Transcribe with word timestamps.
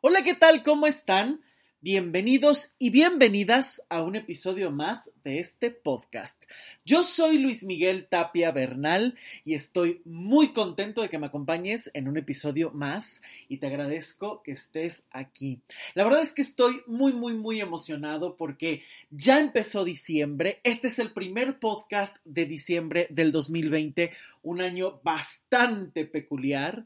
Hola, 0.00 0.22
¿qué 0.22 0.34
tal? 0.34 0.62
¿Cómo 0.62 0.86
están? 0.86 1.40
Bienvenidos 1.80 2.72
y 2.78 2.90
bienvenidas 2.90 3.82
a 3.88 4.02
un 4.02 4.14
episodio 4.14 4.70
más 4.70 5.10
de 5.24 5.40
este 5.40 5.72
podcast. 5.72 6.44
Yo 6.84 7.02
soy 7.02 7.38
Luis 7.38 7.64
Miguel 7.64 8.06
Tapia 8.08 8.52
Bernal 8.52 9.16
y 9.44 9.54
estoy 9.54 10.00
muy 10.04 10.52
contento 10.52 11.02
de 11.02 11.08
que 11.08 11.18
me 11.18 11.26
acompañes 11.26 11.90
en 11.94 12.06
un 12.06 12.16
episodio 12.16 12.70
más 12.70 13.22
y 13.48 13.56
te 13.56 13.66
agradezco 13.66 14.40
que 14.44 14.52
estés 14.52 15.02
aquí. 15.10 15.62
La 15.94 16.04
verdad 16.04 16.22
es 16.22 16.32
que 16.32 16.42
estoy 16.42 16.80
muy, 16.86 17.12
muy, 17.12 17.34
muy 17.34 17.60
emocionado 17.60 18.36
porque 18.36 18.84
ya 19.10 19.40
empezó 19.40 19.84
diciembre. 19.84 20.60
Este 20.62 20.86
es 20.86 21.00
el 21.00 21.10
primer 21.12 21.58
podcast 21.58 22.18
de 22.24 22.46
diciembre 22.46 23.08
del 23.10 23.32
2020, 23.32 24.12
un 24.44 24.60
año 24.60 25.00
bastante 25.02 26.04
peculiar. 26.04 26.84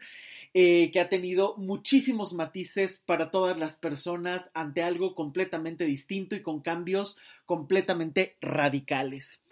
Eh, 0.55 0.91
que 0.93 1.01
ha 1.01 1.09
tenido 1.09 1.57
muchísimos 1.57 2.35
matices 2.35 3.03
para 3.07 3.31
todas 3.31 3.59
las 3.59 3.77
personas 3.77 4.51
ante 4.53 4.83
algo 4.83 5.15
completamente 5.15 5.87
distinto 5.87 6.37
y 6.37 6.43
con 6.43 6.61
cambios 6.61 7.17
completamente 7.47 8.37
radicales. 8.43 9.43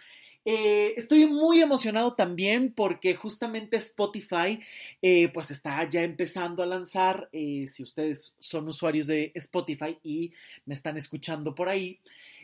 Eh, 0.45 0.93
estoy 0.99 1.27
muy 1.27 1.63
emocionado 1.63 2.13
también 2.13 2.71
porque 2.75 3.15
justamente 3.15 3.79
Spotify 3.79 4.61
eh, 5.01 5.29
pues 5.33 5.51
está 5.51 5.89
ya 5.89 6.03
empezando 6.03 6.63
a 6.63 6.67
lanzar, 6.67 7.31
si 7.33 7.83
ustedes 7.83 8.35
son 8.39 8.69
usuarios 8.69 9.07
de 9.07 9.33
Spotify 9.35 9.99
y 10.03 10.33
me 10.67 10.75
están 10.75 10.99
escuchando 10.99 11.55
por 11.55 11.71
ahí, 11.71 11.99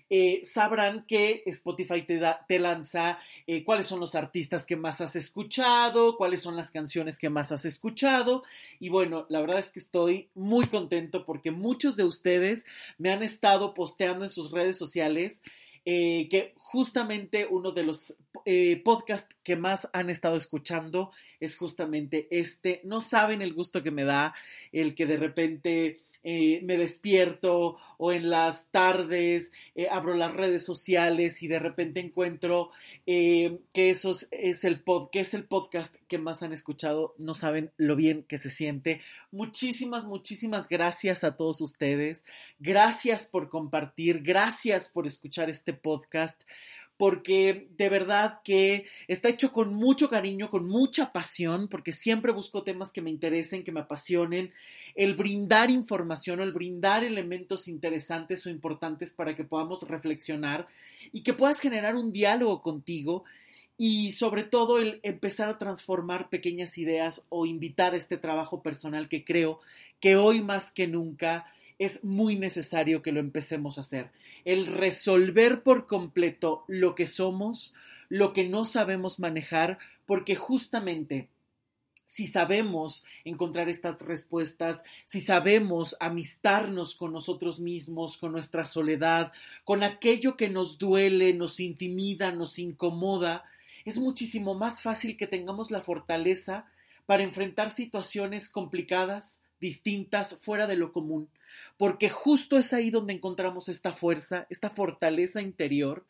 eh, 0.09 0.41
sabrán 0.45 1.05
que 1.07 1.43
Spotify 1.47 2.03
te, 2.03 2.19
da, 2.19 2.45
te 2.47 2.59
lanza 2.59 3.19
eh, 3.47 3.65
cuáles 3.65 3.87
son 3.87 3.99
los 3.99 4.15
artistas 4.15 4.65
que 4.65 4.77
más 4.77 5.01
has 5.01 5.17
escuchado, 5.17 6.17
cuáles 6.17 6.43
son 6.43 6.55
las 6.55 6.71
canciones 6.71 7.19
que 7.19 7.31
más 7.31 7.51
has 7.51 7.65
escuchado. 7.65 8.45
Y 8.79 8.89
bueno, 8.89 9.27
la 9.29 9.41
verdad 9.41 9.59
es 9.59 9.73
que 9.73 9.81
estoy 9.81 10.29
muy 10.35 10.67
contento 10.67 11.25
porque 11.25 11.51
muchos 11.51 11.97
de 11.97 12.05
ustedes 12.05 12.67
me 12.99 13.11
han 13.11 13.23
estado 13.23 13.75
posteando 13.75 14.25
en 14.25 14.31
sus 14.31 14.51
redes 14.51 14.77
sociales. 14.77 15.43
Eh, 15.89 16.27
que 16.29 16.53
justamente 16.57 17.47
uno 17.49 17.71
de 17.71 17.85
los 17.85 18.17
podcasts 18.85 19.37
que 19.45 19.55
más 19.55 19.89
han 19.93 20.11
estado 20.11 20.37
escuchando 20.37 21.13
es 21.39 21.57
justamente 21.57 22.27
este. 22.33 22.81
No 22.83 23.01
saben 23.01 23.41
el 23.41 23.55
gusto 23.55 23.85
que 23.85 23.93
me 23.93 24.03
da 24.03 24.35
el 24.73 24.97
que 24.97 25.07
de 25.07 25.17
repente 25.17 26.01
eh, 26.29 26.61
me 26.65 26.77
despierto 26.77 27.77
o 27.99 28.11
en 28.11 28.31
las 28.31 28.67
tardes 28.73 29.53
eh, 29.77 29.87
abro 29.89 30.13
las 30.13 30.35
redes 30.35 30.65
sociales 30.65 31.41
y 31.45 31.47
de 31.47 31.61
repente 31.61 32.01
encuentro 32.01 32.73
eh, 33.07 33.61
que 33.73 33.91
eso 33.91 34.11
es, 34.33 34.65
el 34.65 34.81
pod, 34.81 35.11
que 35.11 35.21
es 35.21 35.35
el 35.35 35.45
podcast 35.45 35.95
que 36.09 36.19
más 36.19 36.43
han 36.43 36.53
escuchado. 36.53 37.15
No 37.17 37.35
saben 37.35 37.71
lo 37.77 37.95
bien 37.95 38.25
que 38.25 38.39
se 38.39 38.51
siente. 38.51 39.03
Muchísimas, 39.31 40.05
muchísimas 40.05 40.69
gracias 40.69 41.23
a 41.23 41.37
todos 41.37 41.61
ustedes. 41.61 42.25
Gracias 42.59 43.27
por 43.27 43.49
compartir. 43.49 44.23
Gracias 44.23 44.89
por 44.89 45.07
escuchar 45.07 45.49
este 45.49 45.75
podcast 45.75 46.43
porque 46.97 47.69
de 47.77 47.89
verdad 47.89 48.41
que 48.43 48.87
está 49.09 49.29
hecho 49.29 49.53
con 49.53 49.75
mucho 49.75 50.09
cariño, 50.09 50.51
con 50.51 50.67
mucha 50.67 51.13
pasión, 51.13 51.69
porque 51.69 51.93
siempre 51.93 52.33
busco 52.33 52.63
temas 52.63 52.93
que 52.93 53.03
me 53.03 53.11
interesen, 53.11 53.65
que 53.65 53.73
me 53.73 53.81
apasionen, 53.81 54.53
el 54.95 55.15
brindar 55.15 55.71
información 55.71 56.41
o 56.41 56.43
el 56.43 56.53
brindar 56.53 57.05
elementos 57.05 57.69
interesantes 57.69 58.47
o 58.47 58.51
importantes 58.51 59.13
para 59.13 59.37
que 59.37 59.45
podamos 59.45 59.83
reflexionar 59.83 60.67
y 61.13 61.23
que 61.23 61.35
puedas 61.35 61.61
generar 61.61 61.97
un 61.97 62.13
diálogo 62.13 62.63
contigo 62.63 63.25
y 63.77 64.13
sobre 64.13 64.43
todo 64.43 64.79
el 64.79 65.01
empezar 65.03 65.51
a 65.51 65.59
transformar 65.59 66.31
pequeñas 66.31 66.79
ideas 66.79 67.25
o 67.29 67.45
invitar 67.45 67.93
a 67.93 67.99
este 67.99 68.17
trabajo 68.17 68.63
personal 68.63 69.09
que 69.09 69.23
creo 69.23 69.61
que 70.01 70.17
hoy 70.17 70.41
más 70.41 70.73
que 70.73 70.87
nunca 70.87 71.47
es 71.79 72.05
muy 72.05 72.37
necesario 72.37 73.03
que 73.03 73.13
lo 73.13 73.21
empecemos 73.21 73.79
a 73.79 73.83
hacer. 73.83 74.11
El 74.45 74.67
resolver 74.67 75.63
por 75.63 75.87
completo 75.87 76.65
lo 76.69 76.95
que 76.95 77.07
somos, 77.07 77.75
lo 78.09 78.33
que 78.33 78.49
no 78.49 78.65
sabemos 78.65 79.19
manejar, 79.19 79.79
porque 80.07 80.37
justamente 80.37 81.29
si 82.07 82.29
sabemos 82.29 83.05
encontrar 83.25 83.69
estas 83.69 84.01
respuestas, 84.01 84.85
si 85.05 85.21
sabemos 85.21 85.97
amistarnos 85.99 86.95
con 86.95 87.13
nosotros 87.13 87.59
mismos, 87.59 88.17
con 88.17 88.31
nuestra 88.31 88.65
soledad, 88.65 89.33
con 89.65 89.83
aquello 89.83 90.37
que 90.37 90.49
nos 90.49 90.79
duele, 90.79 91.35
nos 91.35 91.59
intimida, 91.59 92.31
nos 92.31 92.61
incomoda, 92.61 93.45
es 93.85 93.99
muchísimo 93.99 94.55
más 94.55 94.83
fácil 94.83 95.17
que 95.17 95.27
tengamos 95.27 95.73
la 95.73 95.83
fortaleza 95.83 96.67
para 97.07 97.25
enfrentar 97.25 97.71
situaciones 97.71 98.49
complicadas, 98.49 99.43
distintas, 99.61 100.39
fuera 100.41 100.69
de 100.69 100.77
lo 100.77 100.93
común 100.93 101.29
porque 101.77 102.09
justo 102.09 102.57
es 102.57 102.73
ahí 102.73 102.91
donde 102.91 103.13
encontramos 103.13 103.69
esta 103.69 103.93
fuerza, 103.93 104.47
esta 104.51 104.71
fortaleza 104.71 105.43
interior, 105.43 106.07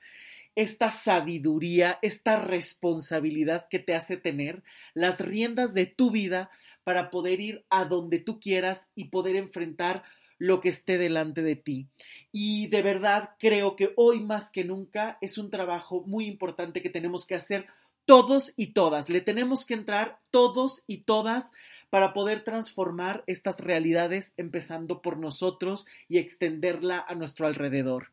esta 0.54 0.91
sabiduría, 0.91 1.99
esta 2.03 2.37
responsabilidad 2.37 3.66
que 3.69 3.78
te 3.78 3.94
hace 3.94 4.16
tener 4.16 4.62
las 4.94 5.21
riendas 5.21 5.75
de 5.75 5.87
tu 5.87 6.10
vida 6.10 6.50
para 6.84 7.10
poder 7.10 7.41
ir 7.41 7.65
a 7.69 7.84
donde 7.84 8.21
tú 8.21 8.41
quieras 8.41 8.91
y 8.94 9.06
poder 9.06 9.37
enfrentar 9.37 10.04
lo 10.38 10.60
que 10.60 10.69
esté 10.69 10.99
delante 10.99 11.43
de 11.43 11.56
ti. 11.56 11.88
Y 12.33 12.69
de 12.69 12.83
verdad 12.83 13.31
creo 13.38 13.77
que 13.77 13.93
hoy 13.97 14.21
más 14.21 14.50
que 14.50 14.65
nunca 14.65 15.19
es 15.21 15.38
un 15.38 15.50
trabajo 15.50 16.03
muy 16.06 16.27
importante 16.27 16.83
que 16.83 16.91
tenemos 16.91 17.27
que 17.27 17.34
hacer 17.34 17.66
todos 18.04 18.53
y 18.56 18.69
todas. 18.69 19.09
Le 19.09 19.21
tenemos 19.21 19.66
que 19.66 19.75
entrar 19.75 20.21
todos 20.31 20.84
y 20.87 20.98
todas 20.98 21.53
para 21.91 22.12
poder 22.12 22.44
transformar 22.44 23.22
estas 23.26 23.60
realidades 23.60 24.32
empezando 24.36 25.02
por 25.02 25.19
nosotros 25.19 25.86
y 26.08 26.19
extenderla 26.19 27.04
a 27.06 27.14
nuestro 27.14 27.47
alrededor. 27.47 28.10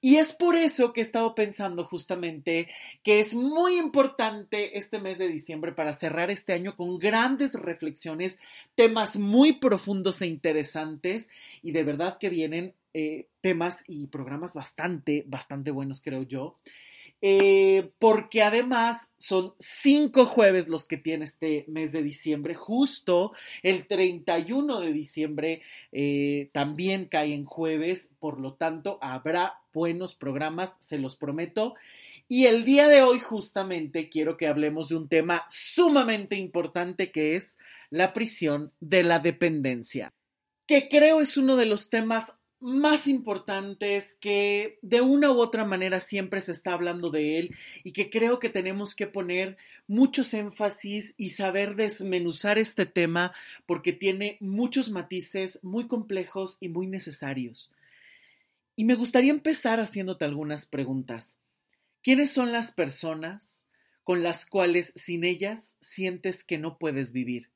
Y 0.00 0.16
es 0.16 0.32
por 0.32 0.54
eso 0.54 0.92
que 0.92 1.00
he 1.00 1.02
estado 1.02 1.34
pensando 1.34 1.84
justamente 1.84 2.68
que 3.02 3.18
es 3.18 3.34
muy 3.34 3.76
importante 3.78 4.78
este 4.78 5.00
mes 5.00 5.18
de 5.18 5.26
diciembre 5.26 5.72
para 5.72 5.92
cerrar 5.92 6.30
este 6.30 6.52
año 6.52 6.76
con 6.76 6.98
grandes 6.98 7.54
reflexiones, 7.54 8.38
temas 8.76 9.18
muy 9.18 9.54
profundos 9.54 10.22
e 10.22 10.28
interesantes 10.28 11.30
y 11.62 11.72
de 11.72 11.82
verdad 11.82 12.18
que 12.18 12.30
vienen 12.30 12.74
eh, 12.94 13.26
temas 13.40 13.82
y 13.88 14.06
programas 14.06 14.54
bastante, 14.54 15.24
bastante 15.26 15.72
buenos 15.72 16.00
creo 16.00 16.22
yo. 16.22 16.56
Eh, 17.20 17.90
porque 17.98 18.42
además 18.42 19.12
son 19.18 19.54
cinco 19.58 20.24
jueves 20.24 20.68
los 20.68 20.86
que 20.86 20.98
tiene 20.98 21.24
este 21.24 21.64
mes 21.66 21.90
de 21.90 22.04
diciembre, 22.04 22.54
justo 22.54 23.32
el 23.64 23.88
31 23.88 24.78
de 24.80 24.92
diciembre 24.92 25.62
eh, 25.90 26.48
también 26.52 27.06
cae 27.06 27.34
en 27.34 27.44
jueves, 27.44 28.12
por 28.20 28.38
lo 28.38 28.54
tanto 28.54 28.98
habrá 29.02 29.54
buenos 29.72 30.14
programas, 30.14 30.76
se 30.78 30.98
los 30.98 31.16
prometo. 31.16 31.74
Y 32.28 32.44
el 32.46 32.64
día 32.64 32.86
de 32.86 33.02
hoy 33.02 33.18
justamente 33.18 34.10
quiero 34.10 34.36
que 34.36 34.46
hablemos 34.46 34.90
de 34.90 34.96
un 34.96 35.08
tema 35.08 35.44
sumamente 35.48 36.36
importante 36.36 37.10
que 37.10 37.34
es 37.34 37.58
la 37.90 38.12
prisión 38.12 38.72
de 38.80 39.02
la 39.02 39.18
dependencia, 39.18 40.12
que 40.66 40.88
creo 40.88 41.20
es 41.20 41.36
uno 41.36 41.56
de 41.56 41.66
los 41.66 41.90
temas 41.90 42.37
más 42.60 43.06
importantes 43.06 44.16
que 44.20 44.78
de 44.82 45.00
una 45.00 45.30
u 45.30 45.38
otra 45.38 45.64
manera 45.64 46.00
siempre 46.00 46.40
se 46.40 46.52
está 46.52 46.72
hablando 46.72 47.10
de 47.10 47.38
él 47.38 47.56
y 47.84 47.92
que 47.92 48.10
creo 48.10 48.38
que 48.38 48.48
tenemos 48.48 48.94
que 48.94 49.06
poner 49.06 49.56
muchos 49.86 50.34
énfasis 50.34 51.14
y 51.16 51.30
saber 51.30 51.76
desmenuzar 51.76 52.58
este 52.58 52.84
tema 52.84 53.32
porque 53.66 53.92
tiene 53.92 54.38
muchos 54.40 54.90
matices 54.90 55.60
muy 55.62 55.86
complejos 55.86 56.56
y 56.60 56.68
muy 56.68 56.88
necesarios. 56.88 57.70
Y 58.74 58.84
me 58.84 58.94
gustaría 58.94 59.30
empezar 59.30 59.80
haciéndote 59.80 60.24
algunas 60.24 60.66
preguntas. 60.66 61.38
¿Quiénes 62.02 62.30
son 62.30 62.52
las 62.52 62.72
personas 62.72 63.66
con 64.02 64.22
las 64.22 64.46
cuales 64.46 64.92
sin 64.96 65.24
ellas 65.24 65.76
sientes 65.80 66.42
que 66.42 66.58
no 66.58 66.78
puedes 66.78 67.12
vivir? 67.12 67.50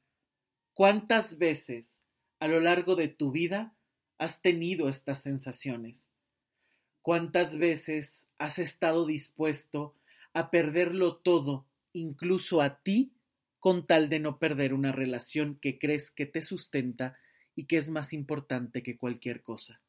¿Cuántas 0.75 1.39
veces 1.39 2.05
a 2.39 2.49
lo 2.49 2.61
largo 2.61 2.97
de 2.97 3.09
tu 3.09 3.31
vida 3.31 3.75
has 4.23 4.41
tenido 4.41 4.89
estas 4.89 5.21
sensaciones? 5.21 6.13
¿Cuántas 7.03 7.59
veces 7.59 8.29
has 8.39 8.61
estado 8.61 9.05
dispuesto 9.05 9.97
a 10.33 10.53
perderlo 10.53 11.17
todo, 11.17 11.67
incluso 11.93 12.61
a 12.61 12.81
ti, 12.83 13.11
con 13.59 13.85
tal 13.85 14.09
de 14.09 14.21
no 14.21 14.39
perder 14.39 14.75
una 14.75 14.93
relación 14.93 15.57
que 15.57 15.77
crees 15.77 16.13
que 16.13 16.27
te 16.27 16.45
sustenta 16.45 17.19
y 17.57 17.65
que 17.65 17.79
es 17.79 17.89
más 17.89 18.13
importante 18.13 18.85
que 18.85 18.97
cualquier 18.97 19.43
cosa? 19.43 19.81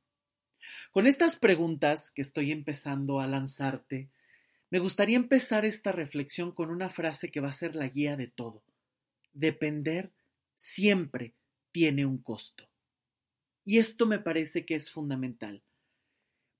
Con 0.91 1.05
estas 1.05 1.35
preguntas 1.35 2.09
que 2.09 2.23
estoy 2.23 2.51
empezando 2.51 3.19
a 3.19 3.27
lanzarte, 3.27 4.09
me 4.71 4.79
gustaría 4.79 5.17
empezar 5.17 5.63
esta 5.63 5.91
reflexión 5.91 6.51
con 6.51 6.71
una 6.71 6.89
frase 6.89 7.29
que 7.29 7.39
va 7.39 7.49
a 7.49 7.53
ser 7.53 7.75
la 7.75 7.87
guía 7.87 8.17
de 8.17 8.29
todo. 8.29 8.63
Depender 9.31 10.11
siempre 10.55 11.35
tiene 11.71 12.07
un 12.07 12.17
costo. 12.17 12.72
Y 13.65 13.77
esto 13.77 14.05
me 14.05 14.19
parece 14.19 14.65
que 14.65 14.75
es 14.75 14.91
fundamental, 14.91 15.61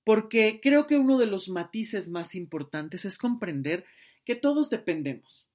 porque 0.04 0.60
creo 0.62 0.86
que 0.86 0.96
uno 0.96 1.18
de 1.18 1.26
los 1.26 1.48
matices 1.48 2.08
más 2.08 2.34
importantes 2.34 3.04
es 3.04 3.18
comprender 3.18 3.84
que 4.24 4.34
todos 4.34 4.70
dependemos. 4.70 5.48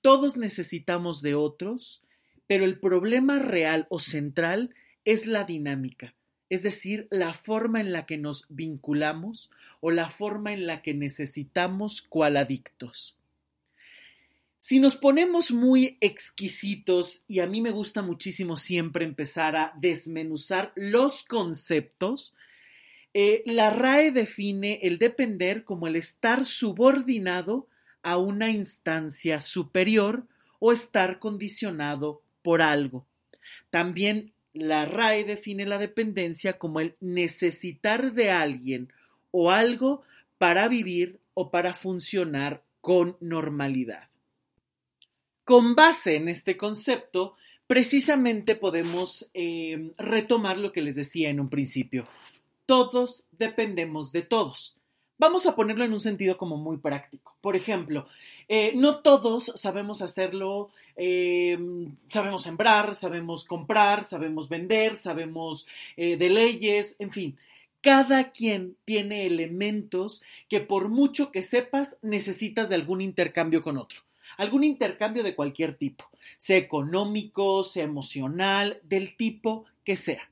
Todos 0.00 0.36
necesitamos 0.36 1.22
de 1.22 1.34
otros, 1.34 2.02
pero 2.46 2.64
el 2.64 2.78
problema 2.78 3.38
real 3.38 3.86
o 3.90 4.00
central 4.00 4.74
es 5.04 5.26
la 5.26 5.44
dinámica, 5.44 6.14
es 6.48 6.62
decir, 6.62 7.08
la 7.10 7.34
forma 7.34 7.80
en 7.80 7.92
la 7.92 8.06
que 8.06 8.18
nos 8.18 8.46
vinculamos 8.48 9.50
o 9.80 9.90
la 9.90 10.10
forma 10.10 10.52
en 10.52 10.66
la 10.66 10.82
que 10.82 10.94
necesitamos 10.94 12.02
cual 12.02 12.36
adictos. 12.36 13.16
Si 14.58 14.80
nos 14.80 14.96
ponemos 14.96 15.50
muy 15.50 15.98
exquisitos, 16.00 17.24
y 17.28 17.40
a 17.40 17.46
mí 17.46 17.60
me 17.60 17.70
gusta 17.70 18.02
muchísimo 18.02 18.56
siempre 18.56 19.04
empezar 19.04 19.54
a 19.54 19.74
desmenuzar 19.76 20.72
los 20.76 21.24
conceptos, 21.24 22.34
eh, 23.12 23.42
la 23.44 23.70
RAE 23.70 24.12
define 24.12 24.78
el 24.82 24.98
depender 24.98 25.64
como 25.64 25.86
el 25.86 25.96
estar 25.96 26.44
subordinado 26.44 27.68
a 28.02 28.16
una 28.16 28.50
instancia 28.50 29.40
superior 29.40 30.26
o 30.58 30.72
estar 30.72 31.18
condicionado 31.18 32.22
por 32.42 32.62
algo. 32.62 33.06
También 33.70 34.32
la 34.54 34.86
RAE 34.86 35.24
define 35.24 35.66
la 35.66 35.78
dependencia 35.78 36.58
como 36.58 36.80
el 36.80 36.96
necesitar 37.00 38.12
de 38.14 38.30
alguien 38.30 38.92
o 39.30 39.50
algo 39.50 40.02
para 40.38 40.68
vivir 40.68 41.18
o 41.34 41.50
para 41.50 41.74
funcionar 41.74 42.62
con 42.80 43.16
normalidad. 43.20 44.08
Con 45.46 45.74
base 45.74 46.16
en 46.16 46.28
este 46.28 46.58
concepto, 46.58 47.36
precisamente 47.66 48.54
podemos 48.54 49.30
eh, 49.32 49.92
retomar 49.96 50.58
lo 50.58 50.72
que 50.72 50.82
les 50.82 50.96
decía 50.96 51.30
en 51.30 51.40
un 51.40 51.48
principio 51.48 52.06
todos 52.66 53.24
dependemos 53.30 54.12
de 54.12 54.22
todos. 54.22 54.76
Vamos 55.18 55.46
a 55.46 55.56
ponerlo 55.56 55.84
en 55.84 55.94
un 55.94 56.00
sentido 56.00 56.36
como 56.36 56.58
muy 56.58 56.76
práctico. 56.76 57.34
Por 57.40 57.56
ejemplo, 57.56 58.06
eh, 58.48 58.72
no 58.74 58.98
todos 58.98 59.50
sabemos 59.54 60.02
hacerlo, 60.02 60.68
eh, 60.96 61.58
sabemos 62.08 62.42
sembrar, 62.42 62.94
sabemos 62.94 63.44
comprar, 63.44 64.04
sabemos 64.04 64.50
vender, 64.50 64.98
sabemos 64.98 65.66
eh, 65.96 66.18
de 66.18 66.28
leyes, 66.28 66.96
en 66.98 67.12
fin. 67.12 67.38
Cada 67.80 68.30
quien 68.30 68.76
tiene 68.84 69.26
elementos 69.26 70.20
que 70.48 70.60
por 70.60 70.88
mucho 70.88 71.30
que 71.30 71.42
sepas 71.42 71.96
necesitas 72.02 72.68
de 72.68 72.74
algún 72.74 73.00
intercambio 73.00 73.62
con 73.62 73.78
otro. 73.78 74.05
Algún 74.36 74.64
intercambio 74.64 75.22
de 75.22 75.34
cualquier 75.34 75.74
tipo, 75.74 76.08
sea 76.36 76.56
económico, 76.56 77.64
sea 77.64 77.84
emocional, 77.84 78.80
del 78.84 79.16
tipo 79.16 79.64
que 79.84 79.96
sea 79.96 80.28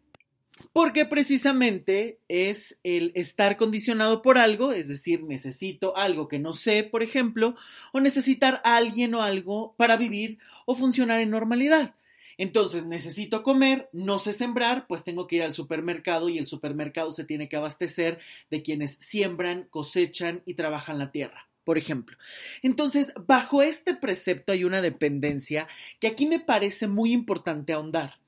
porque 0.75 1.05
precisamente 1.05 2.19
es 2.26 2.81
el 2.82 3.12
estar 3.14 3.56
condicionado 3.56 4.23
por 4.23 4.38
algo, 4.38 4.73
es 4.73 4.88
decir, 4.88 5.23
necesito 5.23 5.96
algo 5.96 6.26
que 6.26 6.41
no 6.41 6.52
sé, 6.52 6.82
por 6.82 7.05
ejemplo, 7.05 7.55
o 7.93 8.00
necesitar 8.00 8.61
a 8.64 8.76
alguien 8.76 9.14
o 9.14 9.23
algo 9.23 9.75
para 9.76 9.96
vivir 9.96 10.38
o 10.67 10.75
funcionar 10.75 11.20
en 11.20 11.31
normalidad. 11.31 11.94
Entonces 12.38 12.87
necesito 12.87 13.44
comer, 13.44 13.88
no 13.93 14.19
sé 14.19 14.32
sembrar, 14.32 14.88
pues 14.88 15.05
tengo 15.05 15.29
que 15.29 15.37
ir 15.37 15.44
al 15.44 15.52
supermercado 15.52 16.29
y 16.29 16.38
el 16.38 16.46
supermercado 16.46 17.12
se 17.12 17.23
tiene 17.23 17.49
que 17.49 17.55
abastecer 17.55 18.19
de 18.50 18.62
quienes 18.62 18.96
siembran, 18.99 19.69
cosechan 19.70 20.43
y 20.44 20.55
trabajan 20.55 20.99
la 20.99 21.12
tierra 21.12 21.49
por 21.64 21.78
ejemplo. 21.78 22.16
Entonces, 22.62 23.12
bajo 23.26 23.62
este 23.62 23.94
precepto 23.94 24.52
hay 24.52 24.64
una 24.64 24.82
dependencia 24.82 25.69
que 26.00 26.06
aquí 26.06 26.26
me 26.26 26.40
parece 26.40 26.88
muy 26.88 27.12
importante 27.12 27.72
ahondar 27.72 28.19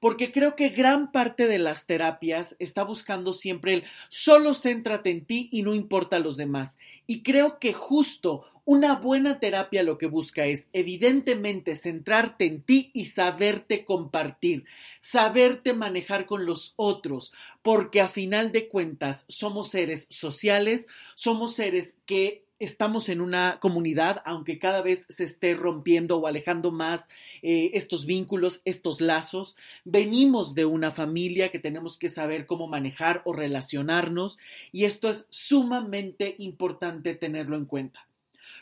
porque 0.00 0.32
creo 0.32 0.56
que 0.56 0.70
gran 0.70 1.12
parte 1.12 1.46
de 1.46 1.58
las 1.58 1.86
terapias 1.86 2.56
está 2.58 2.82
buscando 2.82 3.32
siempre 3.32 3.74
el 3.74 3.84
solo 4.08 4.54
céntrate 4.54 5.10
en 5.10 5.24
ti 5.24 5.48
y 5.52 5.62
no 5.62 5.74
importa 5.74 6.16
a 6.16 6.20
los 6.20 6.36
demás. 6.36 6.78
Y 7.06 7.22
creo 7.22 7.58
que 7.58 7.72
justo 7.72 8.44
una 8.64 8.96
buena 8.96 9.38
terapia 9.38 9.84
lo 9.84 9.96
que 9.96 10.06
busca 10.06 10.44
es 10.46 10.66
evidentemente 10.72 11.76
centrarte 11.76 12.46
en 12.46 12.62
ti 12.62 12.90
y 12.92 13.04
saberte 13.04 13.84
compartir, 13.84 14.64
saberte 14.98 15.72
manejar 15.72 16.26
con 16.26 16.46
los 16.46 16.74
otros, 16.74 17.32
porque 17.62 18.00
a 18.00 18.08
final 18.08 18.50
de 18.50 18.66
cuentas 18.66 19.24
somos 19.28 19.70
seres 19.70 20.08
sociales, 20.10 20.88
somos 21.14 21.54
seres 21.54 21.96
que 22.06 22.45
estamos 22.58 23.08
en 23.08 23.20
una 23.20 23.58
comunidad, 23.60 24.22
aunque 24.24 24.58
cada 24.58 24.82
vez 24.82 25.06
se 25.08 25.24
esté 25.24 25.54
rompiendo 25.54 26.16
o 26.16 26.26
alejando 26.26 26.70
más 26.70 27.08
eh, 27.42 27.70
estos 27.74 28.06
vínculos, 28.06 28.62
estos 28.64 29.00
lazos, 29.00 29.56
venimos 29.84 30.54
de 30.54 30.64
una 30.64 30.90
familia 30.90 31.50
que 31.50 31.58
tenemos 31.58 31.98
que 31.98 32.08
saber 32.08 32.46
cómo 32.46 32.66
manejar 32.66 33.22
o 33.24 33.32
relacionarnos 33.32 34.38
y 34.72 34.84
esto 34.84 35.10
es 35.10 35.26
sumamente 35.30 36.34
importante 36.38 37.14
tenerlo 37.14 37.56
en 37.56 37.66
cuenta. 37.66 38.06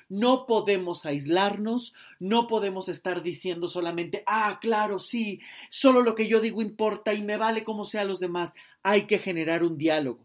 No 0.09 0.45
podemos 0.47 1.07
aislarnos, 1.07 1.95
no 2.19 2.47
podemos 2.47 2.89
estar 2.89 3.23
diciendo 3.23 3.69
solamente, 3.69 4.23
ah, 4.27 4.59
claro, 4.61 4.99
sí, 4.99 5.41
solo 5.71 6.03
lo 6.03 6.15
que 6.15 6.29
yo 6.29 6.41
digo 6.41 6.63
importa 6.63 7.15
y 7.15 7.23
me 7.23 7.37
vale 7.37 7.65
como 7.65 7.85
sea 7.85 8.05
los 8.05 8.21
demás. 8.21 8.55
Hay 8.83 9.03
que 9.03 9.19
generar 9.19 9.65
un 9.65 9.79
diálogo. 9.79 10.25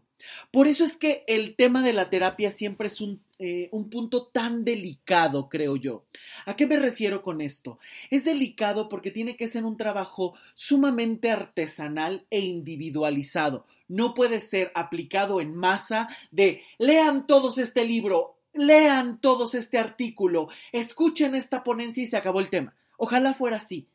Por 0.50 0.66
eso 0.66 0.84
es 0.84 0.96
que 0.96 1.24
el 1.26 1.56
tema 1.56 1.82
de 1.82 1.92
la 1.92 2.10
terapia 2.10 2.50
siempre 2.50 2.88
es 2.88 3.00
un, 3.00 3.22
eh, 3.38 3.68
un, 3.72 3.90
punto 3.90 4.26
tan 4.26 4.64
delicado, 4.64 5.48
creo 5.48 5.76
yo. 5.76 6.04
¿A 6.46 6.56
qué 6.56 6.66
me 6.66 6.78
refiero 6.78 7.22
con 7.22 7.40
esto? 7.40 7.78
Es 8.10 8.24
delicado 8.24 8.88
porque 8.88 9.10
tiene 9.10 9.36
que 9.36 9.48
ser 9.48 9.64
un 9.64 9.76
trabajo 9.76 10.34
sumamente 10.54 11.30
artesanal 11.30 12.26
e 12.30 12.40
individualizado. 12.40 13.66
No 13.88 14.14
puede 14.14 14.40
ser 14.40 14.70
aplicado 14.74 15.40
en 15.40 15.54
masa 15.54 16.08
de 16.30 16.62
lean 16.78 17.26
todos 17.26 17.58
este 17.58 17.84
libro, 17.84 18.36
lean 18.52 19.20
todos 19.20 19.54
este 19.54 19.78
artículo, 19.78 20.48
escuchen 20.72 21.34
esta 21.34 21.62
ponencia 21.62 22.02
y 22.02 22.06
se 22.06 22.16
acabó 22.16 22.40
el 22.40 22.50
tema. 22.50 22.76
Ojalá 22.96 23.34
fuera 23.34 23.56
así. 23.56 23.88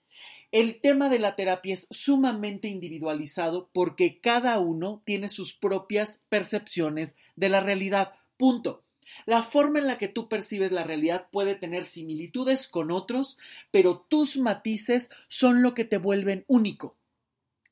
El 0.55 0.79
tema 0.79 1.09
de 1.09 1.19
la 1.19 1.35
terapia 1.35 1.73
es 1.73 1.85
sumamente 1.91 2.69
individualizado 2.69 3.69
porque 3.73 4.21
cada 4.21 4.57
uno 4.59 5.01
tiene 5.03 5.27
sus 5.27 5.53
propias 5.53 6.23
percepciones 6.29 7.17
de 7.35 7.49
la 7.49 7.59
realidad. 7.59 8.13
Punto. 8.37 8.81
La 9.25 9.43
forma 9.43 9.79
en 9.79 9.87
la 9.87 9.97
que 9.97 10.07
tú 10.07 10.29
percibes 10.29 10.71
la 10.71 10.85
realidad 10.85 11.27
puede 11.29 11.55
tener 11.55 11.83
similitudes 11.83 12.69
con 12.69 12.89
otros, 12.89 13.37
pero 13.71 14.05
tus 14.07 14.37
matices 14.37 15.09
son 15.27 15.61
lo 15.61 15.73
que 15.73 15.83
te 15.83 15.97
vuelven 15.97 16.45
único. 16.47 16.95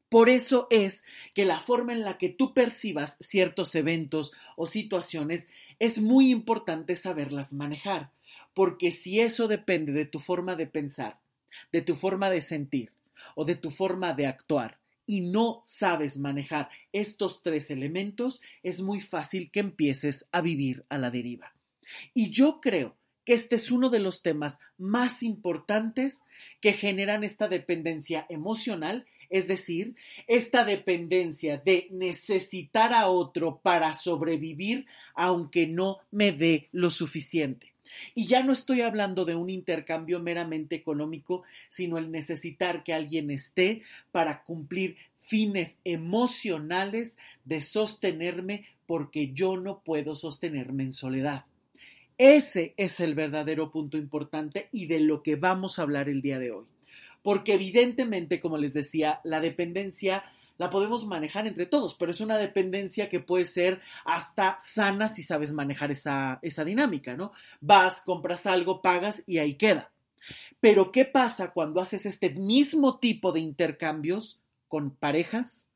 Por 0.10 0.28
eso 0.28 0.68
es 0.70 1.06
que 1.34 1.46
la 1.46 1.62
forma 1.62 1.94
en 1.94 2.04
la 2.04 2.18
que 2.18 2.28
tú 2.28 2.54
percibas 2.54 3.16
ciertos 3.22 3.76
eventos 3.76 4.34
o 4.58 4.68
situaciones 4.68 5.48
es 5.80 6.02
muy 6.02 6.32
importante 6.32 6.98
saberlas 6.98 7.54
manejar, 7.54 8.12
porque 8.54 8.92
si 8.92 9.22
eso 9.22 9.48
depende 9.48 9.94
de 9.94 10.04
tu 10.04 10.20
forma 10.20 10.58
de 10.58 10.68
pensar, 10.68 11.23
de 11.72 11.82
tu 11.82 11.96
forma 11.96 12.30
de 12.30 12.42
sentir 12.42 12.92
o 13.36 13.46
de 13.46 13.56
tu 13.56 13.72
forma 13.72 14.14
de 14.14 14.28
actuar 14.28 14.80
y 15.06 15.22
no 15.22 15.62
sabes 15.66 16.18
manejar 16.18 16.70
estos 16.92 17.42
tres 17.42 17.70
elementos, 17.72 18.42
es 18.64 18.82
muy 18.82 19.02
fácil 19.02 19.52
que 19.52 19.60
empieces 19.60 20.28
a 20.32 20.42
vivir 20.42 20.86
a 20.90 20.98
la 20.98 21.12
deriva. 21.12 21.54
Y 22.14 22.30
yo 22.30 22.62
creo 22.62 22.96
que 23.26 23.34
este 23.34 23.56
es 23.56 23.72
uno 23.72 23.90
de 23.90 24.00
los 24.00 24.22
temas 24.22 24.60
más 24.78 25.24
importantes 25.24 26.24
que 26.60 26.74
generan 26.74 27.24
esta 27.24 27.48
dependencia 27.48 28.26
emocional, 28.30 29.06
es 29.30 29.48
decir, 29.48 29.96
esta 30.28 30.64
dependencia 30.66 31.58
de 31.58 31.88
necesitar 31.92 32.94
a 32.94 33.08
otro 33.08 33.60
para 33.62 33.94
sobrevivir 33.94 34.86
aunque 35.16 35.68
no 35.68 36.00
me 36.12 36.32
dé 36.32 36.70
lo 36.72 36.90
suficiente. 36.90 37.73
Y 38.16 38.26
ya 38.26 38.44
no 38.44 38.54
estoy 38.54 38.82
hablando 38.82 39.26
de 39.26 39.36
un 39.36 39.50
intercambio 39.50 40.20
meramente 40.20 40.76
económico, 40.76 41.44
sino 41.70 41.98
el 41.98 42.12
necesitar 42.12 42.84
que 42.84 42.94
alguien 42.94 43.32
esté 43.32 43.84
para 44.12 44.44
cumplir 44.44 44.98
fines 45.22 45.80
emocionales 45.84 47.18
de 47.46 47.62
sostenerme 47.62 48.66
porque 48.86 49.32
yo 49.34 49.58
no 49.58 49.80
puedo 49.80 50.16
sostenerme 50.16 50.84
en 50.84 50.92
soledad. 50.92 51.46
Ese 52.18 52.74
es 52.78 53.00
el 53.00 53.16
verdadero 53.16 53.72
punto 53.72 53.98
importante 53.98 54.68
y 54.72 54.86
de 54.86 55.00
lo 55.00 55.24
que 55.24 55.36
vamos 55.36 55.80
a 55.80 55.82
hablar 55.82 56.10
el 56.10 56.22
día 56.22 56.40
de 56.40 56.52
hoy. 56.52 56.66
Porque 57.24 57.54
evidentemente, 57.54 58.40
como 58.40 58.58
les 58.58 58.74
decía, 58.74 59.22
la 59.24 59.40
dependencia 59.40 60.24
la 60.64 60.70
podemos 60.70 61.06
manejar 61.06 61.46
entre 61.46 61.66
todos, 61.66 61.94
pero 61.96 62.10
es 62.10 62.22
una 62.22 62.38
dependencia 62.38 63.10
que 63.10 63.20
puede 63.20 63.44
ser 63.44 63.82
hasta 64.06 64.56
sana 64.60 65.10
si 65.10 65.22
sabes 65.22 65.52
manejar 65.52 65.92
esa, 65.92 66.40
esa 66.42 66.64
dinámica, 66.64 67.18
¿no? 67.18 67.34
Vas, 67.60 68.02
compras 68.02 68.46
algo, 68.46 68.82
pagas 68.82 69.24
y 69.28 69.40
ahí 69.40 69.56
queda. 69.56 69.92
Pero 70.62 70.94
¿qué 70.94 71.04
pasa 71.04 71.52
cuando 71.52 71.82
haces 71.82 72.06
este 72.06 72.30
mismo 72.30 73.00
tipo 73.00 73.34
de 73.34 73.42
intercambios 73.42 74.40
con 74.70 74.92
parejas, 74.92 75.68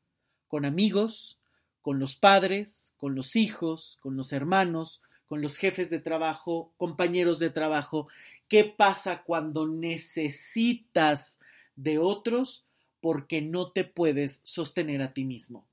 con 0.48 0.64
amigos, 0.64 1.38
con 1.82 1.98
los 1.98 2.16
padres, 2.16 2.94
con 2.96 3.14
los 3.14 3.36
hijos, 3.36 3.98
con 4.00 4.16
los 4.16 4.32
hermanos, 4.32 5.02
con 5.26 5.42
los 5.42 5.58
jefes 5.58 5.90
de 5.90 5.98
trabajo, 5.98 6.72
compañeros 6.78 7.38
de 7.38 7.50
trabajo? 7.50 8.08
¿Qué 8.48 8.64
pasa 8.64 9.22
cuando 9.22 9.68
necesitas 9.68 11.40
de 11.76 11.98
otros 11.98 12.64
porque 13.00 13.42
no 13.42 13.70
te 13.70 13.84
puedes 13.84 14.40
sostener 14.44 15.02
a 15.02 15.12
ti 15.12 15.24
mismo. 15.24 15.66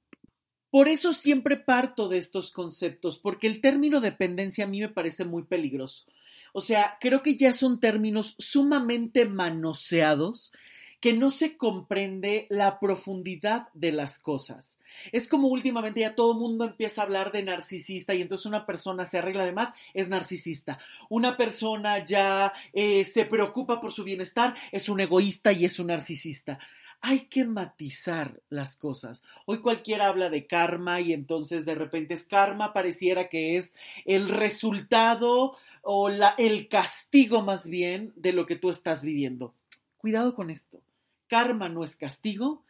Por 0.70 0.89
eso 0.89 1.13
siempre 1.13 1.55
parto 1.55 2.10
de 2.10 2.17
estos 2.17 2.51
conceptos, 2.51 3.17
porque 3.17 3.48
el 3.48 3.62
término 3.62 4.01
dependencia 4.01 4.65
a 4.65 4.67
mí 4.67 4.82
me 4.82 4.89
parece 4.89 5.24
muy 5.24 5.44
peligroso. 5.44 6.05
O 6.51 6.62
sea, 6.62 6.98
creo 7.00 7.22
que 7.22 7.36
ya 7.36 7.53
son 7.53 7.79
términos 7.79 8.36
sumamente 8.39 9.25
manoseados 9.25 10.51
que 11.00 11.13
no 11.13 11.29
se 11.29 11.55
comprende 11.55 12.48
la 12.50 12.79
profundidad 12.79 13.67
de 13.74 13.91
las 13.91 14.20
cosas. 14.20 14.79
Es 15.12 15.27
como 15.27 15.50
últimamente 15.50 16.00
ya 16.00 16.15
todo 16.15 16.32
el 16.32 16.39
mundo 16.39 16.65
empieza 16.65 17.01
a 17.01 17.05
hablar 17.05 17.32
de 17.32 17.44
narcisista 17.44 18.15
y 18.15 18.22
entonces 18.22 18.48
una 18.48 18.65
persona 18.65 19.05
se 19.05 19.20
arregla 19.20 19.46
de 19.46 19.51
más, 19.51 19.74
es 19.94 20.10
narcisista. 20.10 20.79
Una 21.10 21.38
persona 21.38 22.03
ya 22.03 22.53
eh, 22.74 23.05
se 23.05 23.25
preocupa 23.25 23.79
por 23.79 23.91
su 23.91 24.03
bienestar, 24.03 24.55
es 24.72 24.89
un 24.89 25.00
egoísta 25.00 25.51
y 25.51 25.65
es 25.65 25.77
un 25.77 25.88
narcisista. 25.88 26.60
Hay 27.02 27.28
que 27.28 27.46
matizar 27.46 28.42
las 28.50 28.75
cosas. 28.75 29.24
Hoy 29.46 29.62
cualquiera 29.62 30.08
habla 30.08 30.30
de 30.30 30.48
karma 30.48 31.02
y 31.02 31.14
entonces 31.14 31.66
de 31.66 31.75
repente 31.75 32.14
es 32.14 32.25
karma, 32.25 32.74
pareciera 32.74 33.30
que 33.30 33.58
es 33.58 33.75
el 34.06 34.30
resultado 34.30 35.56
o 35.82 36.10
el 36.10 36.68
castigo 36.68 37.42
más 37.42 37.70
bien 37.70 38.12
de 38.16 38.34
lo 38.34 38.46
que 38.46 38.56
tú 38.56 38.70
estás 38.70 39.04
viviendo. 39.04 39.54
Cuidado 40.00 40.36
con 40.36 40.50
esto. 40.50 40.82
Karma 41.28 41.70
no 41.70 41.84
es 41.84 41.96
castigo, 41.96 42.64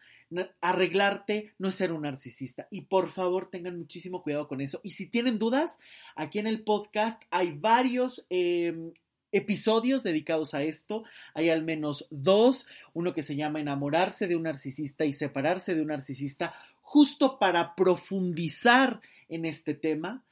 arreglarte 0.62 1.54
no 1.58 1.70
es 1.70 1.76
ser 1.76 1.92
un 1.92 2.04
narcisista. 2.04 2.68
Y 2.72 2.82
por 2.82 3.12
favor 3.12 3.50
tengan 3.50 3.78
muchísimo 3.78 4.22
cuidado 4.22 4.48
con 4.48 4.62
eso. 4.62 4.80
Y 4.84 4.92
si 4.92 5.08
tienen 5.08 5.40
dudas, 5.40 5.80
aquí 6.16 6.40
en 6.40 6.48
el 6.48 6.64
podcast 6.64 7.22
hay 7.30 7.52
varios 7.52 8.26
em, 8.30 8.92
episodios 9.36 10.04
dedicados 10.04 10.54
a 10.54 10.64
esto. 10.64 11.04
Hay 11.34 11.50
al 11.50 11.64
menos 11.64 12.08
dos. 12.10 12.68
Uno 12.94 13.14
que 13.14 13.24
se 13.24 13.36
llama 13.36 13.60
Enamorarse 13.60 14.28
de 14.28 14.36
un 14.36 14.44
narcisista 14.44 15.06
y 15.06 15.14
separarse 15.14 15.76
de 15.76 15.82
un 15.82 15.88
narcisista, 15.88 16.54
justo 16.82 17.38
para 17.40 17.76
profundizar 17.76 19.02
en 19.30 19.46
este 19.46 19.74
tema 19.74 20.24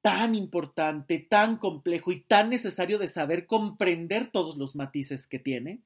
tan 0.00 0.34
importante, 0.34 1.18
tan 1.18 1.56
complejo 1.56 2.10
y 2.12 2.20
tan 2.20 2.50
necesario 2.50 2.98
de 2.98 3.08
saber 3.08 3.46
comprender 3.46 4.30
todos 4.30 4.56
los 4.56 4.74
matices 4.74 5.26
que 5.26 5.38
tiene. 5.38 5.80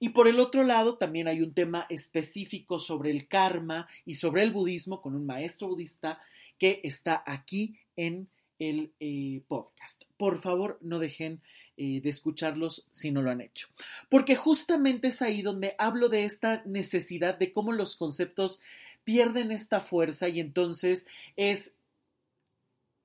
Y 0.00 0.10
por 0.10 0.28
el 0.28 0.38
otro 0.38 0.62
lado, 0.62 0.96
también 0.96 1.26
hay 1.26 1.42
un 1.42 1.54
tema 1.54 1.86
específico 1.88 2.78
sobre 2.78 3.10
el 3.10 3.26
karma 3.26 3.88
y 4.04 4.14
sobre 4.14 4.42
el 4.42 4.52
budismo 4.52 5.02
con 5.02 5.16
un 5.16 5.26
maestro 5.26 5.68
budista 5.68 6.20
que 6.56 6.80
está 6.84 7.22
aquí 7.26 7.76
en 7.96 8.28
el 8.60 8.92
eh, 9.00 9.42
podcast. 9.48 10.04
Por 10.16 10.40
favor, 10.40 10.78
no 10.80 10.98
dejen 10.98 11.40
de 11.78 12.08
escucharlos 12.08 12.86
si 12.90 13.10
no 13.10 13.22
lo 13.22 13.30
han 13.30 13.40
hecho. 13.40 13.68
Porque 14.08 14.36
justamente 14.36 15.08
es 15.08 15.22
ahí 15.22 15.42
donde 15.42 15.74
hablo 15.78 16.08
de 16.08 16.24
esta 16.24 16.62
necesidad 16.66 17.38
de 17.38 17.52
cómo 17.52 17.72
los 17.72 17.96
conceptos 17.96 18.60
pierden 19.04 19.52
esta 19.52 19.80
fuerza 19.80 20.28
y 20.28 20.40
entonces 20.40 21.06
es, 21.36 21.76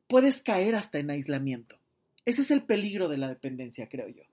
puedes 0.07 0.41
caer 0.41 0.75
hasta 0.75 0.99
en 0.99 1.11
aislamiento. 1.11 1.77
Ese 2.25 2.41
es 2.41 2.51
el 2.51 2.63
peligro 2.63 3.09
de 3.09 3.17
la 3.17 3.29
dependencia, 3.29 3.87
creo 3.87 4.07
yo 4.07 4.23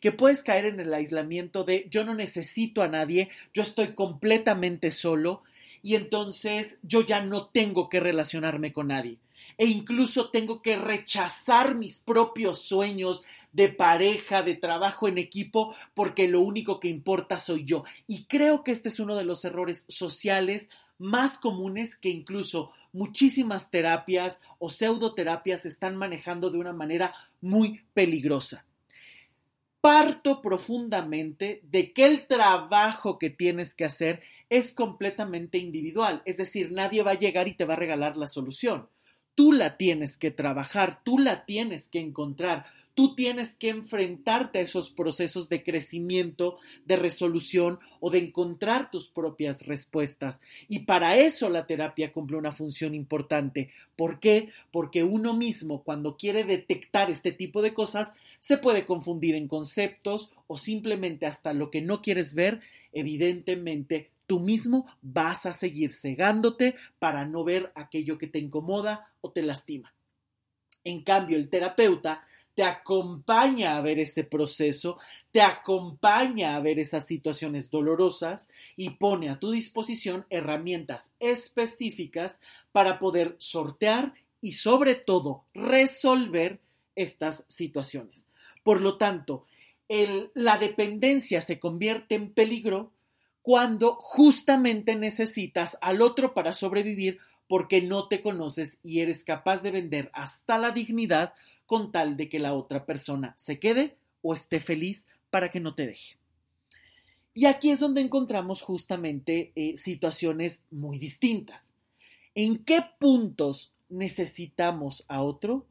que 0.00 0.12
puedes 0.12 0.42
caer 0.42 0.66
en 0.66 0.80
el 0.80 0.92
aislamiento 0.92 1.64
de 1.64 1.86
yo 1.90 2.04
no 2.04 2.14
necesito 2.14 2.82
a 2.82 2.88
nadie, 2.88 3.30
yo 3.52 3.62
estoy 3.62 3.88
completamente 3.94 4.90
solo 4.90 5.42
y 5.82 5.96
entonces 5.96 6.78
yo 6.82 7.02
ya 7.02 7.22
no 7.22 7.46
tengo 7.48 7.88
que 7.88 8.00
relacionarme 8.00 8.72
con 8.72 8.88
nadie. 8.88 9.18
E 9.56 9.66
incluso 9.66 10.30
tengo 10.30 10.62
que 10.62 10.76
rechazar 10.76 11.74
mis 11.74 11.98
propios 11.98 12.62
sueños 12.62 13.22
de 13.54 13.70
pareja, 13.70 14.42
de 14.42 14.54
trabajo 14.54 15.08
en 15.08 15.16
equipo, 15.16 15.74
porque 15.94 16.28
lo 16.28 16.42
único 16.42 16.78
que 16.78 16.88
importa 16.88 17.40
soy 17.40 17.64
yo. 17.64 17.84
Y 18.06 18.24
creo 18.24 18.62
que 18.62 18.72
este 18.72 18.90
es 18.90 19.00
uno 19.00 19.16
de 19.16 19.24
los 19.24 19.46
errores 19.46 19.86
sociales 19.88 20.68
más 20.98 21.38
comunes 21.38 21.96
que 21.96 22.10
incluso 22.10 22.70
muchísimas 22.92 23.70
terapias 23.70 24.42
o 24.58 24.68
pseudoterapias 24.68 25.64
están 25.64 25.96
manejando 25.96 26.50
de 26.50 26.58
una 26.58 26.72
manera 26.72 27.14
muy 27.40 27.80
peligrosa 27.94 28.66
parto 29.84 30.40
profundamente 30.40 31.60
de 31.64 31.92
que 31.92 32.06
el 32.06 32.26
trabajo 32.26 33.18
que 33.18 33.28
tienes 33.28 33.74
que 33.74 33.84
hacer 33.84 34.22
es 34.48 34.72
completamente 34.72 35.58
individual, 35.58 36.22
es 36.24 36.38
decir, 36.38 36.72
nadie 36.72 37.02
va 37.02 37.10
a 37.10 37.18
llegar 37.18 37.48
y 37.48 37.52
te 37.52 37.66
va 37.66 37.74
a 37.74 37.76
regalar 37.76 38.16
la 38.16 38.28
solución. 38.28 38.88
Tú 39.34 39.52
la 39.52 39.76
tienes 39.76 40.16
que 40.16 40.30
trabajar, 40.30 41.02
tú 41.04 41.18
la 41.18 41.44
tienes 41.44 41.88
que 41.90 42.00
encontrar, 42.00 42.64
tú 42.94 43.14
tienes 43.14 43.56
que 43.56 43.68
enfrentarte 43.70 44.58
a 44.60 44.62
esos 44.62 44.90
procesos 44.90 45.48
de 45.48 45.62
crecimiento, 45.62 46.58
de 46.86 46.96
resolución 46.96 47.80
o 48.00 48.10
de 48.10 48.18
encontrar 48.18 48.90
tus 48.90 49.08
propias 49.08 49.66
respuestas. 49.66 50.40
Y 50.68 50.80
para 50.80 51.16
eso 51.16 51.50
la 51.50 51.66
terapia 51.66 52.12
cumple 52.12 52.36
una 52.36 52.52
función 52.52 52.94
importante. 52.94 53.70
¿Por 53.96 54.20
qué? 54.20 54.50
Porque 54.70 55.02
uno 55.02 55.34
mismo, 55.34 55.82
cuando 55.82 56.16
quiere 56.16 56.44
detectar 56.44 57.10
este 57.10 57.32
tipo 57.32 57.62
de 57.62 57.74
cosas, 57.74 58.14
se 58.38 58.58
puede 58.58 58.84
confundir 58.84 59.34
en 59.34 59.48
conceptos 59.48 60.30
o 60.46 60.56
simplemente 60.56 61.26
hasta 61.26 61.52
lo 61.52 61.70
que 61.70 61.82
no 61.82 62.00
quieres 62.00 62.34
ver, 62.34 62.60
evidentemente 62.92 64.10
tú 64.26 64.40
mismo 64.40 64.86
vas 65.02 65.46
a 65.46 65.54
seguir 65.54 65.92
cegándote 65.92 66.76
para 66.98 67.24
no 67.24 67.44
ver 67.44 67.72
aquello 67.74 68.18
que 68.18 68.26
te 68.26 68.38
incomoda 68.38 69.12
o 69.20 69.30
te 69.30 69.42
lastima. 69.42 69.94
En 70.84 71.02
cambio, 71.02 71.36
el 71.36 71.48
terapeuta 71.48 72.26
te 72.54 72.62
acompaña 72.62 73.76
a 73.76 73.80
ver 73.80 73.98
ese 73.98 74.24
proceso, 74.24 74.98
te 75.32 75.42
acompaña 75.42 76.54
a 76.54 76.60
ver 76.60 76.78
esas 76.78 77.06
situaciones 77.06 77.70
dolorosas 77.70 78.48
y 78.76 78.90
pone 78.90 79.28
a 79.28 79.38
tu 79.38 79.50
disposición 79.50 80.26
herramientas 80.30 81.10
específicas 81.18 82.40
para 82.72 82.98
poder 82.98 83.36
sortear 83.38 84.14
y 84.40 84.52
sobre 84.52 84.94
todo 84.94 85.44
resolver 85.54 86.60
estas 86.94 87.44
situaciones. 87.48 88.28
Por 88.62 88.80
lo 88.80 88.98
tanto, 88.98 89.46
la 90.34 90.58
dependencia 90.58 91.40
se 91.40 91.58
convierte 91.58 92.14
en 92.14 92.32
peligro 92.32 92.92
cuando 93.42 93.96
justamente 93.96 94.96
necesitas 94.96 95.76
al 95.82 96.00
otro 96.00 96.34
para 96.34 96.54
sobrevivir 96.54 97.18
porque 97.46 97.82
no 97.82 98.08
te 98.08 98.22
conoces 98.22 98.78
y 98.82 99.00
eres 99.00 99.24
capaz 99.24 99.62
de 99.62 99.70
vender 99.70 100.10
hasta 100.14 100.56
la 100.56 100.70
dignidad 100.70 101.34
con 101.66 101.92
tal 101.92 102.16
de 102.16 102.28
que 102.28 102.38
la 102.38 102.54
otra 102.54 102.86
persona 102.86 103.34
se 103.36 103.58
quede 103.58 103.96
o 104.22 104.32
esté 104.32 104.60
feliz 104.60 105.06
para 105.30 105.50
que 105.50 105.60
no 105.60 105.74
te 105.74 105.86
deje. 105.86 106.16
Y 107.34 107.46
aquí 107.46 107.70
es 107.70 107.80
donde 107.80 108.00
encontramos 108.00 108.62
justamente 108.62 109.52
eh, 109.56 109.76
situaciones 109.76 110.64
muy 110.70 110.98
distintas. 110.98 111.74
¿En 112.34 112.64
qué 112.64 112.84
puntos 112.98 113.72
necesitamos 113.88 115.04
a 115.08 115.22
otro? 115.22 115.66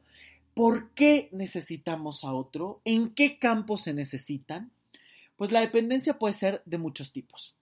¿Por 0.54 0.92
qué 0.92 1.30
necesitamos 1.32 2.24
a 2.24 2.34
otro? 2.34 2.82
¿En 2.84 3.10
qué 3.10 3.40
campos 3.40 3.84
se 3.84 3.94
necesitan? 3.94 4.72
Pues 5.36 5.52
la 5.52 5.62
dependencia 5.62 6.20
puede 6.20 6.34
ser 6.34 6.62
de 6.66 6.78
muchos 6.78 7.12
tipos. 7.12 7.56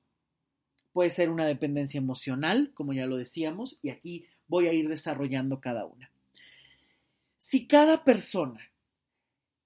Puede 0.93 1.09
ser 1.09 1.29
una 1.29 1.45
dependencia 1.45 1.99
emocional, 1.99 2.71
como 2.73 2.93
ya 2.93 3.05
lo 3.05 3.15
decíamos, 3.15 3.77
y 3.81 3.89
aquí 3.89 4.25
voy 4.47 4.67
a 4.67 4.73
ir 4.73 4.89
desarrollando 4.89 5.61
cada 5.61 5.85
una. 5.85 6.10
Si 7.43 7.65
cada 7.65 8.03
persona 8.03 8.71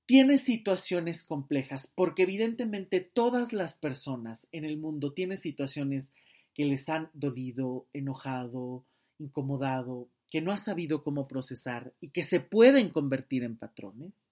tiene 0.05 0.37
situaciones 0.37 1.25
complejas, 1.25 1.91
porque 1.93 2.23
evidentemente 2.23 3.01
todas 3.01 3.51
las 3.51 3.75
personas 3.75 4.47
en 4.53 4.63
el 4.63 4.77
mundo 4.77 5.11
tienen 5.11 5.37
situaciones 5.37 6.13
que 6.53 6.63
les 6.63 6.87
han 6.87 7.09
dolido, 7.11 7.85
enojado, 7.91 8.85
incomodado, 9.19 10.07
que 10.29 10.41
no 10.41 10.53
ha 10.53 10.57
sabido 10.57 11.03
cómo 11.03 11.27
procesar 11.27 11.93
y 11.99 12.11
que 12.11 12.23
se 12.23 12.39
pueden 12.39 12.91
convertir 12.91 13.43
en 13.43 13.57
patrones. 13.57 14.29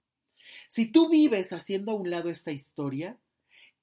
Si 0.70 0.88
tú 0.88 1.10
vives 1.10 1.52
haciendo 1.52 1.92
a 1.92 1.96
un 1.96 2.10
lado 2.10 2.30
esta 2.30 2.54
historia, 2.54 3.20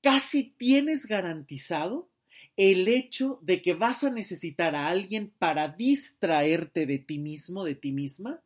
casi 0.01 0.55
tienes 0.57 1.05
garantizado 1.05 2.09
el 2.57 2.89
hecho 2.89 3.39
de 3.43 3.61
que 3.61 3.75
vas 3.75 4.05
a 4.05 4.11
necesitar 4.11 4.75
a 4.75 4.89
alguien 4.89 5.35
para 5.39 5.69
distraerte 5.69 6.87
de 6.87 6.99
ti 6.99 7.19
mismo, 7.19 7.63
de 7.63 7.75
ti 7.75 7.93
misma, 7.93 8.43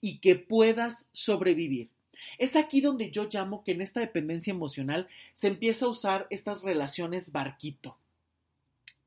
y 0.00 0.18
que 0.18 0.36
puedas 0.36 1.08
sobrevivir. 1.12 1.90
Es 2.38 2.56
aquí 2.56 2.80
donde 2.80 3.10
yo 3.10 3.28
llamo 3.30 3.62
que 3.64 3.72
en 3.72 3.82
esta 3.82 4.00
dependencia 4.00 4.50
emocional 4.50 5.08
se 5.32 5.48
empieza 5.48 5.86
a 5.86 5.90
usar 5.90 6.26
estas 6.30 6.62
relaciones 6.62 7.32
barquito. 7.32 7.98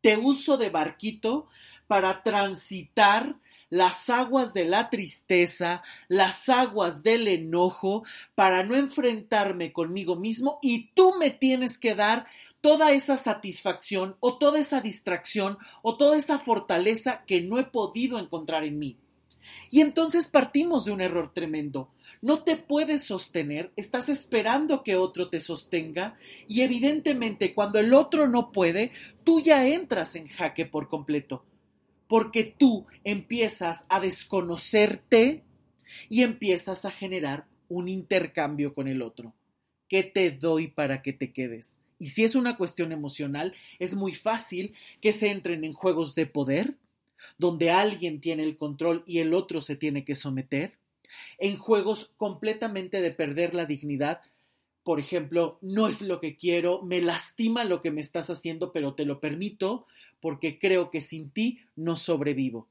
Te 0.01 0.17
uso 0.17 0.57
de 0.57 0.69
barquito 0.69 1.47
para 1.87 2.23
transitar 2.23 3.37
las 3.73 4.11
aguas 4.11 4.53
de 4.53 4.65
la 4.65 4.91
tristeza, 4.91 5.81
las 6.07 6.47
aguas 6.47 7.01
del 7.01 7.27
enojo, 7.27 8.03
para 8.35 8.63
no 8.63 8.75
enfrentarme 8.75 9.73
conmigo 9.73 10.15
mismo 10.15 10.59
y 10.61 10.91
tú 10.93 11.15
me 11.17 11.31
tienes 11.31 11.79
que 11.79 11.95
dar 11.95 12.27
toda 12.61 12.91
esa 12.91 13.17
satisfacción 13.17 14.15
o 14.19 14.37
toda 14.37 14.59
esa 14.59 14.79
distracción 14.79 15.57
o 15.81 15.97
toda 15.97 16.17
esa 16.17 16.37
fortaleza 16.37 17.23
que 17.25 17.41
no 17.41 17.57
he 17.57 17.63
podido 17.63 18.19
encontrar 18.19 18.63
en 18.63 18.77
mí. 18.77 18.99
Y 19.73 19.81
entonces 19.81 20.29
partimos 20.29 20.85
de 20.85 20.91
un 20.91 21.01
error 21.01 21.33
tremendo. 21.33 21.89
No 22.21 22.43
te 22.43 22.57
puedes 22.57 23.05
sostener, 23.05 23.71
estás 23.75 24.07
esperando 24.07 24.83
que 24.83 24.97
otro 24.97 25.31
te 25.31 25.41
sostenga 25.41 26.15
y 26.47 26.61
evidentemente 26.61 27.55
cuando 27.55 27.79
el 27.79 27.95
otro 27.95 28.27
no 28.27 28.51
puede, 28.51 28.91
tú 29.23 29.41
ya 29.41 29.65
entras 29.65 30.15
en 30.15 30.27
jaque 30.27 30.67
por 30.67 30.87
completo 30.89 31.43
porque 32.07 32.43
tú 32.43 32.85
empiezas 33.03 33.85
a 33.89 33.99
desconocerte 33.99 35.41
y 36.07 36.21
empiezas 36.21 36.85
a 36.85 36.91
generar 36.91 37.47
un 37.67 37.89
intercambio 37.89 38.75
con 38.75 38.87
el 38.87 39.01
otro. 39.01 39.33
¿Qué 39.89 40.03
te 40.03 40.29
doy 40.29 40.67
para 40.67 41.01
que 41.01 41.13
te 41.13 41.31
quedes? 41.31 41.79
Y 41.97 42.09
si 42.09 42.23
es 42.23 42.35
una 42.35 42.57
cuestión 42.57 42.91
emocional, 42.91 43.55
es 43.79 43.95
muy 43.95 44.13
fácil 44.13 44.75
que 45.01 45.13
se 45.13 45.31
entren 45.31 45.63
en 45.63 45.73
juegos 45.73 46.13
de 46.13 46.27
poder, 46.27 46.75
donde 47.37 47.71
alguien 47.71 48.21
tiene 48.21 48.43
el 48.43 48.57
control 48.57 49.03
y 49.05 49.19
el 49.19 49.33
otro 49.33 49.61
se 49.61 49.75
tiene 49.75 50.05
que 50.05 50.15
someter, 50.15 50.77
en 51.37 51.57
juegos 51.57 52.11
completamente 52.17 53.01
de 53.01 53.11
perder 53.11 53.53
la 53.53 53.65
dignidad, 53.65 54.21
por 54.83 54.99
ejemplo, 54.99 55.57
no 55.61 55.87
es 55.87 56.01
lo 56.01 56.19
que 56.19 56.35
quiero, 56.35 56.81
me 56.81 57.01
lastima 57.01 57.63
lo 57.63 57.79
que 57.79 57.91
me 57.91 58.01
estás 58.01 58.29
haciendo, 58.29 58.73
pero 58.73 58.95
te 58.95 59.05
lo 59.05 59.19
permito 59.19 59.85
porque 60.19 60.59
creo 60.59 60.89
que 60.89 61.01
sin 61.01 61.29
ti 61.29 61.59
no 61.75 61.95
sobrevivo. 61.95 62.67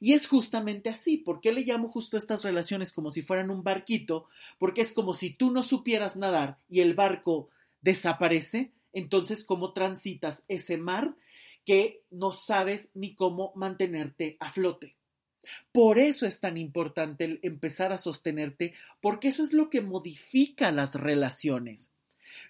Y 0.00 0.12
es 0.12 0.26
justamente 0.26 0.88
así. 0.88 1.16
¿Por 1.16 1.40
qué 1.40 1.52
le 1.52 1.62
llamo 1.62 1.88
justo 1.88 2.16
a 2.16 2.20
estas 2.20 2.42
relaciones 2.42 2.92
como 2.92 3.10
si 3.10 3.22
fueran 3.22 3.50
un 3.50 3.62
barquito? 3.62 4.26
Porque 4.58 4.80
es 4.80 4.92
como 4.92 5.14
si 5.14 5.30
tú 5.30 5.50
no 5.52 5.62
supieras 5.62 6.16
nadar 6.16 6.58
y 6.68 6.80
el 6.80 6.94
barco 6.94 7.48
desaparece. 7.80 8.72
Entonces, 8.92 9.44
¿cómo 9.44 9.72
transitas 9.72 10.44
ese 10.48 10.76
mar 10.78 11.14
que 11.66 12.04
no 12.10 12.32
sabes 12.32 12.90
ni 12.94 13.14
cómo 13.14 13.52
mantenerte 13.54 14.38
a 14.40 14.50
flote? 14.50 14.96
Por 15.72 15.98
eso 15.98 16.24
es 16.26 16.40
tan 16.40 16.56
importante 16.56 17.24
el 17.24 17.40
empezar 17.42 17.92
a 17.92 17.98
sostenerte, 17.98 18.72
porque 19.02 19.28
eso 19.28 19.42
es 19.42 19.52
lo 19.52 19.68
que 19.68 19.82
modifica 19.82 20.72
las 20.72 20.94
relaciones. 20.94 21.92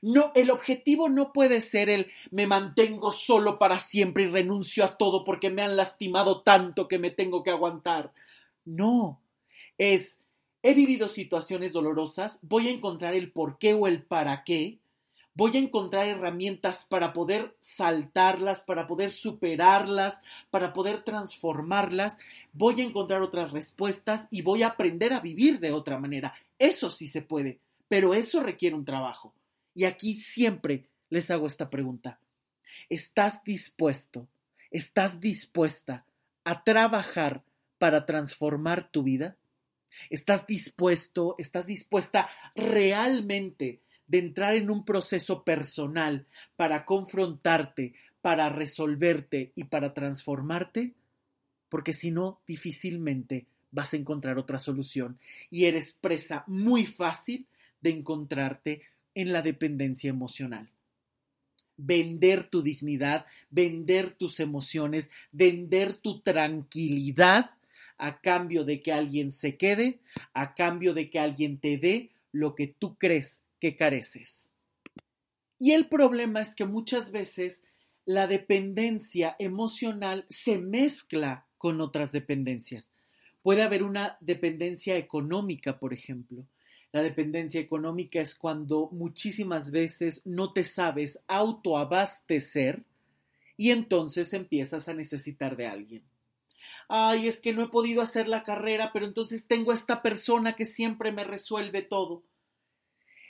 No, 0.03 0.33
el 0.35 0.51
objetivo 0.51 1.09
no 1.09 1.33
puede 1.33 1.61
ser 1.61 1.89
el 1.89 2.11
me 2.31 2.47
mantengo 2.47 3.13
solo 3.13 3.59
para 3.59 3.79
siempre 3.79 4.25
y 4.25 4.27
renuncio 4.27 4.85
a 4.85 4.97
todo 4.97 5.25
porque 5.25 5.51
me 5.51 5.63
han 5.63 5.77
lastimado 5.77 6.43
tanto 6.43 6.89
que 6.89 6.99
me 6.99 7.11
tengo 7.11 7.43
que 7.43 7.51
aguantar. 7.51 8.13
No, 8.65 9.21
es 9.79 10.23
he 10.63 10.75
vivido 10.75 11.07
situaciones 11.07 11.73
dolorosas, 11.73 12.41
voy 12.43 12.67
a 12.67 12.73
encontrar 12.73 13.15
el 13.15 13.31
por 13.31 13.59
qué 13.59 13.75
o 13.75 13.87
el 13.87 14.03
para 14.03 14.43
qué, 14.43 14.81
voy 15.37 15.55
a 15.57 15.61
encontrar 15.61 16.09
herramientas 16.09 16.87
para 16.89 17.13
poder 17.13 17.55
saltarlas, 17.61 18.63
para 18.63 18.87
poder 18.87 19.11
superarlas, 19.11 20.23
para 20.51 20.73
poder 20.73 21.03
transformarlas, 21.03 22.19
voy 22.55 22.81
a 22.81 22.85
encontrar 22.85 23.21
otras 23.21 23.53
respuestas 23.53 24.29
y 24.31 24.41
voy 24.41 24.63
a 24.63 24.69
aprender 24.69 25.13
a 25.13 25.21
vivir 25.21 25.61
de 25.61 25.73
otra 25.73 25.99
manera. 25.99 26.35
Eso 26.59 26.91
sí 26.91 27.07
se 27.07 27.21
puede, 27.21 27.59
pero 27.87 28.15
eso 28.15 28.43
requiere 28.43 28.75
un 28.75 28.87
trabajo. 28.87 29.35
Y 29.75 29.85
aquí 29.85 30.15
siempre 30.15 30.87
les 31.11 31.31
hago 31.31 31.47
esta 31.47 31.69
pregunta. 31.69 32.19
¿Estás 32.89 33.45
dispuesto, 33.45 34.27
estás 34.71 35.21
dispuesta 35.21 36.07
a 36.45 36.65
trabajar 36.65 37.43
para 37.77 38.07
transformar 38.07 38.91
tu 38.91 39.03
vida? 39.03 39.37
¿Estás 40.09 40.47
dispuesto, 40.47 41.35
estás 41.37 41.67
dispuesta 41.67 42.31
realmente 42.55 43.83
de 44.09 44.19
entrar 44.19 44.55
en 44.55 44.71
un 44.71 44.85
proceso 44.85 45.45
personal 45.45 46.27
para 46.57 46.85
confrontarte, 46.85 47.95
para 48.21 48.49
resolverte 48.49 49.53
y 49.55 49.65
para 49.65 49.95
transformarte? 49.95 50.95
Porque 51.69 51.93
si 51.93 52.11
no, 52.11 52.41
difícilmente 52.47 53.47
vas 53.71 53.93
a 53.93 53.97
encontrar 53.97 54.39
otra 54.39 54.59
solución 54.59 55.19
y 55.51 55.65
eres 55.65 55.93
presa 55.93 56.45
muy 56.47 56.87
fácil 56.87 57.47
de 57.81 57.91
encontrarte 57.91 58.83
en 59.15 59.33
la 59.33 59.43
dependencia 59.43 60.11
emocional. 60.11 60.71
Vender 61.77 62.49
tu 62.49 62.63
dignidad, 62.63 63.27
vender 63.51 64.13
tus 64.13 64.41
emociones, 64.41 65.11
vender 65.33 65.97
tu 65.97 66.21
tranquilidad 66.21 67.51
a 67.99 68.21
cambio 68.21 68.65
de 68.65 68.83
que 68.83 68.93
alguien 68.93 69.31
se 69.31 69.57
quede, 69.57 69.99
a 70.33 70.55
cambio 70.55 70.95
de 70.95 71.11
que 71.11 71.19
alguien 71.19 71.59
te 71.59 71.77
dé 71.77 72.11
lo 72.33 72.55
que 72.55 72.67
tú 72.67 72.97
crees 72.97 73.46
que 73.61 73.77
careces. 73.77 74.51
Y 75.59 75.73
el 75.73 75.89
problema 75.89 76.41
es 76.43 76.55
que 76.55 76.67
muchas 76.67 77.11
veces 77.13 77.65
la 78.05 78.27
dependencia 78.27 79.37
emocional 79.39 80.27
se 80.29 80.59
mezcla 80.59 81.47
con 81.59 81.81
otras 81.81 82.13
dependencias. 82.13 82.93
Puede 83.43 83.63
haber 83.63 83.83
una 83.83 84.19
dependencia 84.21 84.97
económica, 84.97 85.79
por 85.79 85.93
ejemplo. 85.93 86.47
La 86.93 87.03
dependencia 87.03 87.61
económica 87.61 88.21
es 88.21 88.35
cuando 88.35 88.89
muchísimas 88.93 89.71
veces 89.71 90.23
no 90.25 90.53
te 90.53 90.65
sabes 90.65 91.21
autoabastecer 91.27 92.85
y 93.57 93.71
entonces 93.71 94.33
empiezas 94.33 94.89
a 94.89 94.95
necesitar 94.95 95.57
de 95.57 95.67
alguien. 95.67 96.03
Ay, 96.89 97.27
es 97.27 97.41
que 97.41 97.53
no 97.53 97.63
he 97.65 97.69
podido 97.69 98.03
hacer 98.03 98.29
la 98.29 98.45
carrera, 98.45 98.91
pero 98.93 99.07
entonces 99.07 99.47
tengo 99.47 99.73
esta 99.73 100.03
persona 100.03 100.55
que 100.55 100.65
siempre 100.65 101.11
me 101.13 101.25
resuelve 101.25 101.83
todo. 101.83 102.23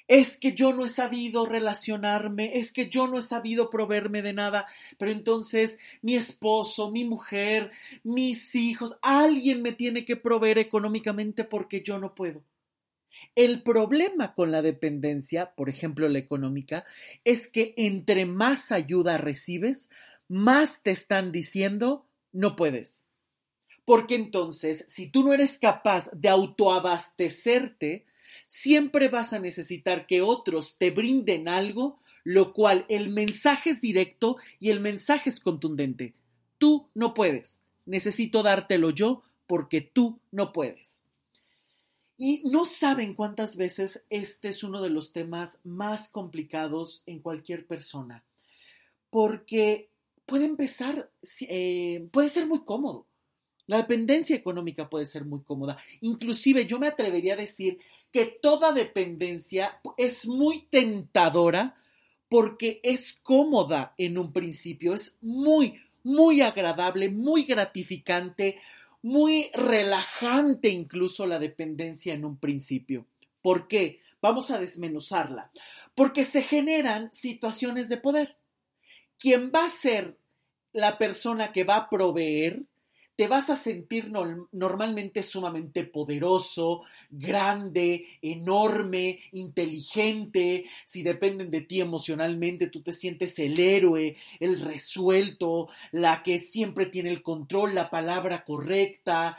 Es 0.08 0.38
que 0.38 0.52
yo 0.52 0.72
no 0.72 0.84
he 0.84 0.88
sabido 0.88 1.46
relacionarme, 1.46 2.58
es 2.58 2.72
que 2.72 2.88
yo 2.88 3.06
no 3.08 3.18
he 3.18 3.22
sabido 3.22 3.70
proveerme 3.70 4.22
de 4.22 4.32
nada, 4.32 4.66
pero 4.98 5.10
entonces 5.10 5.78
mi 6.02 6.14
esposo, 6.14 6.90
mi 6.90 7.04
mujer, 7.04 7.72
mis 8.04 8.54
hijos, 8.54 8.96
alguien 9.02 9.62
me 9.62 9.72
tiene 9.72 10.04
que 10.04 10.16
proveer 10.16 10.58
económicamente 10.58 11.44
porque 11.44 11.82
yo 11.82 11.98
no 11.98 12.14
puedo. 12.14 12.44
El 13.34 13.62
problema 13.62 14.34
con 14.34 14.50
la 14.50 14.62
dependencia, 14.62 15.54
por 15.54 15.68
ejemplo 15.68 16.08
la 16.08 16.18
económica, 16.18 16.84
es 17.24 17.48
que 17.48 17.74
entre 17.76 18.24
más 18.24 18.72
ayuda 18.72 19.18
recibes, 19.18 19.90
más 20.28 20.82
te 20.82 20.90
están 20.90 21.32
diciendo 21.32 22.06
no 22.32 22.56
puedes. 22.56 23.06
Porque 23.84 24.14
entonces, 24.16 24.84
si 24.88 25.08
tú 25.08 25.22
no 25.22 25.32
eres 25.32 25.58
capaz 25.58 26.10
de 26.12 26.28
autoabastecerte, 26.28 28.04
siempre 28.46 29.08
vas 29.08 29.32
a 29.32 29.38
necesitar 29.38 30.06
que 30.06 30.22
otros 30.22 30.76
te 30.78 30.90
brinden 30.90 31.48
algo, 31.48 31.98
lo 32.24 32.52
cual 32.52 32.86
el 32.88 33.08
mensaje 33.08 33.70
es 33.70 33.80
directo 33.80 34.36
y 34.58 34.70
el 34.70 34.80
mensaje 34.80 35.30
es 35.30 35.40
contundente. 35.40 36.14
Tú 36.58 36.88
no 36.94 37.14
puedes. 37.14 37.60
Necesito 37.84 38.42
dártelo 38.42 38.90
yo 38.90 39.22
porque 39.46 39.80
tú 39.80 40.18
no 40.30 40.52
puedes. 40.52 41.02
Y 42.16 42.42
no 42.48 42.64
saben 42.64 43.14
cuántas 43.14 43.56
veces 43.56 44.02
este 44.08 44.48
es 44.48 44.64
uno 44.64 44.80
de 44.82 44.90
los 44.90 45.12
temas 45.12 45.60
más 45.64 46.08
complicados 46.08 47.02
en 47.04 47.20
cualquier 47.20 47.66
persona, 47.66 48.24
porque 49.10 49.90
puede 50.24 50.46
empezar, 50.46 51.10
eh, 51.42 52.08
puede 52.10 52.30
ser 52.30 52.46
muy 52.46 52.64
cómodo. 52.64 53.06
La 53.66 53.78
dependencia 53.78 54.36
económica 54.36 54.88
puede 54.88 55.06
ser 55.06 55.24
muy 55.24 55.40
cómoda. 55.40 55.76
Inclusive 56.00 56.66
yo 56.66 56.78
me 56.78 56.86
atrevería 56.86 57.34
a 57.34 57.38
decir 57.38 57.78
que 58.12 58.26
toda 58.26 58.72
dependencia 58.72 59.80
es 59.96 60.26
muy 60.26 60.66
tentadora 60.70 61.74
porque 62.28 62.80
es 62.82 63.18
cómoda 63.22 63.94
en 63.98 64.18
un 64.18 64.32
principio, 64.32 64.94
es 64.94 65.18
muy, 65.20 65.80
muy 66.02 66.40
agradable, 66.40 67.10
muy 67.10 67.44
gratificante, 67.44 68.60
muy 69.02 69.50
relajante 69.52 70.68
incluso 70.68 71.26
la 71.26 71.38
dependencia 71.38 72.14
en 72.14 72.24
un 72.24 72.36
principio. 72.36 73.06
¿Por 73.42 73.68
qué? 73.68 74.00
Vamos 74.20 74.50
a 74.50 74.58
desmenuzarla. 74.58 75.50
Porque 75.94 76.24
se 76.24 76.42
generan 76.42 77.12
situaciones 77.12 77.88
de 77.88 77.96
poder. 77.96 78.36
Quien 79.18 79.52
va 79.54 79.64
a 79.64 79.70
ser 79.70 80.16
la 80.72 80.98
persona 80.98 81.52
que 81.52 81.64
va 81.64 81.76
a 81.76 81.88
proveer 81.88 82.64
te 83.16 83.28
vas 83.28 83.48
a 83.48 83.56
sentir 83.56 84.12
normalmente 84.52 85.22
sumamente 85.22 85.84
poderoso, 85.84 86.82
grande, 87.08 88.18
enorme, 88.20 89.20
inteligente. 89.32 90.66
Si 90.84 91.02
dependen 91.02 91.50
de 91.50 91.62
ti 91.62 91.80
emocionalmente, 91.80 92.68
tú 92.68 92.82
te 92.82 92.92
sientes 92.92 93.38
el 93.38 93.58
héroe, 93.58 94.16
el 94.38 94.60
resuelto, 94.60 95.68
la 95.92 96.22
que 96.22 96.38
siempre 96.38 96.84
tiene 96.84 97.08
el 97.08 97.22
control, 97.22 97.74
la 97.74 97.88
palabra 97.88 98.44
correcta, 98.44 99.38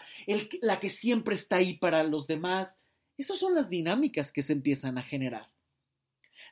la 0.62 0.80
que 0.80 0.90
siempre 0.90 1.36
está 1.36 1.58
ahí 1.58 1.76
para 1.76 2.04
los 2.04 2.26
demás. 2.26 2.80
Esas 3.16 3.38
son 3.38 3.54
las 3.54 3.70
dinámicas 3.70 4.32
que 4.32 4.42
se 4.42 4.54
empiezan 4.54 4.98
a 4.98 5.04
generar. 5.04 5.52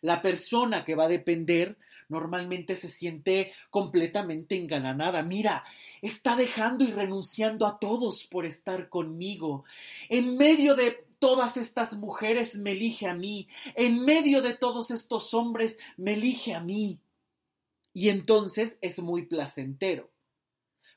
La 0.01 0.21
persona 0.21 0.85
que 0.85 0.93
va 0.93 1.05
a 1.05 1.09
depender 1.09 1.77
normalmente 2.09 2.75
se 2.75 2.89
siente 2.89 3.51
completamente 3.69 4.55
engalanada. 4.55 5.23
Mira, 5.23 5.63
está 6.01 6.35
dejando 6.35 6.83
y 6.83 6.91
renunciando 6.91 7.65
a 7.65 7.79
todos 7.79 8.25
por 8.25 8.45
estar 8.45 8.89
conmigo. 8.89 9.65
En 10.09 10.37
medio 10.37 10.75
de 10.75 11.05
todas 11.19 11.57
estas 11.57 11.97
mujeres 11.97 12.57
me 12.57 12.71
elige 12.71 13.07
a 13.07 13.13
mí. 13.13 13.47
En 13.75 14.03
medio 14.05 14.41
de 14.41 14.53
todos 14.53 14.91
estos 14.91 15.33
hombres 15.33 15.79
me 15.97 16.13
elige 16.13 16.53
a 16.53 16.61
mí. 16.61 16.99
Y 17.93 18.09
entonces 18.09 18.77
es 18.81 19.01
muy 19.01 19.25
placentero, 19.25 20.11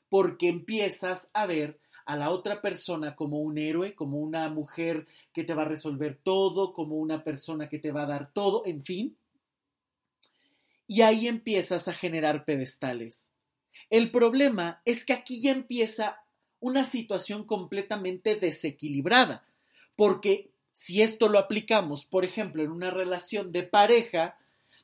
porque 0.09 0.49
empiezas 0.49 1.29
a 1.33 1.45
ver 1.45 1.79
a 2.05 2.17
la 2.17 2.31
otra 2.31 2.61
persona 2.61 3.15
como 3.15 3.39
un 3.39 3.57
héroe, 3.57 3.95
como 3.95 4.19
una 4.19 4.49
mujer 4.49 5.07
que 5.31 5.43
te 5.43 5.53
va 5.53 5.61
a 5.61 5.69
resolver 5.69 6.19
todo, 6.21 6.73
como 6.73 6.97
una 6.97 7.23
persona 7.23 7.69
que 7.69 7.79
te 7.79 7.91
va 7.91 8.01
a 8.01 8.07
dar 8.07 8.33
todo, 8.33 8.63
en 8.65 8.83
fin, 8.83 9.15
y 10.89 11.03
ahí 11.03 11.27
empiezas 11.27 11.87
a 11.87 11.93
generar 11.93 12.45
pedestales. 12.45 13.29
El 13.91 14.09
problema 14.09 14.81
es 14.85 15.05
que 15.05 15.13
aquí 15.13 15.39
ya 15.39 15.51
empieza 15.51 16.23
una 16.59 16.83
situación 16.83 17.43
completamente 17.43 18.35
desequilibrada, 18.35 19.45
porque 19.95 20.49
si 20.71 21.03
esto 21.03 21.29
lo 21.29 21.37
aplicamos, 21.37 22.05
por 22.05 22.25
ejemplo, 22.25 22.63
en 22.63 22.71
una 22.71 22.89
relación 22.89 23.51
de 23.51 23.61
pareja, 23.61 24.39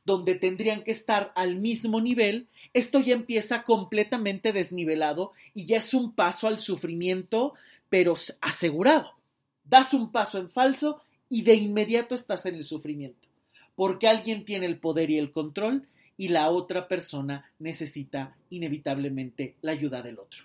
donde 0.06 0.36
tendrían 0.36 0.84
que 0.84 0.92
estar 0.92 1.34
al 1.36 1.56
mismo 1.56 2.00
nivel, 2.00 2.50
esto 2.74 3.00
ya 3.00 3.16
empieza 3.16 3.64
completamente 3.64 4.54
desnivelado 4.54 5.32
y 5.56 5.66
ya 5.66 5.80
es 5.80 5.96
un 5.96 6.14
paso 6.14 6.46
al 6.46 6.60
sufrimiento, 6.60 7.56
pero 7.90 8.14
asegurado. 8.42 9.16
Das 9.64 9.96
un 9.96 10.12
paso 10.12 10.38
en 10.38 10.52
falso 10.52 11.02
y 11.30 11.42
de 11.42 11.56
inmediato 11.56 12.14
estás 12.14 12.46
en 12.46 12.54
el 12.54 12.64
sufrimiento, 12.64 13.28
porque 13.76 14.08
alguien 14.08 14.46
tiene 14.46 14.68
el 14.68 14.78
poder 14.78 15.10
y 15.10 15.18
el 15.18 15.32
control 15.32 15.88
y 16.18 16.30
la 16.30 16.50
otra 16.50 16.88
persona 16.88 17.52
necesita 17.60 18.36
inevitablemente 18.50 19.56
la 19.62 19.72
ayuda 19.72 20.02
del 20.02 20.20
otro. 20.20 20.44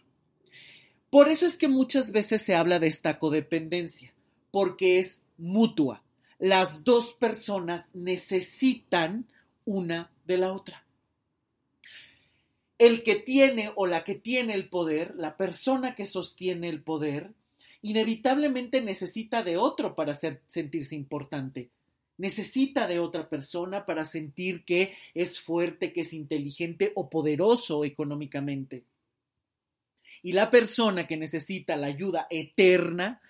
Por 1.10 1.28
eso 1.28 1.46
es 1.46 1.58
que 1.58 1.68
muchas 1.68 2.12
veces 2.12 2.42
se 2.42 2.54
habla 2.54 2.78
de 2.78 2.86
esta 2.86 3.18
codependencia, 3.18 4.12
porque 4.50 4.98
es 4.98 5.22
mutua. 5.38 6.02
Las 6.38 6.84
dos 6.84 7.14
personas 7.14 7.88
necesitan 7.92 9.26
una 9.64 10.10
de 10.24 10.38
la 10.38 10.52
otra. 10.52 10.84
El 12.78 13.02
que 13.02 13.16
tiene 13.16 13.72
o 13.74 13.86
la 13.86 14.04
que 14.04 14.14
tiene 14.14 14.54
el 14.54 14.68
poder, 14.68 15.14
la 15.16 15.36
persona 15.36 15.94
que 15.94 16.06
sostiene 16.06 16.68
el 16.68 16.82
poder, 16.82 17.32
inevitablemente 17.82 18.80
necesita 18.80 19.42
de 19.42 19.56
otro 19.56 19.94
para 19.94 20.14
sentirse 20.14 20.94
importante. 20.94 21.70
Necesita 22.20 22.86
de 22.86 22.98
otra 22.98 23.30
persona 23.30 23.86
para 23.86 24.04
sentir 24.04 24.66
que 24.66 24.94
es 25.14 25.40
fuerte, 25.40 25.90
que 25.90 26.02
es 26.02 26.12
inteligente 26.12 26.92
o 26.94 27.08
poderoso 27.08 27.82
económicamente. 27.82 28.84
Y 30.22 30.32
la 30.32 30.50
persona 30.50 31.06
que 31.06 31.16
necesita 31.16 31.78
la 31.78 31.86
ayuda 31.86 32.26
eterna 32.28 33.22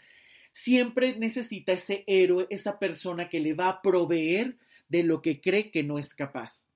siempre 0.51 1.15
necesita 1.17 1.71
ese 1.71 2.03
héroe, 2.09 2.49
esa 2.51 2.81
persona 2.81 3.29
que 3.29 3.39
le 3.39 3.55
va 3.55 3.69
a 3.69 3.81
proveer 3.81 4.57
de 4.89 5.05
lo 5.05 5.23
que 5.23 5.41
cree 5.41 5.71
que 5.71 5.85
no 5.85 5.97
es 5.97 6.13
capaz. 6.13 6.67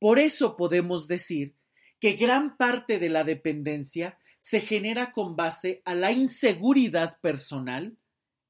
Por 0.00 0.18
eso 0.18 0.56
podemos 0.56 1.06
decir 1.06 1.54
que 2.00 2.14
gran 2.14 2.56
parte 2.56 2.98
de 2.98 3.10
la 3.10 3.22
dependencia 3.22 4.18
se 4.40 4.60
genera 4.60 5.12
con 5.12 5.36
base 5.36 5.82
a 5.84 5.94
la 5.94 6.10
inseguridad 6.10 7.20
personal, 7.20 7.96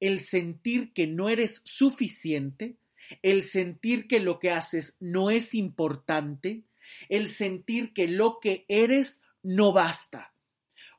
el 0.00 0.20
sentir 0.20 0.94
que 0.94 1.06
no 1.06 1.28
eres 1.28 1.60
suficiente, 1.64 2.76
el 3.22 3.42
sentir 3.42 4.06
que 4.08 4.20
lo 4.20 4.38
que 4.38 4.50
haces 4.50 4.96
no 5.00 5.30
es 5.30 5.54
importante, 5.54 6.62
el 7.08 7.28
sentir 7.28 7.92
que 7.92 8.08
lo 8.08 8.38
que 8.40 8.64
eres 8.68 9.22
no 9.42 9.72
basta. 9.72 10.34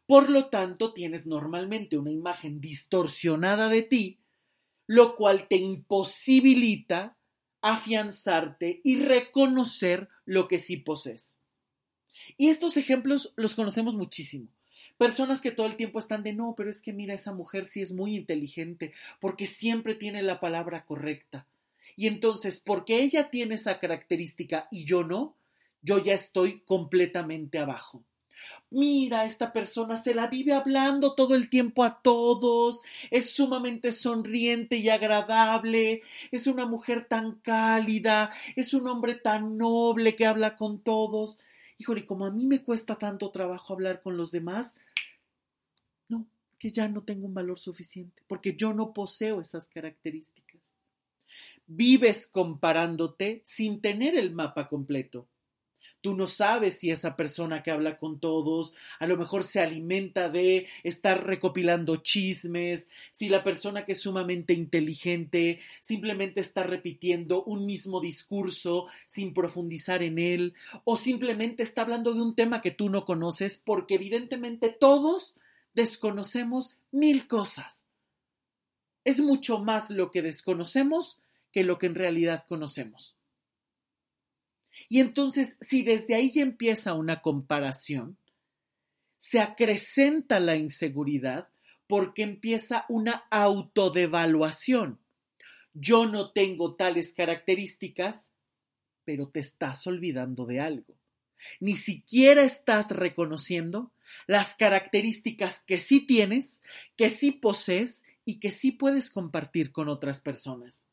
Por 0.07 0.29
lo 0.29 0.49
tanto, 0.49 0.93
tienes 0.93 1.25
normalmente 1.25 1.97
una 1.97 2.11
imagen 2.11 2.61
distorsionada 2.61 3.69
de 3.69 3.81
ti, 3.81 4.19
lo 4.87 5.15
cual 5.15 5.47
te 5.47 5.55
imposibilita 5.55 7.17
afianzarte 7.61 8.81
y 8.83 8.99
reconocer 8.99 10.09
lo 10.25 10.47
que 10.47 10.59
sí 10.59 10.77
posees. 10.77 11.39
Y 12.37 12.49
estos 12.49 12.77
ejemplos 12.77 13.33
los 13.35 13.55
conocemos 13.55 13.95
muchísimo. 13.95 14.47
Personas 14.97 15.41
que 15.41 15.51
todo 15.51 15.65
el 15.65 15.75
tiempo 15.75 15.99
están 15.99 16.23
de 16.23 16.33
no, 16.33 16.53
pero 16.55 16.69
es 16.69 16.81
que 16.81 16.93
mira, 16.93 17.13
esa 17.13 17.33
mujer 17.33 17.65
sí 17.65 17.81
es 17.81 17.91
muy 17.91 18.15
inteligente, 18.15 18.93
porque 19.19 19.47
siempre 19.47 19.95
tiene 19.95 20.21
la 20.21 20.39
palabra 20.39 20.85
correcta. 20.85 21.47
Y 21.95 22.07
entonces, 22.07 22.59
porque 22.59 23.01
ella 23.01 23.29
tiene 23.29 23.55
esa 23.55 23.79
característica 23.79 24.67
y 24.71 24.85
yo 24.85 25.03
no, 25.03 25.35
yo 25.81 25.99
ya 25.99 26.13
estoy 26.13 26.61
completamente 26.61 27.59
abajo 27.59 28.03
mira, 28.69 29.25
esta 29.25 29.53
persona 29.53 29.97
se 29.97 30.13
la 30.13 30.27
vive 30.27 30.53
hablando 30.53 31.15
todo 31.15 31.35
el 31.35 31.49
tiempo 31.49 31.83
a 31.83 32.01
todos, 32.01 32.81
es 33.11 33.31
sumamente 33.31 33.91
sonriente 33.91 34.77
y 34.77 34.89
agradable, 34.89 36.01
es 36.31 36.47
una 36.47 36.65
mujer 36.65 37.05
tan 37.07 37.35
cálida, 37.35 38.33
es 38.55 38.73
un 38.73 38.87
hombre 38.87 39.15
tan 39.15 39.57
noble 39.57 40.15
que 40.15 40.25
habla 40.25 40.55
con 40.57 40.79
todos. 40.79 41.39
Híjole, 41.77 42.05
como 42.05 42.25
a 42.25 42.31
mí 42.31 42.45
me 42.45 42.61
cuesta 42.61 42.95
tanto 42.95 43.31
trabajo 43.31 43.73
hablar 43.73 44.01
con 44.01 44.17
los 44.17 44.31
demás, 44.31 44.75
no, 46.09 46.25
que 46.59 46.71
ya 46.71 46.87
no 46.87 47.03
tengo 47.03 47.27
un 47.27 47.33
valor 47.33 47.59
suficiente, 47.59 48.23
porque 48.27 48.55
yo 48.55 48.73
no 48.73 48.93
poseo 48.93 49.41
esas 49.41 49.67
características. 49.67 50.44
Vives 51.67 52.27
comparándote 52.27 53.41
sin 53.43 53.81
tener 53.81 54.15
el 54.15 54.31
mapa 54.33 54.67
completo. 54.67 55.27
Tú 56.05 56.13
no 56.13 56.27
sabes 56.27 56.77
si 56.77 56.91
esa 56.91 57.15
persona 57.15 57.63
que 57.63 57.71
habla 57.71 57.97
con 57.97 58.19
todos 58.19 58.75
a 58.99 59.07
lo 59.07 59.17
mejor 59.17 59.43
se 59.43 59.59
alimenta 59.59 60.29
de 60.29 60.67
estar 60.83 61.25
recopilando 61.25 61.95
chismes, 61.95 62.89
si 63.11 63.27
la 63.27 63.43
persona 63.43 63.85
que 63.85 63.93
es 63.93 64.01
sumamente 64.01 64.53
inteligente 64.53 65.61
simplemente 65.81 66.41
está 66.41 66.61
repitiendo 66.61 67.43
un 67.45 67.65
mismo 67.65 68.01
discurso 68.01 68.85
sin 69.07 69.33
profundizar 69.33 70.03
en 70.03 70.19
él, 70.19 70.53
o 70.83 70.95
simplemente 70.95 71.63
está 71.63 71.81
hablando 71.81 72.13
de 72.13 72.21
un 72.21 72.35
tema 72.35 72.61
que 72.61 72.69
tú 72.69 72.89
no 72.89 73.03
conoces, 73.03 73.57
porque 73.57 73.95
evidentemente 73.95 74.69
todos 74.69 75.37
desconocemos 75.73 76.77
mil 76.91 77.27
cosas. 77.27 77.87
Es 79.05 79.21
mucho 79.21 79.57
más 79.57 79.89
lo 79.89 80.11
que 80.11 80.21
desconocemos 80.21 81.19
que 81.55 81.63
lo 81.63 81.79
que 81.79 81.85
en 81.85 81.95
realidad 81.95 82.43
conocemos. 82.49 83.15
Y 84.89 84.99
entonces, 84.99 85.55
si 85.61 85.83
desde 85.83 86.13
ahí 86.13 86.33
empieza 86.35 86.95
una 86.95 87.21
comparación, 87.21 88.17
se 89.15 89.39
acrecenta 89.39 90.41
la 90.41 90.57
inseguridad 90.57 91.47
porque 91.87 92.23
empieza 92.23 92.85
una 92.89 93.23
autodevaluación. 93.31 94.99
Yo 95.73 96.07
no 96.07 96.33
tengo 96.33 96.75
tales 96.75 97.13
características, 97.13 98.33
pero 99.05 99.29
te 99.29 99.39
estás 99.39 99.87
olvidando 99.87 100.45
de 100.45 100.59
algo. 100.59 100.97
Ni 101.61 101.77
siquiera 101.77 102.43
estás 102.43 102.91
reconociendo 102.91 103.93
las 104.27 104.55
características 104.55 105.61
que 105.61 105.79
sí 105.79 106.01
tienes, 106.01 106.63
que 106.97 107.09
sí 107.09 107.31
posees 107.31 108.03
y 108.25 108.41
que 108.41 108.51
sí 108.51 108.73
puedes 108.73 109.09
compartir 109.09 109.71
con 109.71 109.87
otras 109.87 110.19
personas. 110.19 110.89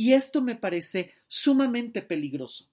Y 0.00 0.14
esto 0.14 0.40
me 0.40 0.56
parece 0.56 1.12
sumamente 1.28 2.00
peligroso 2.00 2.70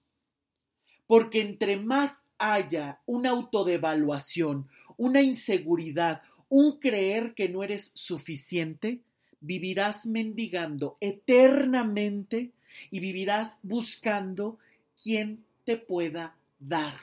porque 1.06 1.42
entre 1.42 1.76
más 1.76 2.22
haya 2.38 3.00
una 3.04 3.28
autodevaluación, 3.30 4.66
una 4.96 5.20
inseguridad, 5.20 6.22
un 6.48 6.78
creer 6.78 7.34
que 7.34 7.50
no 7.50 7.62
eres 7.64 7.90
suficiente, 7.94 9.00
vivirás 9.40 10.06
mendigando 10.06 10.96
eternamente 11.00 12.52
y 12.90 13.00
vivirás 13.00 13.58
buscando 13.62 14.58
quien 15.02 15.44
te 15.64 15.76
pueda 15.76 16.34
dar, 16.58 16.94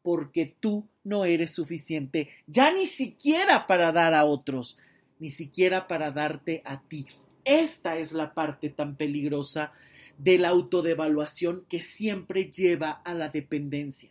porque 0.00 0.54
tú 0.58 0.86
no 1.04 1.26
eres 1.26 1.52
suficiente, 1.52 2.30
ya 2.46 2.72
ni 2.72 2.86
siquiera 2.86 3.66
para 3.66 3.92
dar 3.92 4.14
a 4.14 4.24
otros, 4.24 4.78
ni 5.18 5.30
siquiera 5.30 5.86
para 5.86 6.10
darte 6.12 6.62
a 6.64 6.80
ti. 6.80 7.06
Esta 7.44 7.96
es 7.96 8.12
la 8.12 8.34
parte 8.34 8.70
tan 8.70 8.96
peligrosa 8.96 9.72
de 10.18 10.38
la 10.38 10.50
autodevaluación 10.50 11.64
que 11.68 11.80
siempre 11.80 12.50
lleva 12.50 12.90
a 12.90 13.14
la 13.14 13.28
dependencia. 13.28 14.10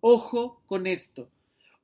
Ojo 0.00 0.60
con 0.66 0.86
esto, 0.86 1.30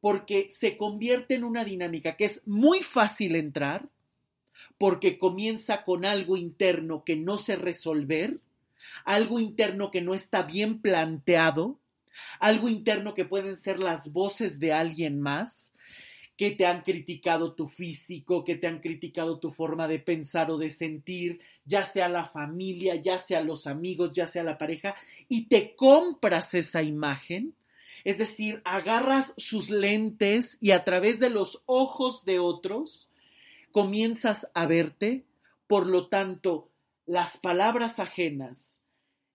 porque 0.00 0.48
se 0.48 0.76
convierte 0.76 1.34
en 1.34 1.44
una 1.44 1.64
dinámica 1.64 2.16
que 2.16 2.24
es 2.24 2.46
muy 2.46 2.80
fácil 2.80 3.36
entrar, 3.36 3.88
porque 4.78 5.18
comienza 5.18 5.84
con 5.84 6.04
algo 6.04 6.36
interno 6.36 7.04
que 7.04 7.16
no 7.16 7.38
se 7.38 7.56
resolver, 7.56 8.40
algo 9.04 9.38
interno 9.38 9.90
que 9.90 10.00
no 10.00 10.14
está 10.14 10.42
bien 10.42 10.80
planteado, 10.80 11.78
algo 12.38 12.68
interno 12.68 13.14
que 13.14 13.24
pueden 13.24 13.56
ser 13.56 13.78
las 13.78 14.12
voces 14.12 14.58
de 14.58 14.72
alguien 14.72 15.20
más, 15.20 15.74
que 16.40 16.52
te 16.52 16.64
han 16.64 16.80
criticado 16.80 17.52
tu 17.52 17.68
físico, 17.68 18.44
que 18.44 18.54
te 18.54 18.66
han 18.66 18.80
criticado 18.80 19.38
tu 19.38 19.50
forma 19.50 19.86
de 19.88 19.98
pensar 19.98 20.50
o 20.50 20.56
de 20.56 20.70
sentir, 20.70 21.42
ya 21.66 21.84
sea 21.84 22.08
la 22.08 22.24
familia, 22.24 22.94
ya 22.94 23.18
sea 23.18 23.42
los 23.42 23.66
amigos, 23.66 24.12
ya 24.14 24.26
sea 24.26 24.42
la 24.42 24.56
pareja, 24.56 24.96
y 25.28 25.48
te 25.48 25.76
compras 25.76 26.54
esa 26.54 26.82
imagen, 26.82 27.54
es 28.04 28.16
decir, 28.16 28.62
agarras 28.64 29.34
sus 29.36 29.68
lentes 29.68 30.56
y 30.62 30.70
a 30.70 30.82
través 30.82 31.20
de 31.20 31.28
los 31.28 31.62
ojos 31.66 32.24
de 32.24 32.38
otros 32.38 33.10
comienzas 33.70 34.48
a 34.54 34.64
verte, 34.64 35.26
por 35.66 35.86
lo 35.86 36.08
tanto, 36.08 36.70
las 37.04 37.36
palabras 37.36 37.98
ajenas 37.98 38.80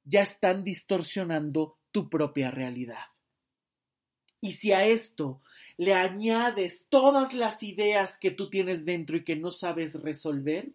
ya 0.05 0.23
están 0.23 0.63
distorsionando 0.63 1.77
tu 1.91 2.09
propia 2.09 2.49
realidad. 2.49 3.05
Y 4.41 4.53
si 4.53 4.71
a 4.71 4.87
esto 4.87 5.43
le 5.77 5.93
añades 5.93 6.85
todas 6.89 7.33
las 7.33 7.63
ideas 7.63 8.17
que 8.19 8.31
tú 8.31 8.49
tienes 8.49 8.85
dentro 8.85 9.17
y 9.17 9.23
que 9.23 9.35
no 9.35 9.51
sabes 9.51 10.01
resolver, 10.01 10.71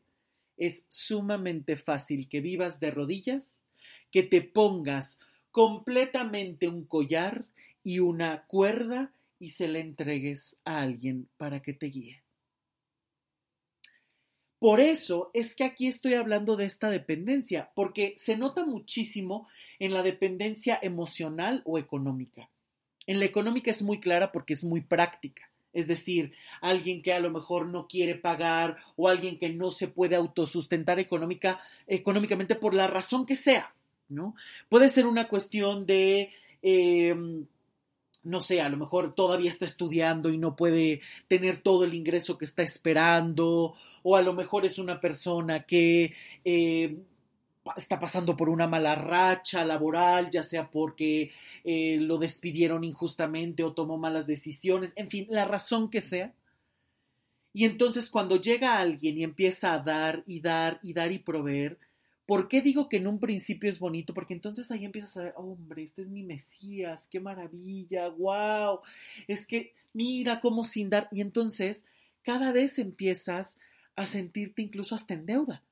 es 0.57 0.85
sumamente 0.89 1.77
fácil 1.77 2.29
que 2.29 2.41
vivas 2.41 2.81
de 2.81 2.91
rodillas, 2.91 3.65
que 4.11 4.23
te 4.23 4.43
pongas 4.43 5.19
completamente 5.51 6.69
un 6.69 6.85
collar 6.85 7.47
y 7.83 8.01
una 8.01 8.45
cuerda 8.47 9.13
y 9.39 9.51
se 9.51 9.69
le 9.69 9.81
entregues 9.81 10.59
a 10.65 10.83
alguien 10.83 11.29
para 11.39 11.63
que 11.63 11.73
te 11.73 11.87
guíe. 11.87 12.23
Por 14.59 14.79
eso 14.79 15.31
es 15.33 15.57
que 15.57 15.65
aquí 15.65 15.87
estoy 15.87 16.13
hablando 16.13 16.55
de 16.57 16.67
esta 16.67 16.91
dependencia, 16.91 17.73
porque 17.75 18.13
se 18.17 18.37
nota 18.37 18.67
muchísimo 18.67 19.49
en 19.79 19.95
la 19.95 20.03
dependencia 20.03 20.79
emocional 20.83 21.63
o 21.65 21.79
económica. 21.79 22.51
En 23.11 23.19
la 23.19 23.25
económica 23.25 23.73
es 23.73 23.83
muy 23.83 23.99
clara 23.99 24.31
porque 24.31 24.53
es 24.53 24.63
muy 24.63 24.83
práctica. 24.83 25.51
Es 25.73 25.89
decir, 25.89 26.33
alguien 26.61 27.03
que 27.03 27.13
a 27.13 27.19
lo 27.19 27.29
mejor 27.29 27.67
no 27.67 27.89
quiere 27.89 28.15
pagar 28.15 28.77
o 28.95 29.09
alguien 29.09 29.37
que 29.37 29.49
no 29.49 29.73
se 29.73 29.89
puede 29.89 30.15
autosustentar 30.15 31.01
económica, 31.01 31.61
económicamente 31.89 32.55
por 32.55 32.73
la 32.73 32.87
razón 32.87 33.27
que 33.27 33.35
sea, 33.35 33.75
¿no? 34.09 34.37
Puede 34.69 34.89
ser 34.89 35.09
una 35.09 35.27
cuestión 35.27 35.87
de, 35.87 36.31
em, 36.63 37.47
no 38.23 38.41
sé, 38.43 38.61
a 38.61 38.69
lo 38.69 38.77
mejor 38.77 39.13
todavía 39.17 39.51
está 39.51 39.65
estudiando 39.65 40.31
y 40.31 40.39
no 40.39 40.55
puede 40.55 41.01
tener 41.27 41.57
todo 41.57 41.83
el 41.83 41.95
ingreso 41.95 42.39
que 42.39 42.45
está 42.45 42.63
esperando, 42.63 43.75
o 44.05 44.15
a 44.15 44.23
lo 44.23 44.35
mejor 44.35 44.65
es 44.65 44.79
una 44.79 45.01
persona 45.01 45.65
que 45.65 46.15
em, 46.45 47.03
está 47.77 47.99
pasando 47.99 48.37
por 48.37 48.49
una 48.49 48.67
mala 48.67 48.95
racha 48.95 49.65
laboral, 49.65 50.31
ya 50.31 50.43
sea 50.43 50.71
porque 50.71 51.31
eh, 51.65 51.99
lo 52.01 52.19
despidieron 52.19 52.85
injustamente 52.85 53.63
o 53.63 53.75
tomó 53.75 53.99
malas 53.99 54.27
decisiones, 54.27 54.93
en 54.97 55.11
fin, 55.11 55.27
la 55.29 55.45
razón 55.45 55.91
que 55.91 56.01
sea. 56.01 56.35
Y 57.53 57.65
entonces 57.65 58.11
cuando 58.11 58.41
llega 58.41 58.79
alguien 58.79 59.19
y 59.19 59.25
empieza 59.25 59.75
a 59.75 59.81
dar 59.81 60.23
y 60.27 60.41
dar 60.41 60.79
y 60.83 60.93
dar 60.93 61.13
y 61.13 61.19
proveer, 61.19 61.79
¿por 62.27 62.49
qué 62.49 62.63
digo 62.63 62.89
que 62.89 62.99
en 62.99 63.09
un 63.09 63.19
principio 63.19 63.69
es 63.69 63.79
bonito? 63.79 64.15
Porque 64.15 64.35
entonces 64.35 64.71
ahí 64.71 64.85
empiezas 64.85 65.17
a 65.17 65.23
ver, 65.25 65.35
hombre, 65.37 65.83
este 65.83 66.03
es 66.03 66.09
mi 66.09 66.23
Mesías, 66.23 67.09
qué 67.09 67.19
maravilla, 67.21 68.09
wow, 68.09 68.81
es 69.27 69.47
que 69.47 69.75
mira 69.93 70.41
cómo 70.41 70.65
sin 70.65 70.91
dar. 70.91 71.09
Y 71.11 71.21
entonces 71.21 71.87
cada 72.23 72.53
vez 72.53 72.79
empiezas 72.79 73.59
a 73.97 74.07
sentirte 74.07 74.63
incluso 74.63 74.95
hasta 74.95 75.15
en 75.15 75.27
deuda 75.27 75.65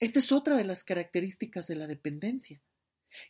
esta 0.00 0.18
es 0.18 0.32
otra 0.32 0.56
de 0.56 0.64
las 0.64 0.82
características 0.82 1.66
de 1.66 1.76
la 1.76 1.86
dependencia, 1.86 2.60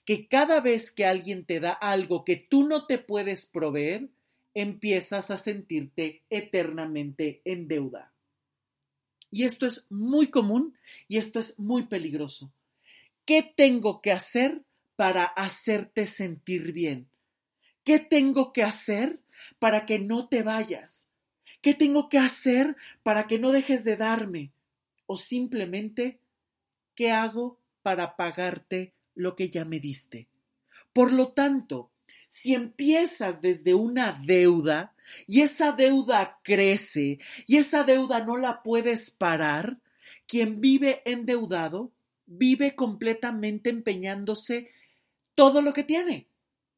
que 0.05 0.29
cada 0.29 0.61
vez 0.61 0.93
que 0.93 1.05
alguien 1.05 1.45
te 1.45 1.59
da 1.59 1.73
algo 1.73 2.25
que 2.25 2.37
tú 2.37 2.67
no 2.67 2.87
te 2.87 2.99
puedes 2.99 3.47
proveer, 3.47 4.09
empiezas 4.55 5.31
a 5.31 5.39
sentirte 5.39 6.23
eternamente 6.31 7.41
en 7.45 7.69
deuda. 7.69 8.13
Y 9.31 9.45
esto 9.45 9.67
es 9.67 9.87
muy 9.91 10.29
común 10.29 10.77
y 11.09 11.19
esto 11.19 11.39
es 11.39 11.59
muy 11.59 11.85
peligroso. 11.85 12.53
¿Qué 13.25 13.43
tengo 13.43 14.01
que 14.01 14.13
hacer 14.13 14.63
para 14.97 15.25
hacerte 15.25 16.07
sentir 16.07 16.73
bien? 16.73 17.09
¿Qué 17.85 17.99
tengo 17.99 18.53
que 18.53 18.63
hacer 18.63 19.21
para 19.59 19.87
que 19.87 19.99
no 19.99 20.29
te 20.29 20.43
vayas? 20.43 21.09
¿Qué 21.63 21.75
tengo 21.75 22.09
que 22.09 22.19
hacer 22.19 22.77
para 23.03 23.27
que 23.27 23.39
no 23.39 23.53
dejes 23.53 23.85
de 23.85 23.97
darme? 23.97 24.51
O 25.07 25.17
simplemente 25.17 26.19
¿qué 27.01 27.13
hago 27.13 27.59
para 27.81 28.15
pagarte 28.15 28.93
lo 29.15 29.35
que 29.35 29.49
ya 29.49 29.65
me 29.65 29.81
diste? 29.81 30.29
Por 30.93 31.13
lo 31.13 31.29
tanto, 31.29 31.91
si 32.29 32.53
empiezas 32.53 33.41
desde 33.41 33.73
una 33.73 34.23
deuda 34.27 34.93
y 35.27 35.41
esa 35.41 35.73
deuda 35.73 36.39
crece 36.43 37.19
y 37.47 37.57
esa 37.57 37.85
deuda 37.85 38.23
no 38.23 38.37
la 38.37 38.63
puedes 38.63 39.11
parar, 39.11 39.79
quien 40.27 40.61
vive 40.61 41.01
endeudado 41.07 41.91
vive 42.27 42.75
completamente 42.75 43.71
empeñándose 43.71 44.69
todo 45.35 45.63
lo 45.63 45.73
que 45.73 45.85
tiene, 45.85 46.27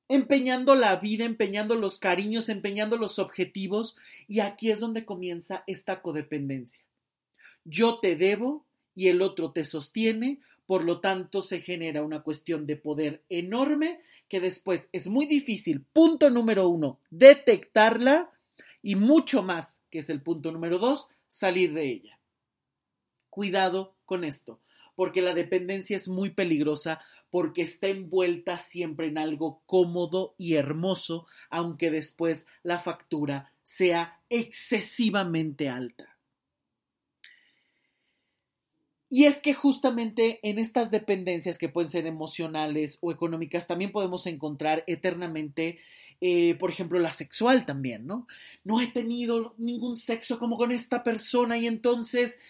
empeñando 0.06 0.76
la 0.76 0.94
vida, 0.94 1.24
empeñando 1.24 1.74
los 1.74 1.98
cariños, 1.98 2.48
empeñando 2.48 2.96
los 2.96 3.18
objetivos 3.18 3.96
y 4.28 4.38
aquí 4.38 4.70
es 4.70 4.78
donde 4.78 5.04
comienza 5.04 5.64
esta 5.66 6.00
codependencia. 6.00 6.85
Yo 7.64 7.98
te 7.98 8.14
debo 8.14 8.64
y 8.94 9.09
el 9.09 9.22
otro 9.22 9.52
te 9.52 9.64
sostiene, 9.64 10.40
por 10.66 10.85
lo 10.85 11.00
tanto 11.00 11.42
se 11.42 11.61
genera 11.61 12.02
una 12.02 12.22
cuestión 12.22 12.66
de 12.66 12.76
poder 12.76 13.22
enorme 13.28 14.00
que 14.28 14.40
después 14.40 14.88
es 14.92 15.09
muy 15.09 15.26
difícil, 15.26 15.85
punto 15.92 16.31
número 16.31 16.68
uno, 16.68 16.98
detectarla 17.11 18.31
y 18.83 18.96
mucho 18.96 19.42
más, 19.42 19.81
que 19.90 19.98
es 19.98 20.11
el 20.11 20.22
punto 20.22 20.52
número 20.52 20.78
dos, 20.78 21.09
salir 21.28 21.74
de 21.74 21.87
ella. 21.88 22.18
Cuidado 23.28 23.94
con 24.05 24.24
esto, 24.24 24.61
porque 24.94 25.22
la 25.22 25.35
dependencia 25.35 25.96
es 25.96 26.09
muy 26.09 26.31
peligrosa 26.31 27.00
porque 27.31 27.62
está 27.62 27.88
envuelta 27.88 28.59
siempre 28.59 29.07
en 29.07 29.16
algo 29.16 29.62
cómodo 29.64 30.35
y 30.37 30.55
hermoso, 30.55 31.26
aunque 31.48 31.90
después 31.90 32.46
la 32.62 32.78
factura 32.78 33.52
sea 33.62 34.20
excesivamente 34.28 35.68
alta. 35.68 36.12
Y 39.14 39.27
es 39.27 39.42
que 39.42 39.53
justamente 39.53 40.40
en 40.42 40.59
estas 40.59 40.90
dependencias 40.90 41.59
que 41.59 41.68
pueden 41.68 41.90
ser 41.90 42.07
emocionales 42.07 42.96
o 43.03 43.12
económicas 43.12 43.66
también 43.66 43.92
podemos 43.92 44.27
encontrar 44.27 44.85
eternamente, 44.87 45.81
eh, 46.22 46.55
por 46.55 46.70
ejemplo, 46.70 46.98
la 46.98 47.12
sexual 47.12 47.66
también, 47.66 48.07
¿no? 48.07 48.27
No 48.64 48.81
he 48.81 48.87
tenido 48.87 49.55
ningún 49.59 49.96
sexo 49.96 50.38
como 50.38 50.57
con 50.57 50.72
esta 50.72 51.05
persona 51.05 51.59
y 51.59 51.66
entonces 51.66 52.40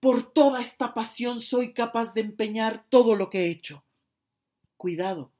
por 0.00 0.32
toda 0.32 0.60
esta 0.60 0.94
pasión 0.94 1.38
soy 1.38 1.72
capaz 1.72 2.12
de 2.12 2.22
empeñar 2.22 2.84
todo 2.88 3.14
lo 3.14 3.30
que 3.30 3.44
he 3.44 3.50
hecho. 3.50 3.84
Cuidado, 4.76 5.30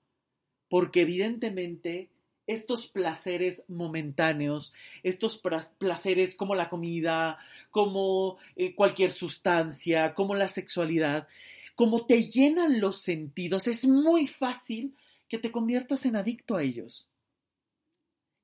porque 0.68 1.00
evidentemente 1.00 2.11
estos 2.52 2.86
placeres 2.86 3.64
momentáneos, 3.68 4.72
estos 5.02 5.40
placeres 5.78 6.34
como 6.34 6.54
la 6.54 6.68
comida, 6.68 7.38
como 7.70 8.38
eh, 8.56 8.74
cualquier 8.74 9.12
sustancia, 9.12 10.14
como 10.14 10.34
la 10.34 10.48
sexualidad, 10.48 11.28
como 11.76 12.06
te 12.06 12.24
llenan 12.24 12.80
los 12.80 13.00
sentidos, 13.00 13.68
es 13.68 13.86
muy 13.86 14.26
fácil 14.26 14.96
que 15.28 15.38
te 15.38 15.52
conviertas 15.52 16.04
en 16.06 16.16
adicto 16.16 16.56
a 16.56 16.62
ellos. 16.62 17.08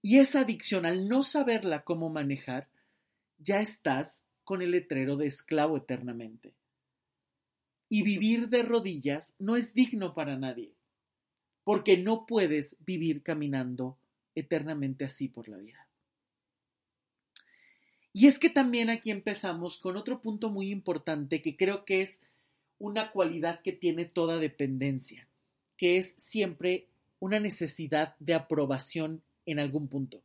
Y 0.02 0.18
esa 0.18 0.40
adicción, 0.40 0.86
al 0.86 1.08
no 1.08 1.24
saberla 1.24 1.82
cómo 1.82 2.08
manejar, 2.08 2.68
ya 3.38 3.60
estás 3.60 4.24
con 4.44 4.62
el 4.62 4.70
letrero 4.70 5.16
de 5.16 5.26
esclavo 5.26 5.76
eternamente. 5.76 6.54
Y 7.88 8.02
vivir 8.02 8.48
de 8.48 8.62
rodillas 8.62 9.34
no 9.40 9.56
es 9.56 9.74
digno 9.74 10.14
para 10.14 10.36
nadie 10.36 10.75
porque 11.66 11.96
no 11.96 12.26
puedes 12.26 12.76
vivir 12.86 13.24
caminando 13.24 13.98
eternamente 14.36 15.04
así 15.04 15.26
por 15.26 15.48
la 15.48 15.56
vida. 15.56 15.88
Y 18.12 18.28
es 18.28 18.38
que 18.38 18.50
también 18.50 18.88
aquí 18.88 19.10
empezamos 19.10 19.76
con 19.76 19.96
otro 19.96 20.22
punto 20.22 20.48
muy 20.48 20.70
importante 20.70 21.42
que 21.42 21.56
creo 21.56 21.84
que 21.84 22.02
es 22.02 22.22
una 22.78 23.10
cualidad 23.10 23.62
que 23.62 23.72
tiene 23.72 24.04
toda 24.04 24.38
dependencia, 24.38 25.26
que 25.76 25.96
es 25.96 26.14
siempre 26.18 26.86
una 27.18 27.40
necesidad 27.40 28.14
de 28.20 28.34
aprobación 28.34 29.20
en 29.44 29.58
algún 29.58 29.88
punto. 29.88 30.22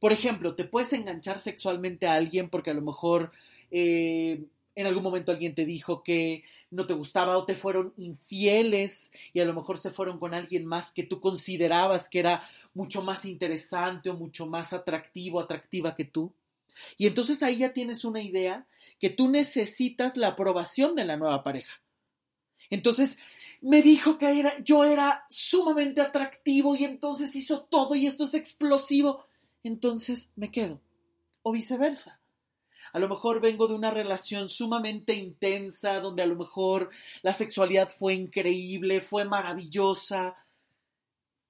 Por 0.00 0.12
ejemplo, 0.12 0.54
te 0.54 0.64
puedes 0.64 0.94
enganchar 0.94 1.40
sexualmente 1.40 2.06
a 2.06 2.14
alguien 2.14 2.48
porque 2.48 2.70
a 2.70 2.74
lo 2.74 2.80
mejor 2.80 3.32
eh, 3.70 4.44
en 4.74 4.86
algún 4.86 5.02
momento 5.02 5.32
alguien 5.32 5.54
te 5.54 5.64
dijo 5.64 6.02
que 6.02 6.44
no 6.70 6.86
te 6.86 6.94
gustaba 6.94 7.38
o 7.38 7.44
te 7.44 7.54
fueron 7.54 7.92
infieles 7.96 9.12
y 9.32 9.40
a 9.40 9.44
lo 9.44 9.54
mejor 9.54 9.78
se 9.78 9.90
fueron 9.90 10.18
con 10.18 10.34
alguien 10.34 10.66
más 10.66 10.92
que 10.92 11.04
tú 11.04 11.20
considerabas 11.20 12.08
que 12.08 12.18
era 12.18 12.48
mucho 12.74 13.02
más 13.02 13.24
interesante 13.24 14.10
o 14.10 14.14
mucho 14.14 14.46
más 14.46 14.72
atractivo, 14.72 15.40
atractiva 15.40 15.94
que 15.94 16.04
tú. 16.04 16.32
Y 16.96 17.06
entonces 17.06 17.42
ahí 17.42 17.58
ya 17.58 17.72
tienes 17.72 18.04
una 18.04 18.20
idea 18.20 18.66
que 18.98 19.10
tú 19.10 19.28
necesitas 19.28 20.16
la 20.16 20.28
aprobación 20.28 20.96
de 20.96 21.04
la 21.04 21.16
nueva 21.16 21.44
pareja. 21.44 21.80
Entonces 22.70 23.18
me 23.60 23.82
dijo 23.82 24.18
que 24.18 24.40
era, 24.40 24.58
yo 24.64 24.84
era 24.84 25.24
sumamente 25.28 26.00
atractivo 26.00 26.74
y 26.74 26.84
entonces 26.84 27.36
hizo 27.36 27.62
todo 27.62 27.94
y 27.94 28.06
esto 28.06 28.24
es 28.24 28.34
explosivo. 28.34 29.24
Entonces 29.62 30.32
me 30.34 30.50
quedo. 30.50 30.80
O 31.42 31.52
viceversa. 31.52 32.20
A 32.94 33.00
lo 33.00 33.08
mejor 33.08 33.40
vengo 33.40 33.66
de 33.66 33.74
una 33.74 33.90
relación 33.90 34.48
sumamente 34.48 35.14
intensa, 35.14 35.98
donde 35.98 36.22
a 36.22 36.26
lo 36.26 36.36
mejor 36.36 36.90
la 37.22 37.32
sexualidad 37.32 37.88
fue 37.90 38.14
increíble, 38.14 39.00
fue 39.00 39.24
maravillosa, 39.24 40.36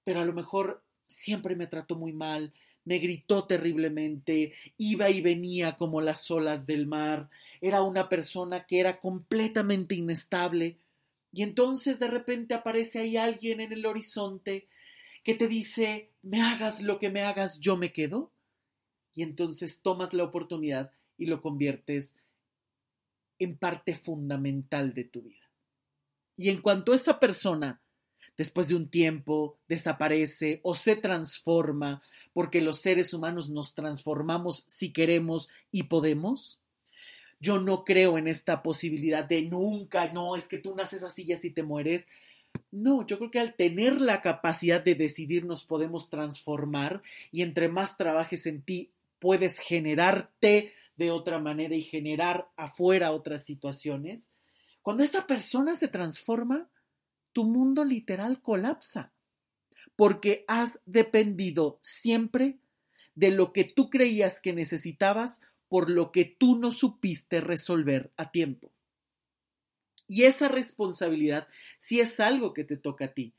pero 0.04 0.20
a 0.20 0.24
lo 0.24 0.32
mejor 0.32 0.82
siempre 1.06 1.54
me 1.54 1.66
trató 1.66 1.96
muy 1.96 2.14
mal, 2.14 2.54
me 2.86 2.96
gritó 2.96 3.44
terriblemente, 3.44 4.54
iba 4.78 5.10
y 5.10 5.20
venía 5.20 5.76
como 5.76 6.00
las 6.00 6.30
olas 6.30 6.66
del 6.66 6.86
mar, 6.86 7.28
era 7.60 7.82
una 7.82 8.08
persona 8.08 8.64
que 8.64 8.80
era 8.80 8.98
completamente 8.98 9.94
inestable, 9.94 10.78
y 11.30 11.42
entonces 11.42 11.98
de 11.98 12.08
repente 12.08 12.54
aparece 12.54 13.00
ahí 13.00 13.18
alguien 13.18 13.60
en 13.60 13.74
el 13.74 13.84
horizonte 13.84 14.66
que 15.22 15.34
te 15.34 15.46
dice, 15.46 16.08
me 16.22 16.40
hagas 16.40 16.80
lo 16.80 16.98
que 16.98 17.10
me 17.10 17.20
hagas, 17.20 17.60
yo 17.60 17.76
me 17.76 17.92
quedo, 17.92 18.30
y 19.12 19.22
entonces 19.22 19.82
tomas 19.82 20.14
la 20.14 20.24
oportunidad 20.24 20.90
y 21.18 21.26
lo 21.26 21.40
conviertes 21.40 22.16
en 23.38 23.56
parte 23.56 23.94
fundamental 23.94 24.94
de 24.94 25.04
tu 25.04 25.22
vida. 25.22 25.50
Y 26.36 26.48
en 26.48 26.60
cuanto 26.60 26.94
esa 26.94 27.20
persona, 27.20 27.80
después 28.36 28.68
de 28.68 28.74
un 28.74 28.88
tiempo, 28.88 29.58
desaparece 29.68 30.60
o 30.62 30.74
se 30.74 30.96
transforma, 30.96 32.02
porque 32.32 32.60
los 32.60 32.80
seres 32.80 33.14
humanos 33.14 33.48
nos 33.50 33.74
transformamos 33.74 34.64
si 34.66 34.92
queremos 34.92 35.48
y 35.70 35.84
podemos, 35.84 36.60
yo 37.40 37.60
no 37.60 37.84
creo 37.84 38.18
en 38.18 38.26
esta 38.26 38.62
posibilidad 38.62 39.24
de 39.24 39.42
nunca, 39.42 40.12
no, 40.12 40.36
es 40.36 40.48
que 40.48 40.58
tú 40.58 40.74
naces 40.74 41.02
así 41.02 41.24
y 41.26 41.32
así 41.32 41.50
te 41.50 41.62
mueres. 41.62 42.08
No, 42.70 43.06
yo 43.06 43.18
creo 43.18 43.30
que 43.30 43.40
al 43.40 43.54
tener 43.54 44.00
la 44.00 44.22
capacidad 44.22 44.82
de 44.82 44.94
decidir 44.94 45.44
nos 45.44 45.64
podemos 45.64 46.08
transformar 46.08 47.02
y 47.32 47.42
entre 47.42 47.68
más 47.68 47.96
trabajes 47.96 48.46
en 48.46 48.62
ti, 48.62 48.90
puedes 49.18 49.58
generarte 49.58 50.72
de 50.96 51.10
otra 51.10 51.38
manera 51.38 51.74
y 51.74 51.82
generar 51.82 52.50
afuera 52.56 53.12
otras 53.12 53.44
situaciones. 53.44 54.30
Cuando 54.82 55.02
esa 55.02 55.26
persona 55.26 55.76
se 55.76 55.88
transforma, 55.88 56.70
tu 57.32 57.44
mundo 57.44 57.84
literal 57.84 58.40
colapsa, 58.42 59.12
porque 59.96 60.44
has 60.46 60.80
dependido 60.86 61.78
siempre 61.82 62.58
de 63.14 63.30
lo 63.30 63.52
que 63.52 63.64
tú 63.64 63.90
creías 63.90 64.40
que 64.40 64.52
necesitabas 64.52 65.40
por 65.68 65.90
lo 65.90 66.12
que 66.12 66.24
tú 66.24 66.56
no 66.56 66.70
supiste 66.70 67.40
resolver 67.40 68.12
a 68.16 68.30
tiempo. 68.30 68.72
Y 70.06 70.24
esa 70.24 70.48
responsabilidad 70.48 71.48
sí 71.78 72.00
es 72.00 72.20
algo 72.20 72.52
que 72.52 72.64
te 72.64 72.76
toca 72.76 73.06
a 73.06 73.14
ti. 73.14 73.34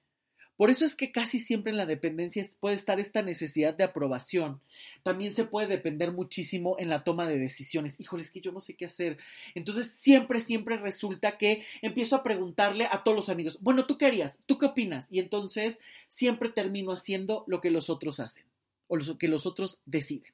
Por 0.58 0.70
eso 0.70 0.86
es 0.86 0.96
que 0.96 1.12
casi 1.12 1.40
siempre 1.40 1.72
en 1.72 1.78
la 1.78 1.86
dependencia 1.86 2.46
puede 2.60 2.76
estar 2.76 3.00
esta 3.00 3.22
necesidad 3.22 3.74
de 3.74 3.84
aprobación. 3.84 4.62
También 5.04 5.34
se 5.34 5.44
puede 5.44 5.68
depender 5.68 6.12
muchísimo 6.12 6.76
en 6.80 6.90
la 6.90 7.04
toma 7.04 7.28
de 7.28 7.38
decisiones. 7.38 8.00
Híjole, 8.00 8.24
es 8.24 8.32
que 8.32 8.42
yo 8.42 8.52
no 8.52 8.62
sé 8.62 8.76
qué 8.76 8.86
hacer. 8.86 9.18
Entonces 9.54 9.92
siempre, 9.92 10.40
siempre 10.40 10.78
resulta 10.78 11.38
que 11.38 11.66
empiezo 11.82 12.16
a 12.16 12.24
preguntarle 12.24 12.88
a 12.90 13.04
todos 13.04 13.16
los 13.16 13.30
amigos, 13.30 13.58
bueno, 13.62 13.86
¿tú 13.86 13.98
qué 13.98 14.06
harías? 14.06 14.40
¿Tú 14.46 14.58
qué 14.58 14.68
opinas? 14.68 15.08
Y 15.12 15.20
entonces 15.20 15.82
siempre 16.08 16.50
termino 16.50 16.92
haciendo 16.92 17.44
lo 17.48 17.60
que 17.60 17.72
los 17.72 17.90
otros 17.90 18.20
hacen 18.20 18.46
o 18.88 18.96
lo 18.96 19.18
que 19.18 19.28
los 19.28 19.46
otros 19.46 19.80
deciden. 19.86 20.34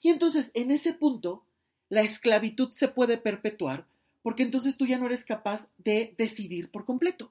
Y 0.00 0.08
entonces, 0.08 0.50
en 0.54 0.70
ese 0.70 0.94
punto, 0.94 1.44
la 1.88 2.02
esclavitud 2.02 2.72
se 2.72 2.88
puede 2.88 3.18
perpetuar 3.18 3.86
porque 4.22 4.42
entonces 4.42 4.76
tú 4.76 4.86
ya 4.86 4.98
no 4.98 5.06
eres 5.06 5.24
capaz 5.24 5.68
de 5.78 6.14
decidir 6.18 6.70
por 6.70 6.84
completo. 6.84 7.30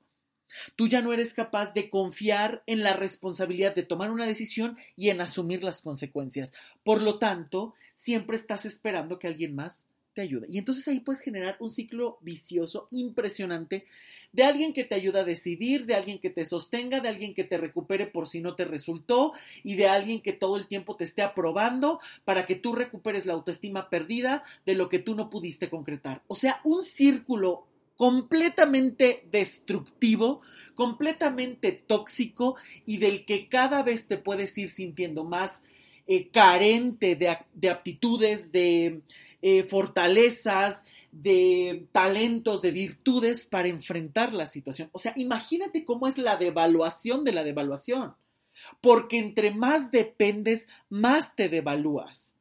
Tú 0.75 0.87
ya 0.87 1.01
no 1.01 1.13
eres 1.13 1.33
capaz 1.33 1.73
de 1.73 1.89
confiar 1.89 2.63
en 2.65 2.83
la 2.83 2.93
responsabilidad 2.93 3.75
de 3.75 3.83
tomar 3.83 4.11
una 4.11 4.25
decisión 4.25 4.77
y 4.95 5.09
en 5.09 5.21
asumir 5.21 5.63
las 5.63 5.81
consecuencias. 5.81 6.53
Por 6.83 7.01
lo 7.01 7.19
tanto, 7.19 7.73
siempre 7.93 8.35
estás 8.35 8.65
esperando 8.65 9.19
que 9.19 9.27
alguien 9.27 9.55
más 9.55 9.87
te 10.17 10.21
ayude. 10.21 10.47
Y 10.49 10.57
entonces 10.57 10.87
ahí 10.87 10.99
puedes 10.99 11.21
generar 11.21 11.57
un 11.59 11.69
ciclo 11.69 12.17
vicioso 12.21 12.87
impresionante 12.89 13.85
de 14.31 14.43
alguien 14.43 14.73
que 14.73 14.83
te 14.83 14.95
ayuda 14.95 15.19
a 15.19 15.23
decidir, 15.23 15.85
de 15.85 15.93
alguien 15.93 16.19
que 16.19 16.31
te 16.31 16.43
sostenga, 16.43 17.01
de 17.01 17.09
alguien 17.09 17.35
que 17.35 17.43
te 17.43 17.59
recupere 17.59 18.07
por 18.07 18.27
si 18.27 18.41
no 18.41 18.55
te 18.55 18.65
resultó 18.65 19.33
y 19.63 19.75
de 19.75 19.87
alguien 19.87 20.21
que 20.21 20.33
todo 20.33 20.57
el 20.57 20.65
tiempo 20.65 20.95
te 20.95 21.03
esté 21.03 21.21
aprobando 21.21 21.99
para 22.25 22.47
que 22.47 22.55
tú 22.55 22.73
recuperes 22.73 23.27
la 23.27 23.33
autoestima 23.33 23.91
perdida 23.91 24.43
de 24.65 24.73
lo 24.73 24.89
que 24.89 24.97
tú 24.97 25.13
no 25.13 25.29
pudiste 25.29 25.69
concretar. 25.69 26.23
O 26.27 26.33
sea, 26.33 26.61
un 26.63 26.81
círculo 26.81 27.66
completamente 27.97 29.27
destructivo, 29.31 30.41
completamente 30.75 31.71
tóxico 31.71 32.55
y 32.85 32.97
del 32.97 33.25
que 33.25 33.49
cada 33.49 33.83
vez 33.83 34.07
te 34.07 34.17
puedes 34.17 34.57
ir 34.57 34.69
sintiendo 34.69 35.23
más 35.25 35.65
eh, 36.05 36.29
carente 36.29 37.15
de, 37.15 37.69
aptitudes, 37.69 38.51
de 38.51 39.01
eh, 39.41 39.63
fortalezas, 39.63 40.85
de 41.11 41.87
talentos, 41.91 42.61
de 42.61 42.71
virtudes 42.71 43.45
para 43.45 43.67
enfrentar 43.67 44.31
la 44.31 44.45
situación. 44.45 44.89
O 44.91 44.99
sea, 44.99 45.13
imagínate 45.15 45.83
cómo 45.83 46.07
es 46.07 46.17
la 46.17 46.37
devaluación 46.37 47.23
de 47.23 47.33
la 47.33 47.43
devaluación. 47.43 48.15
Porque 48.81 49.19
entre 49.19 49.51
más 49.51 49.91
dependes, 49.91 50.67
más 50.89 51.35
te 51.35 51.49
devalúas, 51.49 52.36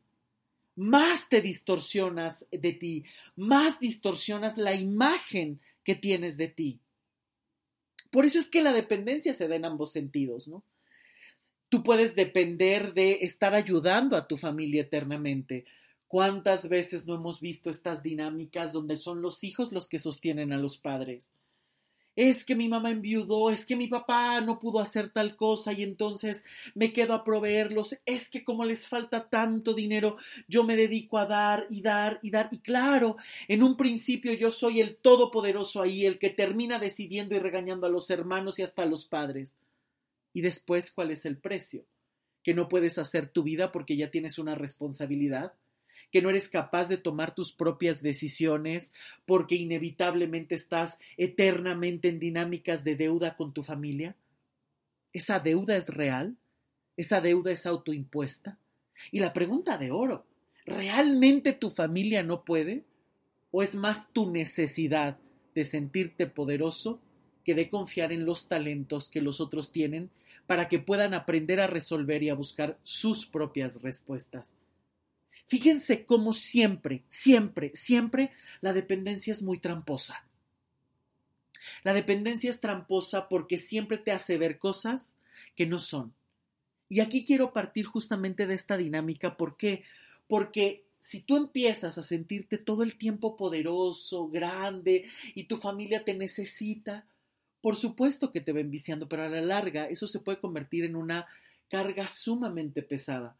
más 0.76 1.28
te 1.28 1.40
distorsionas 1.40 2.46
de 2.52 2.72
ti, 2.72 3.04
más 3.34 3.80
distorsionas 3.80 4.56
la 4.56 4.74
imagen 4.74 5.60
que 5.82 5.94
tienes 5.94 6.36
de 6.36 6.48
ti. 6.48 6.80
Por 8.10 8.24
eso 8.24 8.38
es 8.38 8.48
que 8.48 8.62
la 8.62 8.72
dependencia 8.72 9.34
se 9.34 9.48
da 9.48 9.56
en 9.56 9.64
ambos 9.64 9.92
sentidos, 9.92 10.46
¿no? 10.46 10.62
Tú 11.68 11.82
puedes 11.82 12.14
depender 12.14 12.94
de 12.94 13.18
estar 13.22 13.54
ayudando 13.54 14.16
a 14.16 14.28
tu 14.28 14.36
familia 14.36 14.82
eternamente, 14.82 15.64
¿Cuántas 16.08 16.68
veces 16.68 17.06
no 17.06 17.16
hemos 17.16 17.40
visto 17.40 17.68
estas 17.68 18.02
dinámicas 18.02 18.72
donde 18.72 18.96
son 18.96 19.22
los 19.22 19.42
hijos 19.42 19.72
los 19.72 19.88
que 19.88 19.98
sostienen 19.98 20.52
a 20.52 20.56
los 20.56 20.78
padres? 20.78 21.32
Es 22.16 22.46
que 22.46 22.56
mi 22.56 22.66
mamá 22.68 22.90
enviudó, 22.90 23.50
es 23.50 23.66
que 23.66 23.76
mi 23.76 23.88
papá 23.88 24.40
no 24.40 24.58
pudo 24.58 24.80
hacer 24.80 25.10
tal 25.10 25.36
cosa 25.36 25.74
y 25.74 25.82
entonces 25.82 26.46
me 26.74 26.94
quedo 26.94 27.12
a 27.12 27.24
proveerlos, 27.24 27.98
es 28.06 28.30
que 28.30 28.42
como 28.42 28.64
les 28.64 28.88
falta 28.88 29.28
tanto 29.28 29.74
dinero, 29.74 30.16
yo 30.48 30.64
me 30.64 30.76
dedico 30.76 31.18
a 31.18 31.26
dar 31.26 31.66
y 31.68 31.82
dar 31.82 32.18
y 32.22 32.30
dar. 32.30 32.48
Y 32.50 32.60
claro, 32.60 33.16
en 33.48 33.62
un 33.62 33.76
principio 33.76 34.32
yo 34.32 34.50
soy 34.50 34.80
el 34.80 34.96
todopoderoso 34.96 35.82
ahí, 35.82 36.06
el 36.06 36.18
que 36.18 36.30
termina 36.30 36.78
decidiendo 36.78 37.34
y 37.34 37.38
regañando 37.38 37.86
a 37.86 37.90
los 37.90 38.08
hermanos 38.08 38.58
y 38.58 38.62
hasta 38.62 38.82
a 38.82 38.86
los 38.86 39.04
padres. 39.04 39.58
Y 40.32 40.40
después, 40.40 40.90
¿cuál 40.90 41.10
es 41.10 41.26
el 41.26 41.36
precio? 41.36 41.84
Que 42.42 42.54
no 42.54 42.68
puedes 42.68 42.96
hacer 42.96 43.28
tu 43.28 43.42
vida 43.42 43.72
porque 43.72 43.96
ya 43.96 44.10
tienes 44.10 44.38
una 44.38 44.54
responsabilidad 44.54 45.52
que 46.10 46.22
no 46.22 46.30
eres 46.30 46.48
capaz 46.48 46.88
de 46.88 46.96
tomar 46.96 47.34
tus 47.34 47.52
propias 47.52 48.02
decisiones 48.02 48.94
porque 49.24 49.56
inevitablemente 49.56 50.54
estás 50.54 50.98
eternamente 51.16 52.08
en 52.08 52.18
dinámicas 52.18 52.84
de 52.84 52.96
deuda 52.96 53.36
con 53.36 53.52
tu 53.52 53.62
familia? 53.62 54.16
¿Esa 55.12 55.40
deuda 55.40 55.76
es 55.76 55.88
real? 55.88 56.36
¿Esa 56.96 57.20
deuda 57.20 57.50
es 57.50 57.66
autoimpuesta? 57.66 58.58
Y 59.10 59.20
la 59.20 59.32
pregunta 59.32 59.78
de 59.78 59.90
oro, 59.90 60.26
¿realmente 60.64 61.52
tu 61.52 61.70
familia 61.70 62.22
no 62.22 62.44
puede? 62.44 62.84
¿O 63.50 63.62
es 63.62 63.74
más 63.74 64.12
tu 64.12 64.30
necesidad 64.30 65.18
de 65.54 65.64
sentirte 65.64 66.26
poderoso 66.26 67.00
que 67.44 67.54
de 67.54 67.68
confiar 67.68 68.12
en 68.12 68.26
los 68.26 68.48
talentos 68.48 69.08
que 69.08 69.20
los 69.20 69.40
otros 69.40 69.72
tienen 69.72 70.10
para 70.46 70.68
que 70.68 70.78
puedan 70.78 71.14
aprender 71.14 71.60
a 71.60 71.66
resolver 71.66 72.22
y 72.22 72.28
a 72.28 72.34
buscar 72.34 72.78
sus 72.82 73.26
propias 73.26 73.82
respuestas? 73.82 74.54
Fíjense 75.46 76.04
cómo 76.04 76.32
siempre, 76.32 77.04
siempre, 77.08 77.70
siempre 77.74 78.32
la 78.60 78.72
dependencia 78.72 79.32
es 79.32 79.42
muy 79.42 79.58
tramposa. 79.58 80.24
La 81.84 81.94
dependencia 81.94 82.50
es 82.50 82.60
tramposa 82.60 83.28
porque 83.28 83.58
siempre 83.58 83.98
te 83.98 84.12
hace 84.12 84.38
ver 84.38 84.58
cosas 84.58 85.14
que 85.54 85.66
no 85.66 85.78
son. 85.78 86.14
Y 86.88 87.00
aquí 87.00 87.24
quiero 87.24 87.52
partir 87.52 87.86
justamente 87.86 88.46
de 88.46 88.54
esta 88.54 88.76
dinámica. 88.76 89.36
¿Por 89.36 89.56
qué? 89.56 89.84
Porque 90.26 90.86
si 90.98 91.20
tú 91.20 91.36
empiezas 91.36 91.98
a 91.98 92.02
sentirte 92.02 92.58
todo 92.58 92.82
el 92.82 92.96
tiempo 92.96 93.36
poderoso, 93.36 94.28
grande, 94.28 95.08
y 95.34 95.44
tu 95.44 95.56
familia 95.56 96.04
te 96.04 96.14
necesita, 96.14 97.06
por 97.60 97.76
supuesto 97.76 98.30
que 98.30 98.40
te 98.40 98.52
va 98.52 98.60
enviciando, 98.60 99.08
pero 99.08 99.22
a 99.24 99.28
la 99.28 99.40
larga 99.40 99.86
eso 99.86 100.08
se 100.08 100.20
puede 100.20 100.38
convertir 100.38 100.84
en 100.84 100.96
una 100.96 101.26
carga 101.68 102.08
sumamente 102.08 102.82
pesada. 102.82 103.36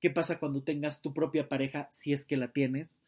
¿Qué 0.00 0.10
pasa 0.10 0.38
cuando 0.38 0.62
tengas 0.62 1.02
tu 1.02 1.12
propia 1.12 1.48
pareja, 1.48 1.88
si 1.90 2.12
es 2.12 2.24
que 2.24 2.36
la 2.36 2.48
tienes? 2.48 3.02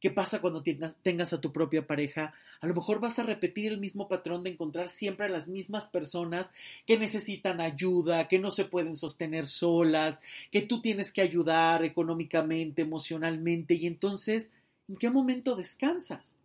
¿Qué 0.00 0.10
pasa 0.10 0.40
cuando 0.40 0.62
tengas, 0.62 1.32
a 1.34 1.40
tu 1.42 1.52
propia 1.52 1.86
pareja? 1.86 2.32
A 2.62 2.66
lo 2.66 2.74
mejor 2.74 3.00
vas 3.00 3.18
a 3.18 3.22
repetir 3.22 3.66
el 3.66 3.78
mismo 3.78 4.08
patrón 4.08 4.42
de 4.42 4.50
encontrar 4.50 4.88
siempre 4.88 5.26
a 5.26 5.28
las 5.28 5.48
mismas 5.48 5.88
personas 5.88 6.52
que 6.86 6.98
necesitan 6.98 7.60
ayuda, 7.60 8.26
que 8.26 8.38
no 8.38 8.50
se 8.50 8.64
pueden 8.64 8.94
sostener 8.94 9.46
solas, 9.46 10.22
que 10.50 10.62
tú 10.62 10.80
tienes 10.80 11.12
que 11.12 11.20
ayudar 11.20 11.84
económicamente, 11.84 12.80
emocionalmente, 12.80 13.74
y 13.74 13.86
entonces, 13.86 14.52
¿en 14.88 14.96
qué 14.96 15.10
momento 15.10 15.54
descansas? 15.54 16.36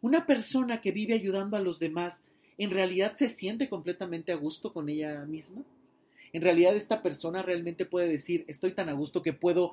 Una 0.00 0.24
persona 0.24 0.80
que 0.80 0.92
vive 0.92 1.14
ayudando 1.14 1.56
a 1.56 1.60
los 1.60 1.80
demás, 1.80 2.22
¿en 2.58 2.70
realidad 2.70 3.16
se 3.16 3.28
siente 3.28 3.68
completamente 3.68 4.30
a 4.30 4.36
gusto 4.36 4.72
con 4.72 4.88
ella 4.88 5.24
misma? 5.24 5.62
En 6.34 6.42
realidad 6.42 6.74
esta 6.74 7.00
persona 7.00 7.42
realmente 7.42 7.86
puede 7.86 8.08
decir, 8.08 8.44
estoy 8.48 8.72
tan 8.72 8.88
a 8.88 8.92
gusto 8.92 9.22
que 9.22 9.32
puedo 9.32 9.72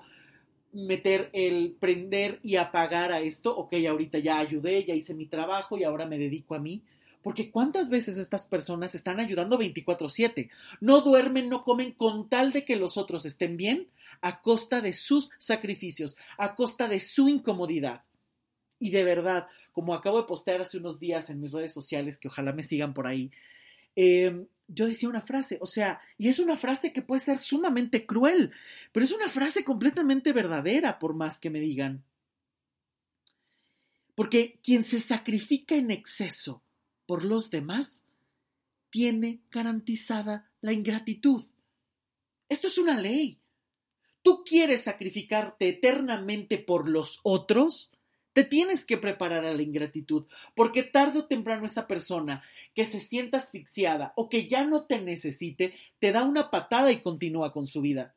meter 0.71 1.31
el 1.33 1.75
prender 1.79 2.39
y 2.43 2.55
apagar 2.55 3.11
a 3.11 3.19
esto, 3.19 3.57
ok, 3.57 3.73
ahorita 3.89 4.19
ya 4.19 4.37
ayudé, 4.37 4.85
ya 4.85 4.93
hice 4.93 5.15
mi 5.15 5.25
trabajo 5.25 5.75
y 5.75 5.83
ahora 5.83 6.05
me 6.05 6.19
dedico 6.19 6.53
a 6.53 6.59
mí. 6.59 6.83
Porque 7.23 7.49
cuántas 7.49 7.89
veces 7.89 8.17
estas 8.17 8.45
personas 8.45 8.93
están 8.93 9.19
ayudando 9.19 9.57
24/7, 9.57 10.51
no 10.79 11.01
duermen, 11.01 11.49
no 11.49 11.63
comen 11.63 11.93
con 11.93 12.29
tal 12.29 12.51
de 12.51 12.63
que 12.63 12.75
los 12.75 12.95
otros 12.95 13.25
estén 13.25 13.57
bien 13.57 13.87
a 14.21 14.41
costa 14.41 14.81
de 14.81 14.93
sus 14.93 15.31
sacrificios, 15.39 16.15
a 16.37 16.53
costa 16.53 16.87
de 16.87 16.99
su 16.99 17.27
incomodidad. 17.27 18.03
Y 18.79 18.91
de 18.91 19.03
verdad, 19.03 19.47
como 19.71 19.95
acabo 19.95 20.21
de 20.21 20.27
postear 20.27 20.61
hace 20.61 20.77
unos 20.77 20.99
días 20.99 21.31
en 21.31 21.41
mis 21.41 21.53
redes 21.53 21.73
sociales, 21.73 22.19
que 22.19 22.27
ojalá 22.27 22.53
me 22.53 22.63
sigan 22.63 22.93
por 22.93 23.07
ahí, 23.07 23.31
eh, 23.95 24.45
yo 24.73 24.87
decía 24.87 25.09
una 25.09 25.21
frase, 25.21 25.57
o 25.61 25.65
sea, 25.65 26.01
y 26.17 26.29
es 26.29 26.39
una 26.39 26.57
frase 26.57 26.93
que 26.93 27.01
puede 27.01 27.21
ser 27.21 27.37
sumamente 27.37 28.05
cruel, 28.05 28.51
pero 28.91 29.05
es 29.05 29.11
una 29.11 29.29
frase 29.29 29.63
completamente 29.63 30.33
verdadera, 30.33 30.99
por 30.99 31.13
más 31.13 31.39
que 31.39 31.49
me 31.49 31.59
digan. 31.59 32.03
Porque 34.15 34.59
quien 34.63 34.83
se 34.83 34.99
sacrifica 34.99 35.75
en 35.75 35.91
exceso 35.91 36.61
por 37.05 37.23
los 37.25 37.49
demás, 37.51 38.05
tiene 38.89 39.41
garantizada 39.49 40.51
la 40.61 40.73
ingratitud. 40.73 41.43
Esto 42.49 42.67
es 42.67 42.77
una 42.77 42.99
ley. 42.99 43.39
¿Tú 44.21 44.43
quieres 44.45 44.83
sacrificarte 44.83 45.69
eternamente 45.69 46.57
por 46.59 46.87
los 46.87 47.19
otros? 47.23 47.89
Te 48.33 48.43
tienes 48.43 48.85
que 48.85 48.97
preparar 48.97 49.45
a 49.45 49.53
la 49.53 49.61
ingratitud, 49.61 50.25
porque 50.55 50.83
tarde 50.83 51.19
o 51.19 51.25
temprano 51.25 51.65
esa 51.65 51.87
persona 51.87 52.43
que 52.73 52.85
se 52.85 52.99
sienta 52.99 53.37
asfixiada 53.37 54.13
o 54.15 54.29
que 54.29 54.47
ya 54.47 54.65
no 54.65 54.85
te 54.85 55.01
necesite, 55.01 55.73
te 55.99 56.11
da 56.11 56.23
una 56.23 56.49
patada 56.49 56.91
y 56.91 57.01
continúa 57.01 57.51
con 57.51 57.67
su 57.67 57.81
vida. 57.81 58.15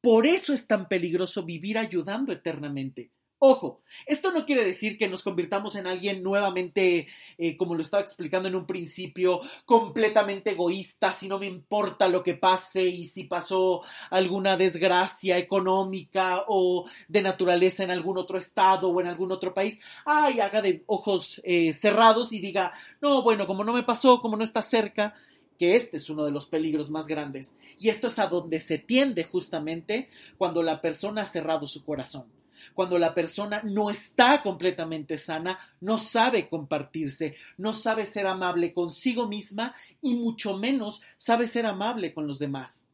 Por 0.00 0.26
eso 0.26 0.52
es 0.52 0.66
tan 0.66 0.86
peligroso 0.86 1.44
vivir 1.44 1.78
ayudando 1.78 2.32
eternamente. 2.32 3.10
Ojo, 3.40 3.82
esto 4.06 4.30
no 4.32 4.46
quiere 4.46 4.64
decir 4.64 4.96
que 4.96 5.08
nos 5.08 5.22
convirtamos 5.22 5.76
en 5.76 5.86
alguien 5.86 6.22
nuevamente, 6.22 7.08
eh, 7.36 7.56
como 7.56 7.74
lo 7.74 7.82
estaba 7.82 8.02
explicando 8.02 8.48
en 8.48 8.54
un 8.54 8.66
principio, 8.66 9.40
completamente 9.66 10.52
egoísta, 10.52 11.12
si 11.12 11.28
no 11.28 11.38
me 11.38 11.46
importa 11.46 12.08
lo 12.08 12.22
que 12.22 12.34
pase 12.34 12.84
y 12.84 13.06
si 13.06 13.24
pasó 13.24 13.82
alguna 14.10 14.56
desgracia 14.56 15.36
económica 15.36 16.44
o 16.48 16.86
de 17.08 17.22
naturaleza 17.22 17.82
en 17.82 17.90
algún 17.90 18.16
otro 18.18 18.38
estado 18.38 18.88
o 18.88 19.00
en 19.00 19.08
algún 19.08 19.30
otro 19.32 19.52
país, 19.52 19.78
ay, 20.06 20.40
haga 20.40 20.62
de 20.62 20.82
ojos 20.86 21.42
eh, 21.44 21.74
cerrados 21.74 22.32
y 22.32 22.40
diga, 22.40 22.72
no, 23.02 23.22
bueno, 23.22 23.46
como 23.46 23.64
no 23.64 23.74
me 23.74 23.82
pasó, 23.82 24.22
como 24.22 24.36
no 24.36 24.44
está 24.44 24.62
cerca, 24.62 25.14
que 25.58 25.76
este 25.76 25.98
es 25.98 26.08
uno 26.08 26.24
de 26.24 26.30
los 26.30 26.46
peligros 26.46 26.88
más 26.88 27.08
grandes. 27.08 27.56
Y 27.78 27.90
esto 27.90 28.06
es 28.06 28.18
a 28.18 28.28
donde 28.28 28.60
se 28.60 28.78
tiende 28.78 29.24
justamente 29.24 30.08
cuando 30.38 30.62
la 30.62 30.80
persona 30.80 31.22
ha 31.22 31.26
cerrado 31.26 31.66
su 31.68 31.84
corazón 31.84 32.26
cuando 32.72 32.98
la 32.98 33.14
persona 33.14 33.60
no 33.64 33.90
está 33.90 34.42
completamente 34.42 35.18
sana, 35.18 35.58
no 35.80 35.98
sabe 35.98 36.48
compartirse, 36.48 37.36
no 37.58 37.72
sabe 37.72 38.06
ser 38.06 38.26
amable 38.26 38.72
consigo 38.72 39.28
misma 39.28 39.74
y 40.00 40.14
mucho 40.14 40.56
menos 40.56 41.02
sabe 41.16 41.46
ser 41.46 41.66
amable 41.66 42.12
con 42.12 42.26
los 42.26 42.38
demás. 42.38 42.88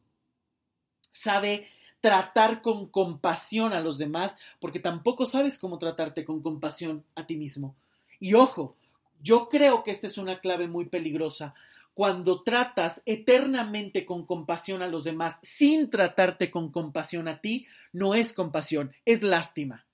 Sabe 1.09 1.67
tratar 2.01 2.61
con 2.61 2.87
compasión 2.87 3.73
a 3.73 3.79
los 3.79 3.97
demás 3.97 4.37
porque 4.59 4.79
tampoco 4.79 5.25
sabes 5.25 5.57
cómo 5.57 5.77
tratarte 5.77 6.25
con 6.25 6.41
compasión 6.41 7.03
a 7.15 7.25
ti 7.25 7.37
mismo. 7.37 7.75
Y 8.19 8.33
ojo, 8.33 8.75
yo 9.21 9.49
creo 9.49 9.83
que 9.83 9.91
esta 9.91 10.07
es 10.07 10.17
una 10.17 10.39
clave 10.39 10.67
muy 10.67 10.85
peligrosa 10.85 11.53
cuando 11.93 12.41
tratas 12.41 13.01
eternamente 13.05 14.05
con 14.05 14.25
compasión 14.25 14.81
a 14.81 14.87
los 14.87 15.03
demás 15.03 15.39
sin 15.41 15.89
tratarte 15.89 16.49
con 16.49 16.71
compasión 16.71 17.27
a 17.27 17.41
ti, 17.41 17.65
no 17.91 18.15
es 18.15 18.33
compasión, 18.33 18.93
es 19.05 19.21
lástima. 19.21 19.85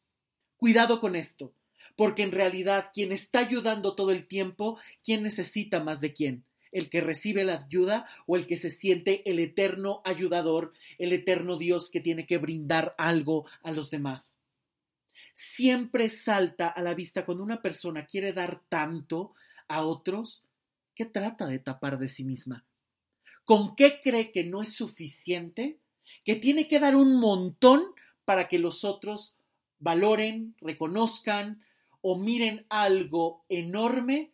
Cuidado 0.57 0.99
con 0.99 1.15
esto, 1.15 1.53
porque 1.95 2.23
en 2.23 2.31
realidad 2.31 2.91
quien 2.93 3.11
está 3.11 3.39
ayudando 3.39 3.95
todo 3.95 4.11
el 4.11 4.27
tiempo, 4.27 4.77
¿quién 5.03 5.23
necesita 5.23 5.83
más 5.83 5.99
de 5.99 6.13
quién? 6.13 6.43
¿El 6.71 6.89
que 6.89 7.01
recibe 7.01 7.43
la 7.43 7.55
ayuda 7.55 8.05
o 8.27 8.35
el 8.35 8.45
que 8.45 8.57
se 8.57 8.69
siente 8.69 9.29
el 9.29 9.39
eterno 9.39 10.01
ayudador, 10.05 10.73
el 10.99 11.13
eterno 11.13 11.57
Dios 11.57 11.89
que 11.89 12.01
tiene 12.01 12.25
que 12.25 12.37
brindar 12.37 12.93
algo 12.97 13.45
a 13.63 13.71
los 13.71 13.89
demás? 13.89 14.37
Siempre 15.33 16.09
salta 16.09 16.67
a 16.67 16.81
la 16.81 16.93
vista 16.93 17.25
cuando 17.25 17.43
una 17.43 17.61
persona 17.61 18.05
quiere 18.05 18.33
dar 18.33 18.61
tanto 18.69 19.33
a 19.67 19.83
otros, 19.83 20.43
¿Qué 20.97 21.05
trata 21.05 21.45
de 21.45 21.59
tapar 21.59 21.99
de 21.99 22.09
sí 22.09 22.23
misma? 22.23 22.65
¿Con 23.43 23.75
qué 23.75 24.01
cree 24.01 24.31
que 24.31 24.43
no 24.43 24.63
es 24.63 24.73
suficiente? 24.73 25.77
Que 26.25 26.35
tiene 26.35 26.67
que 26.67 26.79
dar 26.79 26.95
un 26.95 27.19
montón 27.19 27.83
para 28.25 28.47
que 28.47 28.57
los 28.57 28.83
otros 28.83 29.35
valoren, 29.77 30.55
reconozcan 30.59 31.61
o 32.01 32.17
miren 32.17 32.65
algo 32.69 33.45
enorme 33.47 34.31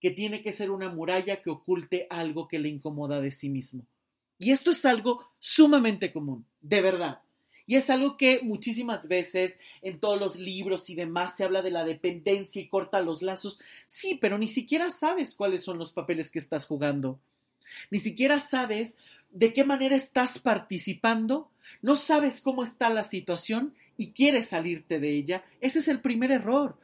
que 0.00 0.10
tiene 0.10 0.40
que 0.40 0.52
ser 0.52 0.70
una 0.70 0.88
muralla 0.88 1.42
que 1.42 1.50
oculte 1.50 2.06
algo 2.08 2.48
que 2.48 2.60
le 2.60 2.70
incomoda 2.70 3.20
de 3.20 3.30
sí 3.30 3.50
mismo. 3.50 3.86
Y 4.38 4.52
esto 4.52 4.70
es 4.70 4.86
algo 4.86 5.30
sumamente 5.38 6.14
común, 6.14 6.46
de 6.62 6.80
verdad. 6.80 7.20
Y 7.70 7.76
es 7.76 7.88
algo 7.88 8.16
que 8.16 8.40
muchísimas 8.42 9.06
veces 9.06 9.60
en 9.80 10.00
todos 10.00 10.18
los 10.18 10.34
libros 10.34 10.90
y 10.90 10.96
demás 10.96 11.36
se 11.36 11.44
habla 11.44 11.62
de 11.62 11.70
la 11.70 11.84
dependencia 11.84 12.60
y 12.60 12.66
corta 12.66 13.00
los 13.00 13.22
lazos. 13.22 13.60
Sí, 13.86 14.18
pero 14.20 14.38
ni 14.38 14.48
siquiera 14.48 14.90
sabes 14.90 15.36
cuáles 15.36 15.62
son 15.62 15.78
los 15.78 15.92
papeles 15.92 16.32
que 16.32 16.40
estás 16.40 16.66
jugando. 16.66 17.20
Ni 17.92 18.00
siquiera 18.00 18.40
sabes 18.40 18.98
de 19.30 19.54
qué 19.54 19.62
manera 19.62 19.94
estás 19.94 20.40
participando. 20.40 21.48
No 21.80 21.94
sabes 21.94 22.40
cómo 22.40 22.64
está 22.64 22.90
la 22.90 23.04
situación 23.04 23.72
y 23.96 24.10
quieres 24.10 24.48
salirte 24.48 24.98
de 24.98 25.10
ella. 25.10 25.44
Ese 25.60 25.78
es 25.78 25.86
el 25.86 26.00
primer 26.00 26.32
error. 26.32 26.76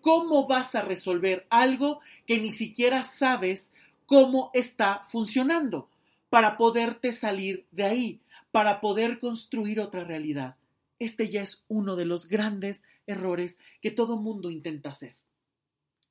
¿Cómo 0.00 0.48
vas 0.48 0.74
a 0.74 0.82
resolver 0.82 1.46
algo 1.50 2.00
que 2.26 2.40
ni 2.40 2.50
siquiera 2.50 3.04
sabes 3.04 3.74
cómo 4.06 4.50
está 4.54 5.04
funcionando 5.08 5.88
para 6.30 6.56
poderte 6.56 7.12
salir 7.12 7.64
de 7.70 7.84
ahí? 7.84 8.20
Para 8.52 8.80
poder 8.80 9.18
construir 9.18 9.80
otra 9.80 10.04
realidad. 10.04 10.56
Este 11.00 11.28
ya 11.28 11.42
es 11.42 11.64
uno 11.66 11.96
de 11.96 12.04
los 12.04 12.28
grandes 12.28 12.84
errores 13.06 13.58
que 13.80 13.90
todo 13.90 14.16
mundo 14.16 14.50
intenta 14.50 14.90
hacer. 14.90 15.16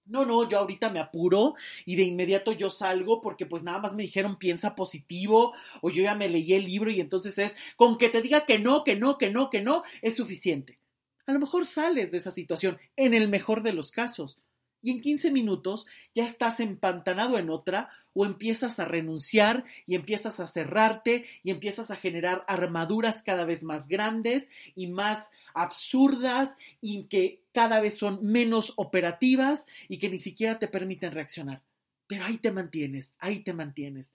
No, 0.05 0.25
no, 0.25 0.49
yo 0.49 0.57
ahorita 0.57 0.89
me 0.89 0.99
apuro 0.99 1.53
y 1.85 1.95
de 1.95 2.03
inmediato 2.03 2.51
yo 2.51 2.71
salgo 2.71 3.21
porque 3.21 3.45
pues 3.45 3.63
nada 3.63 3.79
más 3.79 3.95
me 3.95 4.03
dijeron 4.03 4.37
piensa 4.37 4.75
positivo 4.75 5.53
o 5.81 5.89
yo 5.89 6.03
ya 6.03 6.15
me 6.15 6.27
leí 6.27 6.53
el 6.53 6.65
libro 6.65 6.89
y 6.91 6.99
entonces 6.99 7.37
es 7.37 7.55
con 7.77 7.97
que 7.97 8.09
te 8.09 8.21
diga 8.21 8.45
que 8.45 8.59
no, 8.59 8.83
que 8.83 8.95
no, 8.95 9.17
que 9.17 9.29
no, 9.29 9.49
que 9.49 9.61
no, 9.61 9.83
es 10.01 10.15
suficiente. 10.17 10.79
A 11.27 11.33
lo 11.33 11.39
mejor 11.39 11.65
sales 11.65 12.11
de 12.11 12.17
esa 12.17 12.31
situación 12.31 12.79
en 12.97 13.13
el 13.13 13.29
mejor 13.29 13.61
de 13.61 13.73
los 13.73 13.91
casos, 13.91 14.37
y 14.81 14.91
en 14.91 15.01
15 15.01 15.31
minutos 15.31 15.85
ya 16.15 16.25
estás 16.25 16.59
empantanado 16.59 17.37
en 17.37 17.49
otra 17.49 17.89
o 18.13 18.25
empiezas 18.25 18.79
a 18.79 18.85
renunciar 18.85 19.63
y 19.85 19.95
empiezas 19.95 20.39
a 20.39 20.47
cerrarte 20.47 21.25
y 21.43 21.51
empiezas 21.51 21.91
a 21.91 21.95
generar 21.95 22.43
armaduras 22.47 23.23
cada 23.23 23.45
vez 23.45 23.63
más 23.63 23.87
grandes 23.87 24.49
y 24.75 24.87
más 24.87 25.31
absurdas 25.53 26.57
y 26.81 27.03
que 27.03 27.41
cada 27.53 27.79
vez 27.79 27.97
son 27.97 28.25
menos 28.25 28.73
operativas 28.77 29.67
y 29.87 29.99
que 29.99 30.09
ni 30.09 30.19
siquiera 30.19 30.59
te 30.59 30.67
permiten 30.67 31.11
reaccionar. 31.11 31.61
Pero 32.07 32.25
ahí 32.25 32.37
te 32.37 32.51
mantienes, 32.51 33.13
ahí 33.19 33.39
te 33.39 33.53
mantienes. 33.53 34.13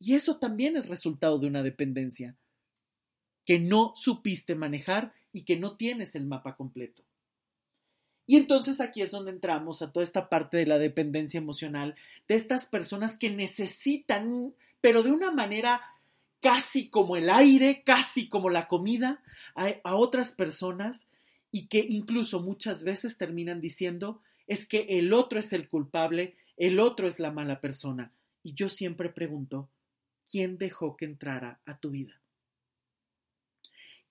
Y 0.00 0.14
eso 0.14 0.38
también 0.38 0.76
es 0.76 0.88
resultado 0.88 1.38
de 1.38 1.46
una 1.46 1.62
dependencia 1.62 2.36
que 3.44 3.58
no 3.58 3.92
supiste 3.94 4.54
manejar 4.54 5.12
y 5.32 5.44
que 5.44 5.56
no 5.56 5.76
tienes 5.76 6.14
el 6.14 6.26
mapa 6.26 6.56
completo. 6.56 7.02
Y 8.28 8.36
entonces 8.36 8.82
aquí 8.82 9.00
es 9.00 9.10
donde 9.10 9.30
entramos 9.30 9.80
a 9.80 9.90
toda 9.90 10.04
esta 10.04 10.28
parte 10.28 10.58
de 10.58 10.66
la 10.66 10.78
dependencia 10.78 11.38
emocional, 11.38 11.96
de 12.28 12.34
estas 12.34 12.66
personas 12.66 13.16
que 13.16 13.30
necesitan, 13.30 14.54
pero 14.82 15.02
de 15.02 15.10
una 15.10 15.30
manera 15.30 15.80
casi 16.40 16.90
como 16.90 17.16
el 17.16 17.30
aire, 17.30 17.82
casi 17.84 18.28
como 18.28 18.50
la 18.50 18.68
comida, 18.68 19.22
a, 19.54 19.96
otras 19.96 20.32
personas 20.32 21.08
y 21.50 21.68
que 21.68 21.86
incluso 21.88 22.40
muchas 22.40 22.84
veces 22.84 23.16
terminan 23.16 23.62
diciendo 23.62 24.20
es 24.46 24.68
que 24.68 24.98
el 24.98 25.14
otro 25.14 25.40
es 25.40 25.54
el 25.54 25.66
culpable, 25.66 26.36
el 26.58 26.80
otro 26.80 27.08
es 27.08 27.20
la 27.20 27.32
mala 27.32 27.62
persona. 27.62 28.12
Y 28.42 28.52
yo 28.52 28.68
siempre 28.68 29.08
pregunto, 29.08 29.70
¿quién 30.30 30.58
dejó 30.58 30.98
que 30.98 31.06
entrara 31.06 31.62
a 31.64 31.78
tu 31.78 31.92
vida? 31.92 32.20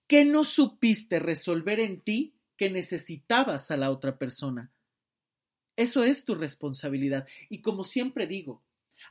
¿Qué 0.08 0.26
no 0.26 0.44
supiste 0.44 1.20
resolver 1.20 1.80
en 1.80 2.02
ti 2.02 2.34
que 2.58 2.70
necesitabas 2.70 3.72
a 3.72 3.78
la 3.78 3.92
otra 3.92 4.18
persona. 4.18 4.72
Eso 5.76 6.04
es 6.04 6.26
tu 6.26 6.36
responsabilidad. 6.36 7.28
Y 7.50 7.62
como 7.62 7.84
siempre 7.84 8.28
digo, 8.28 8.64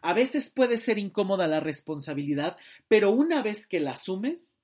a 0.03 0.13
veces 0.13 0.51
puede 0.51 0.79
ser 0.79 0.99
incómoda 0.99 1.47
la 1.47 1.61
responsabilidad, 1.61 2.57
pero 2.89 3.11
una 3.11 3.43
vez 3.43 3.67
que 3.67 3.81
la 3.81 3.93
asumes, 3.93 4.59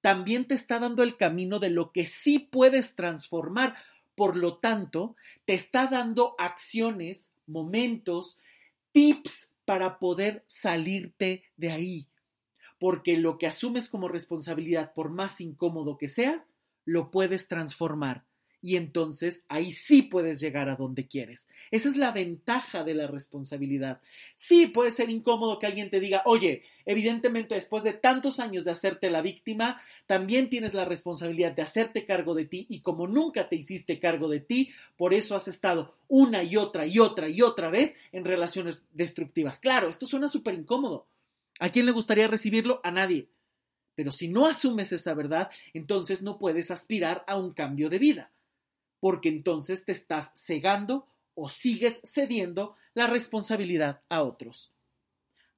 también 0.00 0.46
te 0.46 0.54
está 0.54 0.78
dando 0.78 1.02
el 1.02 1.16
camino 1.16 1.58
de 1.58 1.70
lo 1.70 1.92
que 1.92 2.06
sí 2.06 2.38
puedes 2.38 2.94
transformar. 2.94 3.76
Por 4.14 4.36
lo 4.36 4.58
tanto, 4.58 5.16
te 5.44 5.54
está 5.54 5.88
dando 5.88 6.34
acciones, 6.38 7.34
momentos, 7.46 8.38
tips 8.92 9.52
para 9.64 9.98
poder 9.98 10.42
salirte 10.46 11.42
de 11.56 11.70
ahí. 11.70 12.06
Porque 12.78 13.16
lo 13.16 13.36
que 13.36 13.46
asumes 13.46 13.88
como 13.88 14.08
responsabilidad, 14.08 14.94
por 14.94 15.10
más 15.10 15.40
incómodo 15.40 15.98
que 15.98 16.08
sea, 16.08 16.46
lo 16.86 17.10
puedes 17.10 17.48
transformar 17.48 18.24
y 18.66 18.74
entonces 18.76 19.44
ahí 19.48 19.70
sí 19.70 20.02
puedes 20.02 20.40
llegar 20.40 20.68
a 20.68 20.74
donde 20.74 21.06
quieres. 21.06 21.48
Esa 21.70 21.88
es 21.88 21.96
la 21.96 22.10
ventaja 22.10 22.82
de 22.82 22.94
la 22.94 23.06
responsabilidad. 23.06 24.00
Sí, 24.34 24.66
puede 24.66 24.90
ser 24.90 25.08
incómodo 25.08 25.60
que 25.60 25.66
alguien 25.66 25.88
te 25.88 26.00
diga, 26.00 26.22
oye, 26.24 26.64
evidentemente 26.84 27.54
después 27.54 27.84
de 27.84 27.92
tantos 27.92 28.40
años 28.40 28.64
de 28.64 28.72
hacerte 28.72 29.08
la 29.08 29.22
víctima, 29.22 29.80
también 30.06 30.48
tienes 30.48 30.74
la 30.74 30.84
responsabilidad 30.84 31.52
de 31.52 31.62
hacerte 31.62 32.04
cargo 32.04 32.34
de 32.34 32.46
ti 32.46 32.66
y 32.68 32.80
como 32.80 33.06
nunca 33.06 33.48
te 33.48 33.54
hiciste 33.54 34.00
cargo 34.00 34.28
de 34.28 34.40
ti, 34.40 34.70
por 34.96 35.14
eso 35.14 35.36
has 35.36 35.46
estado 35.46 35.94
una 36.08 36.42
y 36.42 36.56
otra 36.56 36.86
y 36.86 36.98
otra 36.98 37.28
y 37.28 37.42
otra 37.42 37.70
vez 37.70 37.94
en 38.10 38.24
relaciones 38.24 38.82
destructivas. 38.92 39.60
Claro, 39.60 39.88
esto 39.88 40.06
suena 40.06 40.28
súper 40.28 40.54
incómodo. 40.54 41.06
¿A 41.60 41.68
quién 41.68 41.86
le 41.86 41.92
gustaría 41.92 42.26
recibirlo? 42.26 42.80
A 42.82 42.90
nadie. 42.90 43.28
Pero 43.96 44.12
si 44.12 44.28
no 44.28 44.46
asumes 44.46 44.92
esa 44.92 45.14
verdad, 45.14 45.50
entonces 45.74 46.22
no 46.22 46.38
puedes 46.38 46.70
aspirar 46.70 47.24
a 47.26 47.36
un 47.36 47.52
cambio 47.52 47.90
de 47.90 47.98
vida, 47.98 48.30
porque 49.00 49.28
entonces 49.28 49.84
te 49.84 49.92
estás 49.92 50.30
cegando 50.36 51.08
o 51.34 51.48
sigues 51.48 52.00
cediendo 52.04 52.76
la 52.94 53.08
responsabilidad 53.08 54.02
a 54.08 54.22
otros. 54.22 54.70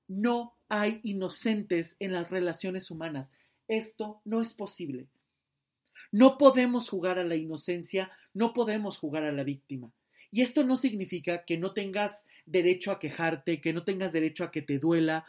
No 0.07 0.57
hay 0.68 1.01
inocentes 1.03 1.97
en 1.99 2.12
las 2.12 2.30
relaciones 2.30 2.91
humanas. 2.91 3.30
Esto 3.66 4.22
no 4.24 4.41
es 4.41 4.55
posible. 4.55 5.09
No 6.11 6.39
podemos 6.39 6.89
jugar 6.89 7.18
a 7.18 7.24
la 7.24 7.36
inocencia, 7.36 8.11
no 8.32 8.55
podemos 8.55 8.97
jugar 8.97 9.24
a 9.24 9.32
la 9.32 9.45
víctima. 9.45 9.93
Y 10.30 10.43
esto 10.43 10.64
no 10.64 10.76
significa 10.76 11.45
que 11.45 11.59
no 11.59 11.72
tengas 11.72 12.26
derecho 12.47 12.93
a 12.93 12.99
quejarte, 12.99 13.61
que 13.61 13.72
no 13.72 13.84
tengas 13.84 14.12
derecho 14.12 14.45
a 14.45 14.51
que 14.51 14.62
te 14.62 14.78
duela, 14.78 15.26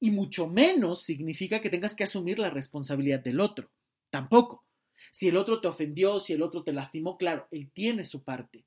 y 0.00 0.10
mucho 0.10 0.48
menos 0.48 1.02
significa 1.02 1.60
que 1.60 1.70
tengas 1.70 1.96
que 1.96 2.04
asumir 2.04 2.38
la 2.38 2.50
responsabilidad 2.50 3.20
del 3.20 3.40
otro. 3.40 3.70
Tampoco. 4.10 4.64
Si 5.12 5.28
el 5.28 5.36
otro 5.36 5.60
te 5.60 5.68
ofendió, 5.68 6.20
si 6.20 6.32
el 6.32 6.42
otro 6.42 6.62
te 6.62 6.72
lastimó, 6.72 7.16
claro, 7.16 7.48
él 7.50 7.70
tiene 7.72 8.04
su 8.04 8.22
parte. 8.22 8.64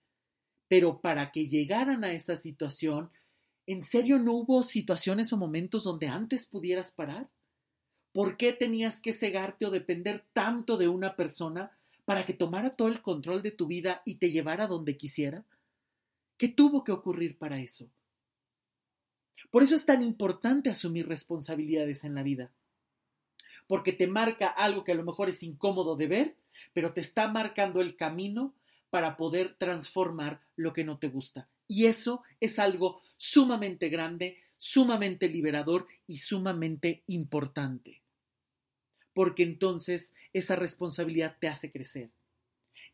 Pero 0.67 1.01
para 1.01 1.31
que 1.31 1.47
llegaran 1.47 2.03
a 2.03 2.13
esa 2.13 2.37
situación, 2.37 3.11
¿en 3.67 3.83
serio 3.83 4.19
no 4.19 4.33
hubo 4.33 4.63
situaciones 4.63 5.33
o 5.33 5.37
momentos 5.37 5.83
donde 5.83 6.07
antes 6.07 6.45
pudieras 6.45 6.91
parar? 6.91 7.29
¿Por 8.13 8.37
qué 8.37 8.53
tenías 8.53 9.01
que 9.01 9.13
cegarte 9.13 9.65
o 9.65 9.71
depender 9.71 10.25
tanto 10.33 10.77
de 10.77 10.87
una 10.87 11.15
persona 11.15 11.77
para 12.05 12.25
que 12.25 12.33
tomara 12.33 12.75
todo 12.75 12.89
el 12.89 13.01
control 13.01 13.41
de 13.41 13.51
tu 13.51 13.67
vida 13.67 14.01
y 14.05 14.15
te 14.15 14.31
llevara 14.31 14.67
donde 14.67 14.97
quisiera? 14.97 15.45
¿Qué 16.37 16.49
tuvo 16.49 16.83
que 16.83 16.91
ocurrir 16.91 17.37
para 17.37 17.61
eso? 17.61 17.89
Por 19.51 19.61
eso 19.61 19.75
es 19.75 19.85
tan 19.85 20.01
importante 20.01 20.69
asumir 20.69 21.07
responsabilidades 21.07 22.03
en 22.03 22.15
la 22.15 22.23
vida 22.23 22.51
porque 23.71 23.93
te 23.93 24.05
marca 24.05 24.47
algo 24.47 24.83
que 24.83 24.91
a 24.91 24.95
lo 24.95 25.05
mejor 25.05 25.29
es 25.29 25.43
incómodo 25.43 25.95
de 25.95 26.07
ver, 26.07 26.35
pero 26.73 26.91
te 26.91 26.99
está 26.99 27.29
marcando 27.29 27.79
el 27.79 27.95
camino 27.95 28.53
para 28.89 29.15
poder 29.15 29.55
transformar 29.57 30.41
lo 30.57 30.73
que 30.73 30.83
no 30.83 30.99
te 30.99 31.07
gusta. 31.07 31.47
Y 31.69 31.85
eso 31.85 32.21
es 32.41 32.59
algo 32.59 33.01
sumamente 33.15 33.87
grande, 33.87 34.43
sumamente 34.57 35.29
liberador 35.29 35.87
y 36.05 36.17
sumamente 36.17 37.03
importante. 37.07 38.01
Porque 39.13 39.43
entonces 39.43 40.15
esa 40.33 40.57
responsabilidad 40.57 41.37
te 41.39 41.47
hace 41.47 41.71
crecer. 41.71 42.11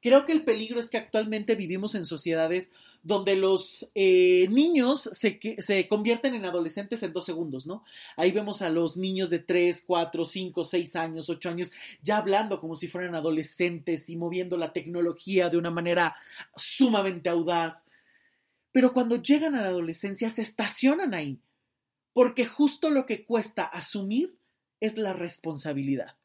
Creo 0.01 0.25
que 0.25 0.31
el 0.31 0.43
peligro 0.43 0.79
es 0.79 0.89
que 0.89 0.97
actualmente 0.97 1.55
vivimos 1.55 1.95
en 1.95 2.05
sociedades 2.05 2.71
donde 3.01 3.35
los 3.35 3.87
eh, 3.95 4.47
niños 4.49 5.09
se, 5.11 5.39
se, 5.59 5.87
convierten 5.87 6.35
en 6.35 6.45
adolescentes 6.45 7.01
en 7.03 7.13
dos 7.13 7.25
segundos, 7.25 7.65
¿no? 7.65 7.83
Ahí 8.15 8.31
vemos 8.31 8.61
a 8.61 8.69
los 8.69 8.97
niños 8.97 9.29
de 9.29 9.39
3, 9.39 9.83
4, 9.87 10.25
5, 10.25 10.65
6 10.65 10.95
años, 10.97 11.29
8 11.29 11.49
años, 11.49 11.71
ya 12.03 12.17
hablando 12.17 12.59
como 12.59 12.75
si 12.75 12.87
fueran 12.87 13.15
adolescentes 13.15 14.09
y 14.09 14.17
moviendo 14.17 14.57
la 14.57 14.73
tecnología 14.73 15.49
de 15.49 15.57
una 15.57 15.71
manera 15.71 16.15
sumamente 16.55 17.29
audaz. 17.29 17.85
Pero 18.73 18.93
cuando 18.93 19.15
llegan 19.15 19.55
a 19.55 19.61
la 19.61 19.69
adolescencia 19.69 20.29
se 20.29 20.41
estacionan 20.41 21.13
ahí, 21.13 21.39
porque 22.11 22.45
justo 22.45 22.89
lo 22.89 23.05
que 23.05 23.25
cuesta 23.25 23.63
asumir 23.63 24.37
es 24.79 24.97
la 24.97 25.13
responsabilidad. 25.13 26.16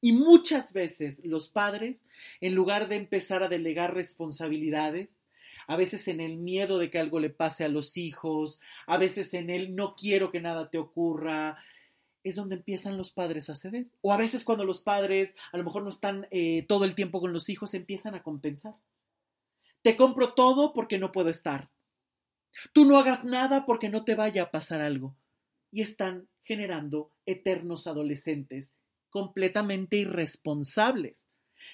Y 0.00 0.12
muchas 0.12 0.72
veces 0.72 1.22
los 1.24 1.48
padres, 1.48 2.06
en 2.40 2.54
lugar 2.54 2.88
de 2.88 2.96
empezar 2.96 3.42
a 3.42 3.48
delegar 3.48 3.94
responsabilidades, 3.94 5.24
a 5.66 5.76
veces 5.76 6.06
en 6.08 6.20
el 6.20 6.36
miedo 6.36 6.78
de 6.78 6.90
que 6.90 6.98
algo 6.98 7.18
le 7.18 7.30
pase 7.30 7.64
a 7.64 7.68
los 7.68 7.96
hijos, 7.96 8.60
a 8.86 8.98
veces 8.98 9.34
en 9.34 9.50
el 9.50 9.74
no 9.74 9.96
quiero 9.96 10.30
que 10.30 10.40
nada 10.40 10.70
te 10.70 10.78
ocurra, 10.78 11.58
es 12.22 12.36
donde 12.36 12.56
empiezan 12.56 12.96
los 12.96 13.10
padres 13.10 13.50
a 13.50 13.56
ceder. 13.56 13.86
O 14.00 14.12
a 14.12 14.16
veces 14.16 14.44
cuando 14.44 14.64
los 14.64 14.80
padres 14.80 15.36
a 15.52 15.56
lo 15.56 15.64
mejor 15.64 15.82
no 15.82 15.90
están 15.90 16.26
eh, 16.30 16.64
todo 16.68 16.84
el 16.84 16.94
tiempo 16.94 17.20
con 17.20 17.32
los 17.32 17.48
hijos, 17.48 17.74
empiezan 17.74 18.14
a 18.14 18.22
compensar. 18.22 18.74
Te 19.82 19.96
compro 19.96 20.34
todo 20.34 20.72
porque 20.72 20.98
no 20.98 21.12
puedo 21.12 21.30
estar. 21.30 21.70
Tú 22.72 22.84
no 22.84 22.98
hagas 22.98 23.24
nada 23.24 23.66
porque 23.66 23.88
no 23.88 24.04
te 24.04 24.14
vaya 24.14 24.44
a 24.44 24.50
pasar 24.50 24.80
algo. 24.80 25.16
Y 25.70 25.82
están 25.82 26.28
generando 26.42 27.12
eternos 27.26 27.86
adolescentes 27.86 28.74
completamente 29.16 29.96
irresponsables, 29.96 31.26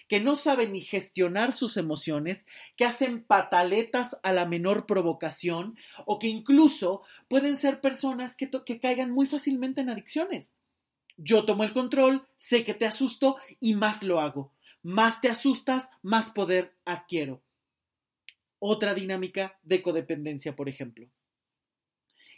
que 0.07 0.21
no 0.21 0.37
saben 0.37 0.71
ni 0.71 0.81
gestionar 0.81 1.53
sus 1.53 1.77
emociones, 1.77 2.47
que 2.77 2.85
hacen 2.85 3.25
pataletas 3.25 4.21
a 4.23 4.33
la 4.33 4.47
menor 4.47 4.87
provocación 4.87 5.77
o 6.07 6.21
que 6.21 6.29
incluso 6.29 7.03
pueden 7.27 7.57
ser 7.57 7.81
personas 7.81 8.37
que, 8.37 8.49
que 8.65 8.79
caigan 8.79 9.11
muy 9.11 9.27
fácilmente 9.27 9.81
en 9.81 9.91
adicciones. 9.91 10.55
Yo 11.17 11.45
tomo 11.45 11.65
el 11.65 11.73
control, 11.73 12.29
sé 12.37 12.63
que 12.63 12.75
te 12.75 12.87
asusto 12.87 13.39
y 13.59 13.75
más 13.75 14.05
lo 14.05 14.21
hago. 14.21 14.53
Más 14.85 15.21
te 15.21 15.29
asustas, 15.29 15.91
más 16.01 16.31
poder 16.31 16.77
adquiero. 16.85 17.43
Otra 18.61 18.95
dinámica 18.95 19.59
de 19.65 19.83
codependencia, 19.83 20.55
por 20.55 20.69
ejemplo. 20.69 21.09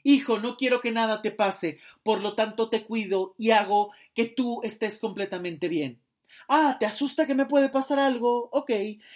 Hijo, 0.04 0.38
no 0.38 0.56
quiero 0.56 0.80
que 0.80 0.92
nada 0.92 1.22
te 1.22 1.30
pase, 1.30 1.78
por 2.02 2.20
lo 2.20 2.34
tanto 2.34 2.68
te 2.68 2.84
cuido 2.84 3.34
y 3.38 3.50
hago 3.50 3.92
que 4.14 4.26
tú 4.26 4.60
estés 4.62 4.98
completamente 4.98 5.68
bien. 5.68 5.98
Ah, 6.46 6.76
¿te 6.78 6.84
asusta 6.84 7.26
que 7.26 7.34
me 7.34 7.46
puede 7.46 7.70
pasar 7.70 7.98
algo? 7.98 8.50
Ok, 8.52 8.70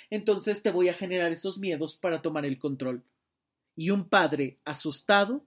entonces 0.08 0.62
te 0.62 0.70
voy 0.70 0.88
a 0.88 0.94
generar 0.94 1.30
esos 1.30 1.58
miedos 1.58 1.94
para 1.94 2.22
tomar 2.22 2.46
el 2.46 2.58
control. 2.58 3.02
Y 3.76 3.90
un 3.90 4.08
padre 4.08 4.56
asustado 4.64 5.44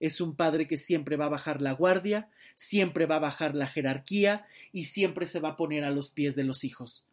es 0.00 0.20
un 0.20 0.36
padre 0.36 0.66
que 0.66 0.76
siempre 0.76 1.16
va 1.16 1.26
a 1.26 1.30
bajar 1.30 1.62
la 1.62 1.72
guardia, 1.72 2.28
siempre 2.54 3.06
va 3.06 3.16
a 3.16 3.20
bajar 3.20 3.54
la 3.54 3.66
jerarquía 3.66 4.44
y 4.70 4.84
siempre 4.84 5.24
se 5.24 5.40
va 5.40 5.50
a 5.50 5.56
poner 5.56 5.84
a 5.84 5.90
los 5.90 6.10
pies 6.10 6.36
de 6.36 6.44
los 6.44 6.62
hijos. 6.62 7.06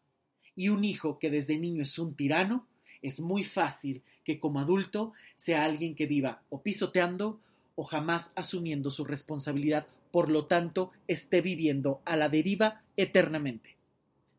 Y 0.57 0.67
un 0.67 0.83
hijo 0.83 1.19
que 1.19 1.29
desde 1.29 1.57
niño 1.57 1.83
es 1.83 1.97
un 1.97 2.15
tirano, 2.15 2.67
es 3.01 3.21
muy 3.21 3.45
fácil 3.45 4.03
que 4.25 4.39
como 4.39 4.59
adulto 4.59 5.13
sea 5.37 5.63
alguien 5.63 5.95
que 5.95 6.05
viva 6.05 6.43
o 6.49 6.61
pisoteando 6.61 7.39
o 7.75 7.83
jamás 7.83 8.31
asumiendo 8.35 8.91
su 8.91 9.05
responsabilidad, 9.05 9.87
por 10.11 10.29
lo 10.29 10.45
tanto 10.45 10.91
esté 11.07 11.41
viviendo 11.41 12.01
a 12.05 12.15
la 12.15 12.29
deriva 12.29 12.83
eternamente. 12.97 13.77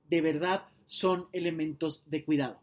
De 0.09 0.21
verdad 0.21 0.67
son 0.87 1.29
elementos 1.33 2.03
de 2.07 2.25
cuidado. 2.25 2.61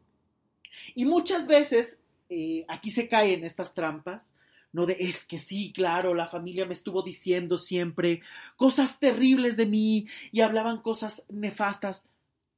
Y 0.96 1.06
muchas 1.06 1.48
veces 1.48 2.02
eh, 2.30 2.66
aquí 2.68 2.92
se 2.92 3.08
caen 3.08 3.44
estas 3.44 3.74
trampas, 3.74 4.36
no 4.72 4.86
de 4.86 4.98
es 5.00 5.26
que 5.26 5.40
sí, 5.40 5.74
claro, 5.74 6.14
la 6.14 6.28
familia 6.28 6.66
me 6.66 6.74
estuvo 6.74 7.02
diciendo 7.02 7.58
siempre 7.58 8.22
cosas 8.56 9.00
terribles 9.00 9.58
de 9.58 9.66
mí 9.66 10.06
y 10.32 10.42
hablaban 10.42 10.82
cosas 10.82 11.26
nefastas. 11.30 12.06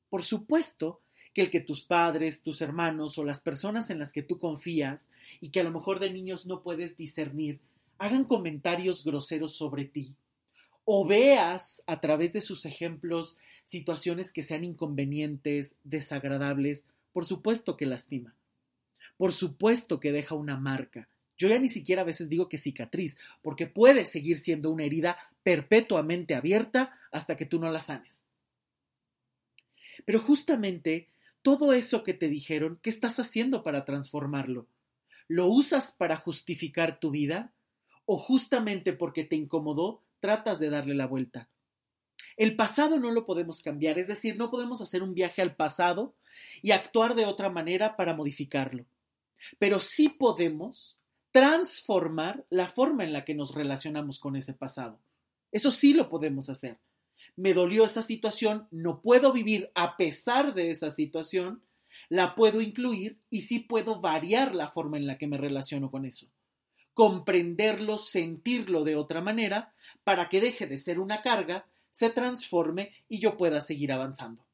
Por 0.10 0.24
supuesto 0.24 1.00
que 1.34 1.42
el 1.42 1.50
que 1.50 1.62
tus 1.62 1.84
padres, 1.84 2.44
tus 2.44 2.62
hermanos 2.62 3.18
o 3.18 3.24
las 3.24 3.40
personas 3.40 3.90
en 3.90 4.00
las 4.00 4.12
que 4.12 4.24
tú 4.24 4.38
confías 4.38 5.10
y 5.40 5.50
que 5.50 5.62
a 5.62 5.64
lo 5.64 5.72
mejor 5.72 6.00
de 6.00 6.12
niños 6.12 6.46
no 6.46 6.62
puedes 6.62 6.98
discernir 6.98 7.62
hagan 8.02 8.24
comentarios 8.24 9.04
groseros 9.04 9.56
sobre 9.56 9.86
ti 9.86 10.16
o 10.86 11.06
veas 11.06 11.84
a 11.86 12.02
través 12.02 12.34
de 12.34 12.42
sus 12.42 12.66
ejemplos 12.66 13.38
situaciones 13.64 14.34
que 14.34 14.42
sean 14.42 14.64
inconvenientes, 14.64 15.76
desagradables, 15.84 16.88
por 17.14 17.26
supuesto 17.28 17.78
que 17.78 17.86
lastima. 17.86 18.34
Por 19.18 19.34
supuesto 19.34 20.00
que 20.00 20.12
deja 20.12 20.34
una 20.34 20.58
marca. 20.58 21.10
Yo 21.38 21.48
ya 21.48 21.60
ni 21.60 21.70
siquiera 21.70 22.02
a 22.02 22.06
veces 22.06 22.28
digo 22.28 22.50
que 22.50 22.58
cicatriz, 22.58 23.20
porque 23.44 23.68
puede 23.68 24.06
seguir 24.06 24.38
siendo 24.38 24.72
una 24.72 24.86
herida 24.86 25.20
perpetuamente 25.44 26.34
abierta 26.34 26.98
hasta 27.12 27.38
que 27.38 27.46
tú 27.46 27.60
no 27.60 27.72
la 27.72 27.82
sanes. 27.82 28.24
Pero 30.06 30.20
justamente 30.20 31.08
todo 31.44 31.74
eso 31.74 32.02
que 32.02 32.16
te 32.16 32.30
dijeron, 32.30 32.80
¿qué 32.82 32.90
estás 32.90 33.20
haciendo 33.20 33.62
para 33.62 33.86
transformarlo? 33.86 34.66
¿Lo 35.28 35.46
usas 35.46 35.92
para 35.92 36.18
justificar 36.18 37.00
tu 37.00 37.12
vida? 37.12 37.54
O 38.06 38.18
justamente 38.18 38.94
porque 38.94 39.24
te 39.24 39.36
incomodó, 39.36 40.02
tratas 40.20 40.60
de 40.60 40.70
darle 40.70 40.96
la 40.96 41.08
vuelta. 41.08 41.50
El 42.38 42.56
pasado 42.56 43.00
no 43.00 43.12
lo 43.12 43.26
podemos 43.26 43.62
cambiar, 43.62 44.00
es 44.00 44.08
decir, 44.08 44.38
no 44.38 44.50
podemos 44.50 44.82
hacer 44.82 45.04
un 45.04 45.14
viaje 45.14 45.42
al 45.42 45.56
pasado 45.56 46.14
y 46.62 46.72
actuar 46.72 47.16
de 47.16 47.26
otra 47.26 47.50
manera 47.50 47.96
para 47.96 48.14
modificarlo. 48.14 48.86
Pero 49.60 49.80
sí 49.80 50.10
podemos 50.10 50.98
transformar 51.32 52.46
la 52.50 52.68
forma 52.68 53.04
en 53.04 53.14
la 53.14 53.26
que 53.26 53.36
nos 53.36 53.54
relacionamos 53.54 54.20
con 54.20 54.36
ese 54.36 54.54
pasado. 54.54 55.00
Eso 55.52 55.72
sí 55.72 55.94
lo 55.94 56.10
podemos 56.10 56.50
hacer. 56.50 56.78
Me 57.36 57.54
dolió 57.54 57.86
esa 57.86 58.04
situación, 58.04 58.68
no 58.72 59.02
puedo 59.02 59.32
vivir 59.32 59.72
a 59.74 59.98
pesar 59.98 60.54
de 60.54 60.72
esa 60.72 60.92
situación, 60.92 61.64
la 62.10 62.36
puedo 62.36 62.62
incluir 62.62 63.18
y 63.30 63.42
sí 63.42 63.60
puedo 63.60 64.00
variar 64.00 64.54
la 64.54 64.70
forma 64.70 64.98
en 64.98 65.08
la 65.08 65.18
que 65.18 65.28
me 65.28 65.38
relaciono 65.38 65.92
con 65.92 66.06
eso 66.06 66.28
comprenderlo, 66.94 67.98
sentirlo 67.98 68.84
de 68.84 68.96
otra 68.96 69.22
manera, 69.22 69.74
para 70.04 70.30
que 70.30 70.42
deje 70.42 70.68
de 70.68 70.78
ser 70.78 71.00
una 71.00 71.22
carga, 71.22 71.66
se 71.92 72.10
transforme 72.10 72.94
y 73.10 73.20
yo 73.20 73.38
pueda 73.38 73.62
seguir 73.62 73.92
avanzando. 73.92 74.46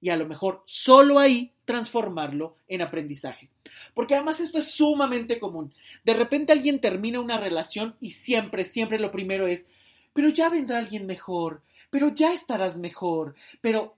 Y 0.00 0.10
a 0.10 0.16
lo 0.16 0.26
mejor 0.26 0.62
solo 0.64 1.18
ahí 1.18 1.52
transformarlo 1.64 2.56
en 2.68 2.82
aprendizaje. 2.82 3.50
Porque 3.94 4.14
además 4.14 4.40
esto 4.40 4.58
es 4.58 4.66
sumamente 4.70 5.38
común. 5.38 5.74
De 6.04 6.14
repente 6.14 6.52
alguien 6.52 6.80
termina 6.80 7.20
una 7.20 7.38
relación 7.38 7.96
y 8.00 8.12
siempre, 8.12 8.64
siempre 8.64 8.98
lo 8.98 9.12
primero 9.12 9.46
es, 9.46 9.68
pero 10.12 10.28
ya 10.28 10.48
vendrá 10.48 10.78
alguien 10.78 11.06
mejor, 11.06 11.62
pero 11.90 12.14
ya 12.14 12.32
estarás 12.32 12.78
mejor, 12.78 13.34
pero 13.60 13.96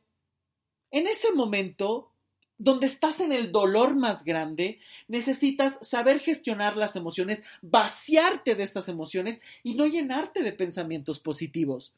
en 0.90 1.06
ese 1.06 1.32
momento 1.32 2.11
donde 2.62 2.86
estás 2.86 3.20
en 3.20 3.32
el 3.32 3.50
dolor 3.50 3.96
más 3.96 4.24
grande, 4.24 4.78
necesitas 5.08 5.78
saber 5.82 6.20
gestionar 6.20 6.76
las 6.76 6.94
emociones, 6.94 7.42
vaciarte 7.60 8.54
de 8.54 8.62
estas 8.62 8.88
emociones 8.88 9.40
y 9.64 9.74
no 9.74 9.86
llenarte 9.86 10.44
de 10.44 10.52
pensamientos 10.52 11.18
positivos. 11.18 11.92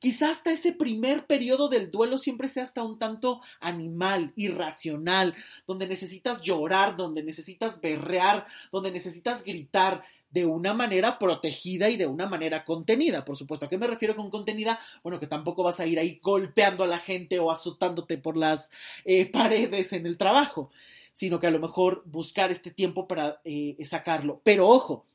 Quizás 0.00 0.30
hasta 0.30 0.50
ese 0.50 0.72
primer 0.72 1.26
periodo 1.26 1.68
del 1.68 1.92
duelo 1.92 2.18
siempre 2.18 2.48
sea 2.48 2.64
hasta 2.64 2.82
un 2.82 2.98
tanto 2.98 3.40
animal, 3.60 4.32
irracional, 4.34 5.36
donde 5.66 5.86
necesitas 5.86 6.40
llorar, 6.42 6.96
donde 6.96 7.22
necesitas 7.22 7.80
berrear, 7.80 8.46
donde 8.72 8.90
necesitas 8.90 9.44
gritar 9.44 10.02
de 10.30 10.46
una 10.46 10.74
manera 10.74 11.18
protegida 11.18 11.88
y 11.90 11.96
de 11.96 12.06
una 12.06 12.26
manera 12.26 12.64
contenida. 12.64 13.24
Por 13.24 13.36
supuesto, 13.36 13.66
¿a 13.66 13.68
qué 13.68 13.78
me 13.78 13.86
refiero 13.86 14.16
con 14.16 14.30
contenida? 14.30 14.80
Bueno, 15.02 15.18
que 15.18 15.26
tampoco 15.26 15.62
vas 15.62 15.80
a 15.80 15.86
ir 15.86 15.98
ahí 15.98 16.20
golpeando 16.22 16.84
a 16.84 16.86
la 16.86 16.98
gente 16.98 17.38
o 17.38 17.50
azotándote 17.50 18.18
por 18.18 18.36
las 18.36 18.70
eh, 19.04 19.26
paredes 19.26 19.92
en 19.92 20.06
el 20.06 20.16
trabajo, 20.16 20.70
sino 21.12 21.40
que 21.40 21.48
a 21.48 21.50
lo 21.50 21.58
mejor 21.58 22.02
buscar 22.06 22.50
este 22.50 22.70
tiempo 22.70 23.08
para 23.08 23.40
eh, 23.44 23.76
sacarlo. 23.84 24.40
Pero 24.44 24.68
ojo, 24.68 25.06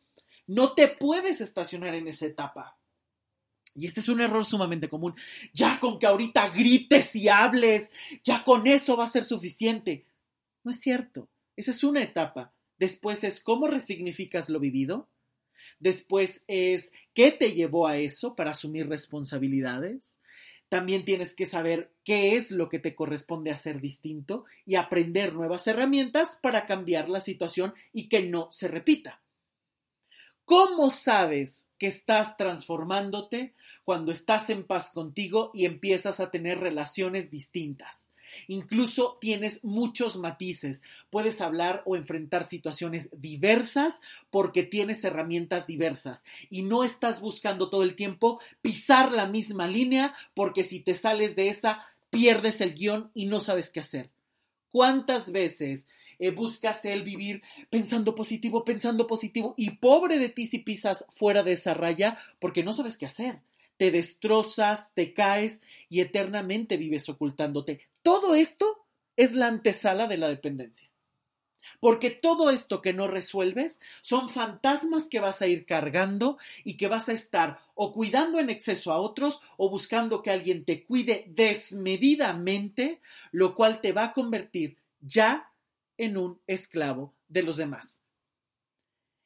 no 0.47 0.73
te 0.73 0.87
puedes 0.89 1.41
estacionar 1.41 1.95
en 1.95 2.07
esa 2.07 2.25
etapa. 2.25 2.77
Y 3.73 3.87
este 3.87 3.99
es 3.99 4.09
un 4.09 4.21
error 4.21 4.45
sumamente 4.45 4.87
común. 4.87 5.15
Ya 5.53 5.79
con 5.79 5.99
que 5.99 6.07
ahorita 6.07 6.49
grites 6.49 7.15
y 7.15 7.27
hables, 7.27 7.91
ya 8.23 8.43
con 8.43 8.67
eso 8.67 8.95
va 8.95 9.03
a 9.03 9.07
ser 9.07 9.25
suficiente. 9.25 10.05
No 10.63 10.71
es 10.71 10.79
cierto. 10.79 11.27
Esa 11.55 11.71
es 11.71 11.83
una 11.83 12.01
etapa. 12.01 12.54
Después 12.77 13.23
es 13.23 13.39
cómo 13.39 13.67
resignificas 13.67 14.49
lo 14.49 14.59
vivido. 14.59 15.09
Después 15.79 16.43
es 16.47 16.91
qué 17.13 17.31
te 17.31 17.53
llevó 17.53 17.87
a 17.87 17.97
eso 17.97 18.35
para 18.35 18.51
asumir 18.51 18.87
responsabilidades. 18.87 20.19
También 20.69 21.05
tienes 21.05 21.35
que 21.35 21.45
saber 21.45 21.93
qué 22.03 22.35
es 22.35 22.51
lo 22.51 22.69
que 22.69 22.79
te 22.79 22.95
corresponde 22.95 23.51
hacer 23.51 23.81
distinto 23.81 24.45
y 24.65 24.75
aprender 24.75 25.33
nuevas 25.33 25.67
herramientas 25.67 26.39
para 26.41 26.65
cambiar 26.65 27.07
la 27.07 27.21
situación 27.21 27.73
y 27.93 28.09
que 28.09 28.23
no 28.23 28.49
se 28.51 28.67
repita. 28.67 29.21
¿Cómo 30.43 30.91
sabes 30.91 31.69
que 31.77 31.87
estás 31.87 32.37
transformándote? 32.37 33.55
cuando 33.85 34.11
estás 34.11 34.49
en 34.49 34.65
paz 34.65 34.89
contigo 34.89 35.51
y 35.53 35.65
empiezas 35.65 36.19
a 36.19 36.31
tener 36.31 36.59
relaciones 36.59 37.29
distintas. 37.29 38.09
Incluso 38.47 39.17
tienes 39.19 39.63
muchos 39.63 40.17
matices. 40.17 40.81
Puedes 41.09 41.41
hablar 41.41 41.83
o 41.85 41.95
enfrentar 41.95 42.43
situaciones 42.43 43.09
diversas 43.11 44.01
porque 44.29 44.63
tienes 44.63 45.03
herramientas 45.03 45.67
diversas 45.67 46.25
y 46.49 46.61
no 46.61 46.83
estás 46.83 47.21
buscando 47.21 47.69
todo 47.69 47.83
el 47.83 47.95
tiempo 47.95 48.39
pisar 48.61 49.11
la 49.11 49.27
misma 49.27 49.67
línea 49.67 50.13
porque 50.33 50.63
si 50.63 50.79
te 50.79 50.95
sales 50.95 51.35
de 51.35 51.49
esa 51.49 51.85
pierdes 52.09 52.61
el 52.61 52.73
guion 52.73 53.11
y 53.13 53.25
no 53.25 53.39
sabes 53.39 53.69
qué 53.69 53.79
hacer. 53.79 54.09
¿Cuántas 54.69 55.31
veces 55.31 55.87
eh, 56.19 56.31
buscas 56.31 56.85
el 56.85 57.03
vivir 57.03 57.41
pensando 57.69 58.15
positivo, 58.15 58.63
pensando 58.63 59.07
positivo 59.07 59.53
y 59.57 59.71
pobre 59.71 60.19
de 60.19 60.29
ti 60.29 60.45
si 60.45 60.59
pisas 60.59 61.05
fuera 61.09 61.43
de 61.43 61.53
esa 61.53 61.73
raya 61.73 62.17
porque 62.39 62.63
no 62.63 62.73
sabes 62.73 62.97
qué 62.97 63.05
hacer? 63.05 63.41
te 63.77 63.91
destrozas, 63.91 64.93
te 64.93 65.13
caes 65.13 65.63
y 65.89 66.01
eternamente 66.01 66.77
vives 66.77 67.09
ocultándote. 67.09 67.81
Todo 68.05 68.35
esto 68.35 68.85
es 69.15 69.33
la 69.33 69.47
antesala 69.47 70.05
de 70.05 70.17
la 70.17 70.27
dependencia. 70.27 70.91
Porque 71.79 72.11
todo 72.11 72.51
esto 72.51 72.83
que 72.83 72.93
no 72.93 73.07
resuelves 73.07 73.81
son 74.03 74.29
fantasmas 74.29 75.07
que 75.07 75.19
vas 75.19 75.41
a 75.41 75.47
ir 75.47 75.65
cargando 75.65 76.37
y 76.63 76.77
que 76.77 76.87
vas 76.87 77.09
a 77.09 77.13
estar 77.13 77.59
o 77.73 77.93
cuidando 77.93 78.39
en 78.39 78.51
exceso 78.51 78.91
a 78.91 78.99
otros 78.99 79.41
o 79.57 79.71
buscando 79.71 80.21
que 80.21 80.29
alguien 80.29 80.65
te 80.65 80.83
cuide 80.83 81.25
desmedidamente, 81.29 83.01
lo 83.31 83.55
cual 83.55 83.81
te 83.81 83.91
va 83.91 84.03
a 84.03 84.13
convertir 84.13 84.77
ya 85.01 85.51
en 85.97 86.17
un 86.17 86.39
esclavo 86.45 87.15
de 87.27 87.41
los 87.41 87.57
demás. 87.57 88.03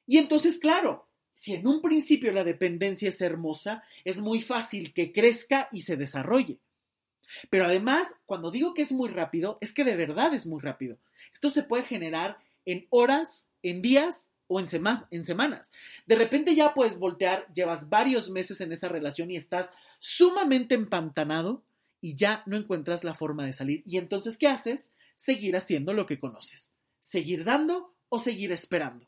Y 0.05 0.19
entonces, 0.19 0.57
claro, 0.57 1.09
si 1.33 1.53
en 1.53 1.67
un 1.67 1.81
principio 1.81 2.31
la 2.31 2.45
dependencia 2.45 3.09
es 3.09 3.19
hermosa, 3.19 3.83
es 4.05 4.21
muy 4.21 4.39
fácil 4.39 4.93
que 4.93 5.11
crezca 5.11 5.67
y 5.73 5.81
se 5.81 5.97
desarrolle. 5.97 6.61
Pero 7.49 7.65
además, 7.65 8.15
cuando 8.25 8.51
digo 8.51 8.73
que 8.73 8.81
es 8.81 8.91
muy 8.91 9.09
rápido, 9.09 9.57
es 9.61 9.73
que 9.73 9.83
de 9.83 9.95
verdad 9.95 10.33
es 10.33 10.45
muy 10.45 10.61
rápido. 10.61 10.97
Esto 11.33 11.49
se 11.49 11.63
puede 11.63 11.83
generar 11.83 12.39
en 12.65 12.87
horas, 12.89 13.49
en 13.63 13.81
días 13.81 14.29
o 14.47 14.59
en, 14.59 14.67
semanas. 14.67 15.71
De 16.07 16.15
repente 16.15 16.55
ya 16.55 16.73
puedes 16.73 16.97
voltear, 16.97 17.47
llevas 17.53 17.89
varios 17.89 18.29
meses 18.29 18.61
en 18.61 18.71
esa 18.71 18.89
relación 18.89 19.29
y 19.29 19.37
estás 19.37 19.71
sumamente 19.99 20.73
empantanado 20.75 21.63
y 22.01 22.15
ya 22.15 22.43
no 22.47 22.57
encuentras 22.57 23.03
la 23.03 23.13
forma 23.13 23.45
de 23.45 23.53
salir. 23.53 23.83
Y 23.85 23.97
entonces, 23.97 24.37
¿qué 24.37 24.47
haces? 24.47 24.91
Seguir 25.15 25.55
haciendo 25.55 25.93
lo 25.93 26.07
que 26.07 26.17
conoces. 26.17 26.73
Seguir 26.99 27.43
dando 27.43 27.93
o 28.09 28.17
seguir 28.17 28.51
esperando. 28.51 29.07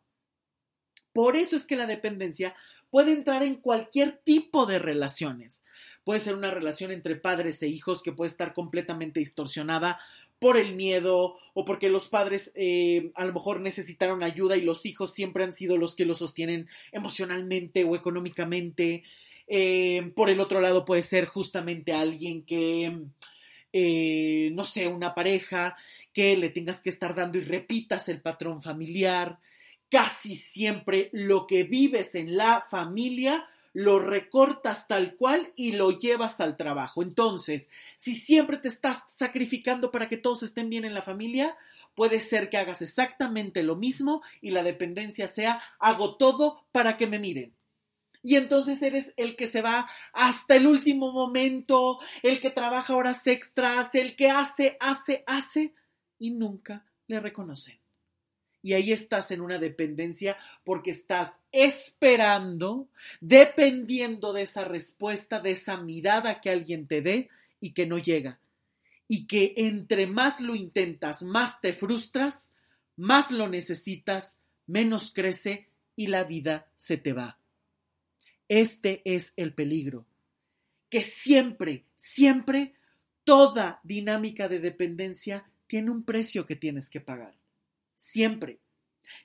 Por 1.12 1.36
eso 1.36 1.56
es 1.56 1.66
que 1.66 1.76
la 1.76 1.88
dependencia 1.88 2.56
puede 2.92 3.14
entrar 3.14 3.42
en 3.42 3.56
cualquier 3.56 4.18
tipo 4.24 4.68
de 4.68 4.78
relaciones. 4.78 5.64
Puede 6.04 6.20
ser 6.20 6.36
una 6.36 6.52
relación 6.52 6.92
entre 6.92 7.16
padres 7.16 7.62
e 7.64 7.68
hijos 7.68 8.04
que 8.04 8.12
puede 8.12 8.30
estar 8.30 8.54
completamente 8.54 9.20
distorsionada 9.20 10.00
por 10.40 10.58
el 10.58 10.76
miedo 10.76 11.38
o 11.54 11.66
porque 11.66 11.90
los 11.90 12.10
padres 12.10 12.52
eh, 12.56 13.12
a 13.14 13.26
lo 13.26 13.34
mejor 13.34 13.62
necesitaron 13.62 14.24
ayuda 14.24 14.58
y 14.58 14.62
los 14.62 14.86
hijos 14.88 15.14
siempre 15.14 15.44
han 15.44 15.54
sido 15.54 15.78
los 15.78 15.94
que 15.94 16.06
lo 16.06 16.16
sostienen 16.16 16.68
emocionalmente 16.92 17.84
o 17.84 17.96
económicamente. 17.96 19.04
Eh, 19.48 20.12
por 20.16 20.30
el 20.30 20.40
otro 20.40 20.60
lado 20.60 20.84
puede 20.84 21.04
ser 21.04 21.28
justamente 21.28 21.94
alguien 21.94 22.44
que, 22.44 23.04
eh, 23.72 24.50
no 24.54 24.66
sé, 24.66 24.88
una 24.88 25.14
pareja 25.14 25.78
que 26.12 26.36
le 26.36 26.50
tengas 26.50 26.82
que 26.82 26.90
estar 26.90 27.14
dando 27.14 27.38
y 27.38 27.42
repitas 27.42 28.10
el 28.10 28.20
patrón 28.20 28.64
familiar 28.64 29.38
casi 29.92 30.38
siempre 30.38 31.10
lo 31.12 31.46
que 31.46 31.64
vives 31.64 32.16
en 32.16 32.38
la 32.38 32.66
familia 32.72 33.48
lo 33.74 34.00
recortas 34.00 34.88
tal 34.88 35.16
cual 35.16 35.54
y 35.56 35.74
lo 35.74 35.92
llevas 35.92 36.42
al 36.42 36.58
trabajo. 36.58 37.04
Entonces, 37.04 37.70
si 37.98 38.16
siempre 38.16 38.58
te 38.58 38.68
estás 38.68 39.04
sacrificando 39.14 39.92
para 39.92 40.08
que 40.08 40.18
todos 40.18 40.44
estén 40.44 40.70
bien 40.70 40.86
en 40.86 40.94
la 40.94 41.02
familia, 41.02 41.56
puede 41.96 42.22
ser 42.22 42.50
que 42.50 42.58
hagas 42.58 42.82
exactamente 42.82 43.64
lo 43.64 43.76
mismo 43.76 44.24
y 44.42 44.52
la 44.52 44.64
dependencia 44.64 45.28
sea 45.28 45.62
hago 45.80 46.16
todo 46.16 46.66
para 46.72 46.98
que 46.98 47.08
me 47.08 47.20
miren. 47.20 47.54
Y 48.24 48.36
entonces 48.36 48.82
eres 48.82 49.14
el 49.18 49.36
que 49.36 49.48
se 49.48 49.62
va 49.62 49.90
hasta 50.14 50.56
el 50.56 50.68
último 50.68 51.12
momento, 51.12 52.00
el 52.22 52.40
que 52.40 52.52
trabaja 52.52 52.96
horas 52.96 53.26
extras, 53.26 53.96
el 53.96 54.16
que 54.16 54.30
hace, 54.30 54.78
hace, 54.80 55.24
hace 55.28 55.74
y 56.20 56.32
nunca 56.32 56.86
le 57.08 57.20
reconocen 57.20 57.81
y 58.64 58.74
ahí 58.74 58.92
estás 58.92 59.32
en 59.32 59.42
una 59.42 59.58
dependencia 59.58 60.38
porque 60.64 60.92
estás 60.92 61.40
esperando, 61.52 62.88
dependiendo 63.20 64.34
de 64.34 64.44
esa 64.44 64.66
respuesta, 64.66 65.40
de 65.40 65.52
esa 65.52 65.78
mirada 65.78 66.42
que 66.42 66.52
alguien 66.52 66.88
te 66.88 67.02
dé 67.02 67.30
y 67.60 67.72
que 67.74 67.88
no 67.88 67.98
llega. 67.98 68.40
Y 69.08 69.26
que 69.28 69.54
entre 69.58 70.08
más 70.08 70.40
lo 70.42 70.56
intentas, 70.56 71.24
más 71.24 71.60
te 71.60 71.74
frustras, 71.74 72.54
más 72.96 73.32
lo 73.32 73.50
necesitas, 73.50 74.40
menos 74.68 75.12
crece 75.12 75.68
y 75.96 76.08
la 76.08 76.24
vida 76.24 76.68
se 76.78 76.98
te 76.98 77.14
va. 77.14 77.40
Este 78.48 79.02
es 79.06 79.34
el 79.38 79.54
peligro, 79.54 80.06
que 80.90 81.02
siempre, 81.02 81.86
siempre, 81.96 82.74
toda 83.24 83.80
dinámica 83.84 84.48
de 84.50 84.60
dependencia 84.60 85.50
tiene 85.68 85.90
un 85.90 86.04
precio 86.04 86.46
que 86.46 86.56
tienes 86.56 86.90
que 86.90 87.00
pagar 87.02 87.41
siempre. 88.02 88.60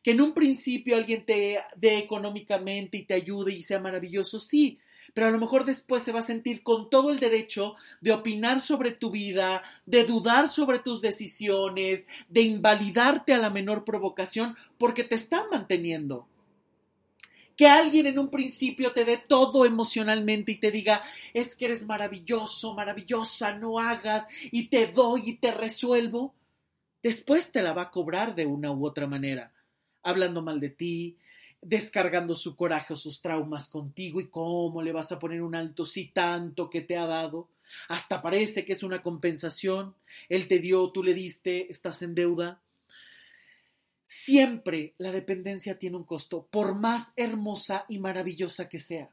Que 0.03 0.11
en 0.11 0.20
un 0.20 0.35
principio 0.35 0.97
alguien 0.97 1.24
te 1.24 1.59
dé 1.77 1.99
económicamente 1.99 2.99
y 2.99 3.05
te 3.05 3.14
ayude 3.14 3.55
y 3.55 3.62
sea 3.62 3.81
maravilloso, 3.81 4.39
sí, 4.39 4.79
pero 5.14 5.29
a 5.29 5.31
lo 5.31 5.39
mejor 5.39 5.64
después 5.64 6.03
se 6.03 6.12
va 6.12 6.20
a 6.20 6.24
sentir 6.24 6.62
con 6.62 6.91
todo 6.91 7.11
el 7.11 7.18
derecho 7.18 7.77
de 8.03 8.12
opinar 8.12 8.61
sobre 8.61 8.91
tu 8.91 9.11
vida, 9.11 9.62
de 9.87 10.05
dudar 10.05 10.49
sobre 10.49 10.79
tus 10.79 11.01
decisiones, 11.01 12.07
de 12.29 12.43
invalidarte 12.43 13.33
a 13.33 13.39
la 13.39 13.49
menor 13.49 13.85
provocación, 13.85 14.57
porque 14.77 15.05
te 15.05 15.14
está 15.14 15.47
manteniendo. 15.51 16.29
Que 17.57 17.66
alguien 17.66 18.07
en 18.07 18.18
un 18.18 18.29
principio 18.29 18.93
te 18.93 19.07
dé 19.07 19.16
todo 19.16 19.64
emocionalmente 19.64 20.53
y 20.53 20.57
te 20.57 20.70
diga, 20.70 21.03
es 21.33 21.57
que 21.57 21.64
eres 21.64 21.87
maravilloso, 21.87 22.74
maravillosa, 22.74 23.57
no 23.57 23.79
hagas, 23.79 24.27
y 24.53 24.64
te 24.68 24.89
doy 24.89 25.22
y 25.24 25.33
te 25.37 25.53
resuelvo, 25.53 26.35
después 27.07 27.52
te 27.52 27.62
la 27.62 27.72
va 27.72 27.82
a 27.82 27.90
cobrar 27.92 28.34
de 28.34 28.46
una 28.46 28.72
u 28.72 28.84
otra 28.84 29.07
manera, 29.07 29.52
hablando 30.02 30.42
mal 30.42 30.59
de 30.59 30.70
ti, 30.70 31.16
descargando 31.62 32.34
su 32.34 32.57
coraje 32.57 32.94
o 32.94 32.96
sus 32.96 33.20
traumas 33.20 33.68
contigo 33.68 34.20
y 34.20 34.28
cómo 34.28 34.82
le 34.82 34.90
vas 34.90 35.12
a 35.12 35.20
poner 35.20 35.40
un 35.40 35.54
alto 35.54 35.84
si 35.84 36.07
tanto 36.07 36.68
que 36.68 36.80
te 36.80 36.96
ha 36.96 37.07
dado. 37.07 37.48
Hasta 37.86 38.22
parece 38.22 38.64
que 38.64 38.72
es 38.72 38.82
una 38.82 39.02
compensación. 39.02 39.94
Él 40.28 40.48
te 40.48 40.59
dio, 40.59 40.90
tú 40.90 41.04
le 41.04 41.14
diste, 41.14 41.70
estás 41.70 42.02
en 42.02 42.16
deuda. 42.16 42.61
Siempre 44.02 44.94
la 44.98 45.12
dependencia 45.12 45.78
tiene 45.78 45.96
un 45.96 46.04
costo, 46.04 46.48
por 46.50 46.74
más 46.74 47.12
hermosa 47.14 47.84
y 47.88 48.00
maravillosa 48.00 48.68
que 48.68 48.80
sea. 48.80 49.11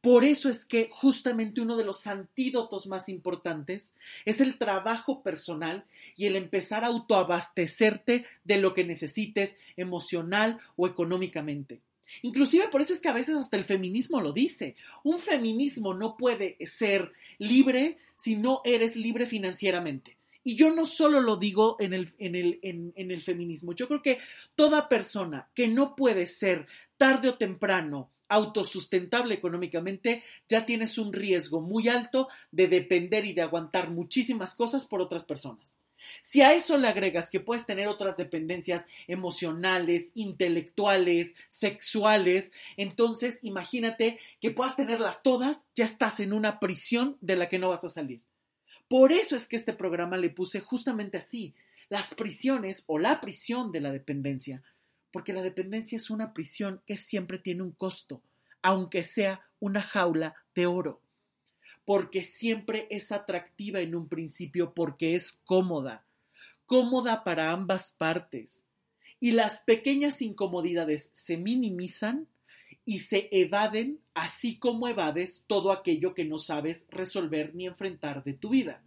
Por 0.00 0.24
eso 0.24 0.48
es 0.48 0.64
que 0.64 0.88
justamente 0.90 1.60
uno 1.60 1.76
de 1.76 1.84
los 1.84 2.06
antídotos 2.06 2.86
más 2.86 3.08
importantes 3.08 3.94
es 4.24 4.40
el 4.40 4.58
trabajo 4.58 5.22
personal 5.22 5.84
y 6.16 6.26
el 6.26 6.36
empezar 6.36 6.84
a 6.84 6.88
autoabastecerte 6.88 8.24
de 8.44 8.56
lo 8.58 8.74
que 8.74 8.84
necesites 8.84 9.58
emocional 9.76 10.58
o 10.76 10.86
económicamente. 10.86 11.80
Inclusive 12.22 12.68
por 12.68 12.80
eso 12.80 12.92
es 12.92 13.00
que 13.00 13.08
a 13.08 13.14
veces 13.14 13.36
hasta 13.36 13.56
el 13.56 13.64
feminismo 13.64 14.20
lo 14.20 14.32
dice. 14.32 14.76
Un 15.04 15.18
feminismo 15.18 15.94
no 15.94 16.16
puede 16.16 16.56
ser 16.66 17.12
libre 17.38 17.98
si 18.16 18.36
no 18.36 18.62
eres 18.64 18.96
libre 18.96 19.26
financieramente. 19.26 20.16
Y 20.44 20.56
yo 20.56 20.74
no 20.74 20.86
solo 20.86 21.20
lo 21.20 21.36
digo 21.36 21.76
en 21.78 21.92
el, 21.92 22.14
en, 22.18 22.34
el, 22.34 22.58
en, 22.62 23.10
el, 23.10 23.22
feminismo, 23.22 23.74
yo 23.74 23.86
creo 23.86 24.00
que 24.00 24.18
toda 24.54 24.88
persona 24.88 25.48
que 25.54 25.68
no 25.68 25.94
puede 25.94 26.26
ser 26.26 26.66
tarde 26.96 27.28
o 27.28 27.34
temprano 27.34 28.08
autosustentable 28.28 29.34
económicamente, 29.34 30.22
ya 30.48 30.66
tienes 30.66 30.98
un 30.98 31.12
riesgo 31.12 31.60
muy 31.60 31.88
alto 31.88 32.28
de 32.50 32.68
depender 32.68 33.24
y 33.24 33.32
de 33.32 33.42
aguantar 33.42 33.90
muchísimas 33.90 34.54
cosas 34.54 34.86
por 34.86 35.00
otras 35.00 35.24
personas. 35.24 35.78
Si 36.22 36.42
a 36.42 36.54
eso 36.54 36.78
le 36.78 36.88
agregas 36.88 37.30
que 37.30 37.40
puedes 37.40 37.66
tener 37.66 37.88
otras 37.88 38.16
dependencias 38.16 38.86
emocionales, 39.06 40.12
intelectuales, 40.14 41.36
sexuales, 41.48 42.52
entonces 42.76 43.40
imagínate 43.42 44.18
que 44.40 44.50
puedas 44.50 44.76
tenerlas 44.76 45.22
todas, 45.22 45.66
ya 45.74 45.84
estás 45.84 46.20
en 46.20 46.32
una 46.32 46.60
prisión 46.60 47.16
de 47.20 47.36
la 47.36 47.48
que 47.48 47.58
no 47.58 47.70
vas 47.70 47.84
a 47.84 47.90
salir. 47.90 48.22
Por 48.88 49.12
eso 49.12 49.36
es 49.36 49.48
que 49.48 49.56
este 49.56 49.72
programa 49.72 50.16
le 50.16 50.30
puse 50.30 50.60
justamente 50.60 51.18
así, 51.18 51.54
las 51.88 52.14
prisiones 52.14 52.84
o 52.86 52.98
la 52.98 53.20
prisión 53.20 53.72
de 53.72 53.80
la 53.80 53.92
dependencia, 53.92 54.62
porque 55.12 55.32
la 55.32 55.42
dependencia 55.42 55.96
es 55.96 56.10
una 56.10 56.32
prisión 56.32 56.82
que 56.86 56.96
siempre 56.96 57.38
tiene 57.38 57.62
un 57.62 57.72
costo, 57.72 58.22
aunque 58.62 59.02
sea 59.02 59.42
una 59.60 59.82
jaula 59.82 60.36
de 60.54 60.66
oro 60.66 61.00
porque 61.88 62.22
siempre 62.22 62.86
es 62.90 63.12
atractiva 63.12 63.80
en 63.80 63.94
un 63.94 64.08
principio 64.08 64.74
porque 64.74 65.14
es 65.14 65.40
cómoda, 65.46 66.04
cómoda 66.66 67.24
para 67.24 67.50
ambas 67.50 67.92
partes. 67.92 68.62
Y 69.20 69.32
las 69.32 69.60
pequeñas 69.60 70.20
incomodidades 70.20 71.08
se 71.14 71.38
minimizan 71.38 72.28
y 72.84 72.98
se 72.98 73.30
evaden, 73.32 74.00
así 74.12 74.58
como 74.58 74.86
evades 74.86 75.44
todo 75.46 75.72
aquello 75.72 76.12
que 76.12 76.26
no 76.26 76.38
sabes 76.38 76.84
resolver 76.90 77.54
ni 77.54 77.66
enfrentar 77.66 78.22
de 78.22 78.34
tu 78.34 78.50
vida. 78.50 78.82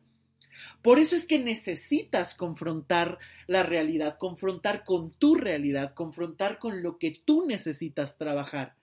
Por 0.81 0.99
eso 0.99 1.15
es 1.15 1.25
que 1.25 1.39
necesitas 1.39 2.35
confrontar 2.35 3.19
la 3.47 3.63
realidad, 3.63 4.17
confrontar 4.17 4.83
con 4.83 5.11
tu 5.11 5.35
realidad, 5.35 5.93
confrontar 5.93 6.59
con 6.59 6.83
lo 6.83 6.97
que 6.97 7.11
tú 7.11 7.45
necesitas 7.45 8.17
trabajar, 8.17 8.75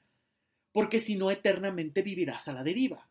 porque 0.73 1.01
si 1.01 1.17
no 1.17 1.31
eternamente 1.31 2.03
vivirás 2.03 2.49
a 2.49 2.53
la 2.53 2.63
deriva. 2.63 3.09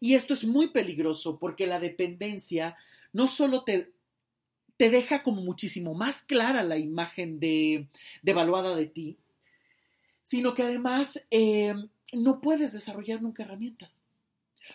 Y 0.00 0.14
esto 0.14 0.34
es 0.34 0.44
muy 0.44 0.68
peligroso 0.68 1.38
porque 1.38 1.66
la 1.66 1.78
dependencia 1.78 2.76
no 3.12 3.26
solo 3.26 3.64
te, 3.64 3.92
te 4.76 4.90
deja 4.90 5.22
como 5.22 5.42
muchísimo 5.42 5.94
más 5.94 6.22
clara 6.22 6.62
la 6.62 6.76
imagen 6.76 7.40
de, 7.40 7.88
devaluada 8.22 8.76
de 8.76 8.86
ti, 8.86 9.16
sino 10.22 10.54
que 10.54 10.62
además 10.62 11.24
eh, 11.30 11.74
no 12.12 12.40
puedes 12.40 12.72
desarrollar 12.72 13.22
nunca 13.22 13.44
herramientas. 13.44 14.02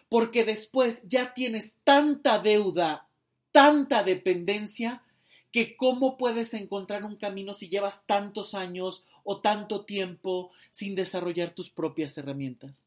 Porque 0.09 0.43
después 0.43 1.03
ya 1.07 1.33
tienes 1.33 1.75
tanta 1.83 2.39
deuda, 2.39 3.07
tanta 3.51 4.03
dependencia, 4.03 5.03
que 5.51 5.75
cómo 5.75 6.17
puedes 6.17 6.53
encontrar 6.53 7.03
un 7.03 7.17
camino 7.17 7.53
si 7.53 7.67
llevas 7.67 8.05
tantos 8.05 8.55
años 8.55 9.05
o 9.23 9.41
tanto 9.41 9.85
tiempo 9.85 10.51
sin 10.71 10.95
desarrollar 10.95 11.53
tus 11.53 11.69
propias 11.69 12.17
herramientas. 12.17 12.85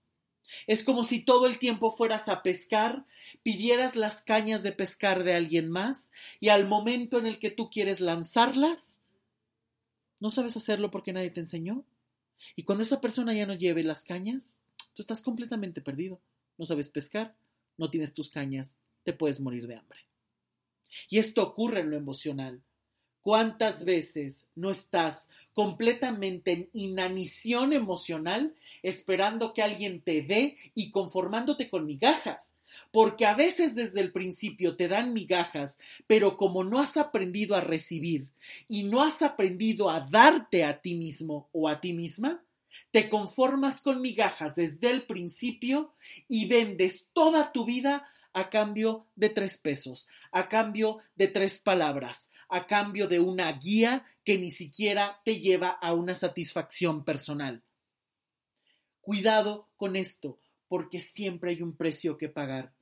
Es 0.66 0.82
como 0.82 1.04
si 1.04 1.20
todo 1.20 1.46
el 1.46 1.58
tiempo 1.58 1.94
fueras 1.96 2.28
a 2.28 2.42
pescar, 2.42 3.04
pidieras 3.42 3.96
las 3.96 4.22
cañas 4.22 4.62
de 4.62 4.72
pescar 4.72 5.24
de 5.24 5.34
alguien 5.34 5.70
más 5.70 6.12
y 6.40 6.48
al 6.48 6.66
momento 6.66 7.18
en 7.18 7.26
el 7.26 7.38
que 7.38 7.50
tú 7.50 7.70
quieres 7.70 8.00
lanzarlas, 8.00 9.02
no 10.20 10.30
sabes 10.30 10.56
hacerlo 10.56 10.90
porque 10.90 11.12
nadie 11.12 11.30
te 11.30 11.40
enseñó. 11.40 11.84
Y 12.56 12.62
cuando 12.62 12.82
esa 12.82 13.00
persona 13.00 13.34
ya 13.34 13.46
no 13.46 13.54
lleve 13.54 13.82
las 13.82 14.04
cañas, 14.04 14.60
tú 14.94 15.02
estás 15.02 15.22
completamente 15.22 15.80
perdido. 15.80 16.20
No 16.58 16.66
sabes 16.66 16.90
pescar, 16.90 17.34
no 17.76 17.90
tienes 17.90 18.14
tus 18.14 18.30
cañas, 18.30 18.76
te 19.02 19.12
puedes 19.12 19.40
morir 19.40 19.66
de 19.66 19.76
hambre. 19.76 20.00
Y 21.08 21.18
esto 21.18 21.42
ocurre 21.42 21.80
en 21.80 21.90
lo 21.90 21.96
emocional. 21.96 22.62
¿Cuántas 23.20 23.84
veces 23.86 24.48
no 24.54 24.70
estás 24.70 25.30
completamente 25.54 26.52
en 26.52 26.68
inanición 26.74 27.72
emocional 27.72 28.54
esperando 28.82 29.54
que 29.54 29.62
alguien 29.62 30.02
te 30.02 30.20
dé 30.22 30.58
y 30.74 30.90
conformándote 30.90 31.70
con 31.70 31.86
migajas? 31.86 32.54
Porque 32.92 33.24
a 33.24 33.34
veces 33.34 33.74
desde 33.74 34.00
el 34.00 34.12
principio 34.12 34.76
te 34.76 34.88
dan 34.88 35.14
migajas, 35.14 35.80
pero 36.06 36.36
como 36.36 36.64
no 36.64 36.80
has 36.80 36.96
aprendido 36.96 37.56
a 37.56 37.60
recibir 37.60 38.28
y 38.68 38.82
no 38.82 39.02
has 39.02 39.22
aprendido 39.22 39.88
a 39.88 40.00
darte 40.00 40.64
a 40.64 40.80
ti 40.80 40.94
mismo 40.94 41.48
o 41.52 41.68
a 41.68 41.80
ti 41.80 41.94
misma, 41.94 42.44
te 42.90 43.08
conformas 43.08 43.80
con 43.80 44.00
migajas 44.00 44.54
desde 44.54 44.90
el 44.90 45.06
principio 45.06 45.94
y 46.28 46.46
vendes 46.46 47.08
toda 47.12 47.52
tu 47.52 47.64
vida 47.64 48.06
a 48.34 48.50
cambio 48.50 49.06
de 49.14 49.30
tres 49.30 49.56
pesos, 49.56 50.08
a 50.32 50.48
cambio 50.48 50.98
de 51.14 51.28
tres 51.28 51.58
palabras, 51.58 52.32
a 52.48 52.66
cambio 52.66 53.06
de 53.06 53.20
una 53.20 53.50
guía 53.52 54.04
que 54.24 54.36
ni 54.38 54.50
siquiera 54.50 55.22
te 55.24 55.38
lleva 55.40 55.68
a 55.68 55.94
una 55.94 56.16
satisfacción 56.16 57.04
personal. 57.04 57.62
Cuidado 59.00 59.70
con 59.76 59.94
esto, 59.96 60.40
porque 60.66 61.00
siempre 61.00 61.52
hay 61.52 61.62
un 61.62 61.76
precio 61.76 62.18
que 62.18 62.28
pagar. 62.28 62.73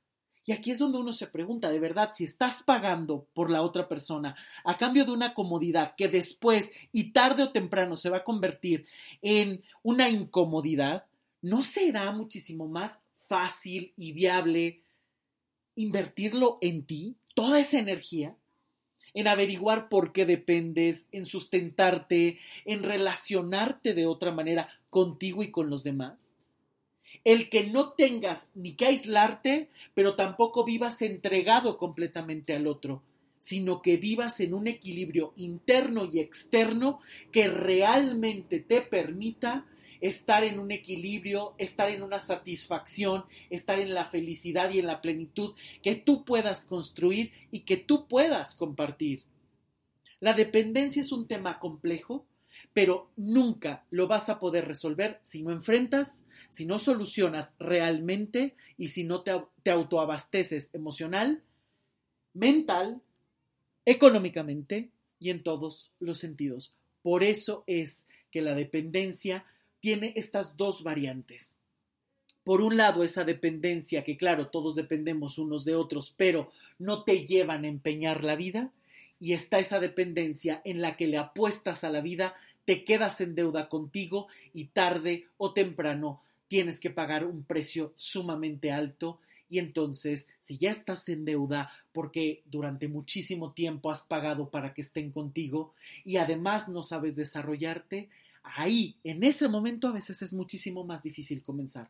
Y 0.45 0.51
aquí 0.51 0.71
es 0.71 0.79
donde 0.79 0.97
uno 0.97 1.13
se 1.13 1.27
pregunta, 1.27 1.69
de 1.69 1.79
verdad, 1.79 2.11
si 2.13 2.25
estás 2.25 2.63
pagando 2.63 3.27
por 3.33 3.49
la 3.49 3.61
otra 3.61 3.87
persona 3.87 4.35
a 4.65 4.77
cambio 4.77 5.05
de 5.05 5.11
una 5.11 5.33
comodidad 5.33 5.95
que 5.95 6.09
después 6.09 6.71
y 6.91 7.11
tarde 7.11 7.43
o 7.43 7.51
temprano 7.51 7.95
se 7.95 8.09
va 8.09 8.17
a 8.17 8.23
convertir 8.23 8.85
en 9.21 9.63
una 9.83 10.09
incomodidad, 10.09 11.05
¿no 11.41 11.61
será 11.61 12.11
muchísimo 12.11 12.67
más 12.67 13.01
fácil 13.27 13.93
y 13.95 14.11
viable 14.11 14.81
invertirlo 15.75 16.57
en 16.61 16.83
ti, 16.85 17.15
toda 17.33 17.59
esa 17.59 17.79
energía, 17.79 18.35
en 19.13 19.27
averiguar 19.27 19.89
por 19.89 20.11
qué 20.11 20.25
dependes, 20.25 21.07
en 21.11 21.25
sustentarte, 21.25 22.39
en 22.65 22.83
relacionarte 22.83 23.93
de 23.93 24.07
otra 24.07 24.31
manera 24.31 24.67
contigo 24.89 25.43
y 25.43 25.51
con 25.51 25.69
los 25.69 25.83
demás. 25.83 26.35
El 27.23 27.49
que 27.49 27.65
no 27.67 27.93
tengas 27.93 28.49
ni 28.53 28.73
que 28.73 28.85
aislarte, 28.85 29.69
pero 29.93 30.15
tampoco 30.15 30.63
vivas 30.63 31.01
entregado 31.01 31.77
completamente 31.77 32.53
al 32.53 32.67
otro, 32.67 33.01
sino 33.39 33.81
que 33.81 33.97
vivas 33.97 34.39
en 34.39 34.53
un 34.53 34.67
equilibrio 34.67 35.33
interno 35.37 36.05
y 36.05 36.19
externo 36.19 36.99
que 37.31 37.47
realmente 37.47 38.59
te 38.59 38.81
permita 38.81 39.65
estar 40.03 40.43
en 40.43 40.59
un 40.59 40.71
equilibrio, 40.71 41.55
estar 41.57 41.89
en 41.89 42.03
una 42.03 42.19
satisfacción, 42.19 43.23
estar 43.49 43.79
en 43.79 43.93
la 43.93 44.03
felicidad 44.03 44.69
y 44.71 44.79
en 44.79 44.87
la 44.87 45.01
plenitud 45.01 45.53
que 45.81 45.95
tú 45.95 46.25
puedas 46.25 46.65
construir 46.65 47.31
y 47.51 47.61
que 47.61 47.77
tú 47.77 48.05
puedas 48.09 48.53
compartir. 48.53 49.23
La 50.19 50.33
dependencia 50.33 51.01
es 51.01 51.13
un 51.13 51.25
tema 51.25 51.57
complejo, 51.57 52.25
pero 52.73 53.09
nunca 53.15 53.85
lo 53.91 54.07
vas 54.07 54.29
a 54.29 54.39
poder 54.39 54.67
resolver 54.67 55.19
si 55.21 55.43
no 55.43 55.51
enfrentas, 55.51 56.25
si 56.49 56.65
no 56.65 56.79
solucionas 56.79 57.53
realmente 57.59 58.55
y 58.77 58.89
si 58.89 59.03
no 59.03 59.21
te, 59.21 59.31
te 59.61 59.71
autoabasteces 59.71 60.71
emocional, 60.73 61.43
mental, 62.33 63.01
económicamente 63.85 64.89
y 65.19 65.29
en 65.29 65.43
todos 65.43 65.91
los 65.99 66.17
sentidos. 66.17 66.73
Por 67.01 67.23
eso 67.23 67.63
es 67.67 68.07
que 68.31 68.41
la 68.41 68.55
dependencia 68.55 69.45
tiene 69.79 70.13
estas 70.15 70.57
dos 70.57 70.83
variantes. 70.83 71.55
Por 72.43 72.61
un 72.61 72.75
lado, 72.75 73.03
esa 73.03 73.23
dependencia, 73.23 74.03
que 74.03 74.17
claro, 74.17 74.47
todos 74.47 74.75
dependemos 74.75 75.37
unos 75.37 75.63
de 75.63 75.75
otros, 75.75 76.13
pero 76.17 76.51
no 76.77 77.03
te 77.03 77.25
llevan 77.25 77.63
a 77.63 77.67
empeñar 77.67 78.23
la 78.23 78.35
vida, 78.35 78.71
y 79.19 79.31
está 79.31 79.59
esa 79.59 79.79
dependencia 79.79 80.61
en 80.65 80.81
la 80.81 80.97
que 80.97 81.07
le 81.07 81.17
apuestas 81.17 81.85
a 81.85 81.89
la 81.89 82.01
vida, 82.01 82.35
te 82.65 82.83
quedas 82.83 83.21
en 83.21 83.35
deuda 83.35 83.69
contigo 83.69 84.27
y 84.53 84.65
tarde 84.65 85.27
o 85.37 85.53
temprano 85.53 86.21
tienes 86.47 86.79
que 86.79 86.89
pagar 86.89 87.25
un 87.25 87.43
precio 87.43 87.93
sumamente 87.95 88.71
alto 88.71 89.19
y 89.49 89.59
entonces 89.59 90.29
si 90.39 90.57
ya 90.57 90.71
estás 90.71 91.07
en 91.09 91.25
deuda 91.25 91.71
porque 91.91 92.41
durante 92.45 92.87
muchísimo 92.87 93.51
tiempo 93.51 93.91
has 93.91 94.03
pagado 94.03 94.49
para 94.49 94.73
que 94.73 94.81
estén 94.81 95.11
contigo 95.11 95.73
y 96.03 96.17
además 96.17 96.69
no 96.69 96.83
sabes 96.83 97.15
desarrollarte, 97.15 98.09
ahí, 98.43 98.97
en 99.03 99.23
ese 99.23 99.47
momento, 99.47 99.87
a 99.87 99.93
veces 99.93 100.21
es 100.21 100.33
muchísimo 100.33 100.83
más 100.83 101.01
difícil 101.01 101.41
comenzar. 101.41 101.89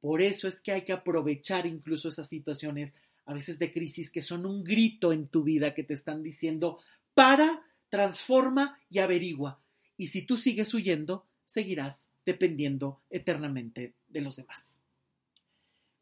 Por 0.00 0.20
eso 0.20 0.48
es 0.48 0.60
que 0.60 0.72
hay 0.72 0.82
que 0.82 0.92
aprovechar 0.92 1.66
incluso 1.66 2.08
esas 2.08 2.28
situaciones, 2.28 2.94
a 3.24 3.34
veces 3.34 3.58
de 3.58 3.72
crisis, 3.72 4.10
que 4.10 4.22
son 4.22 4.46
un 4.46 4.64
grito 4.64 5.12
en 5.12 5.28
tu 5.28 5.42
vida 5.42 5.74
que 5.74 5.84
te 5.84 5.94
están 5.94 6.22
diciendo, 6.22 6.78
para, 7.14 7.62
transforma 7.88 8.78
y 8.90 8.98
averigua. 8.98 9.60
Y 10.00 10.06
si 10.06 10.22
tú 10.22 10.38
sigues 10.38 10.72
huyendo, 10.72 11.26
seguirás 11.44 12.08
dependiendo 12.24 13.02
eternamente 13.10 13.92
de 14.08 14.22
los 14.22 14.36
demás. 14.36 14.80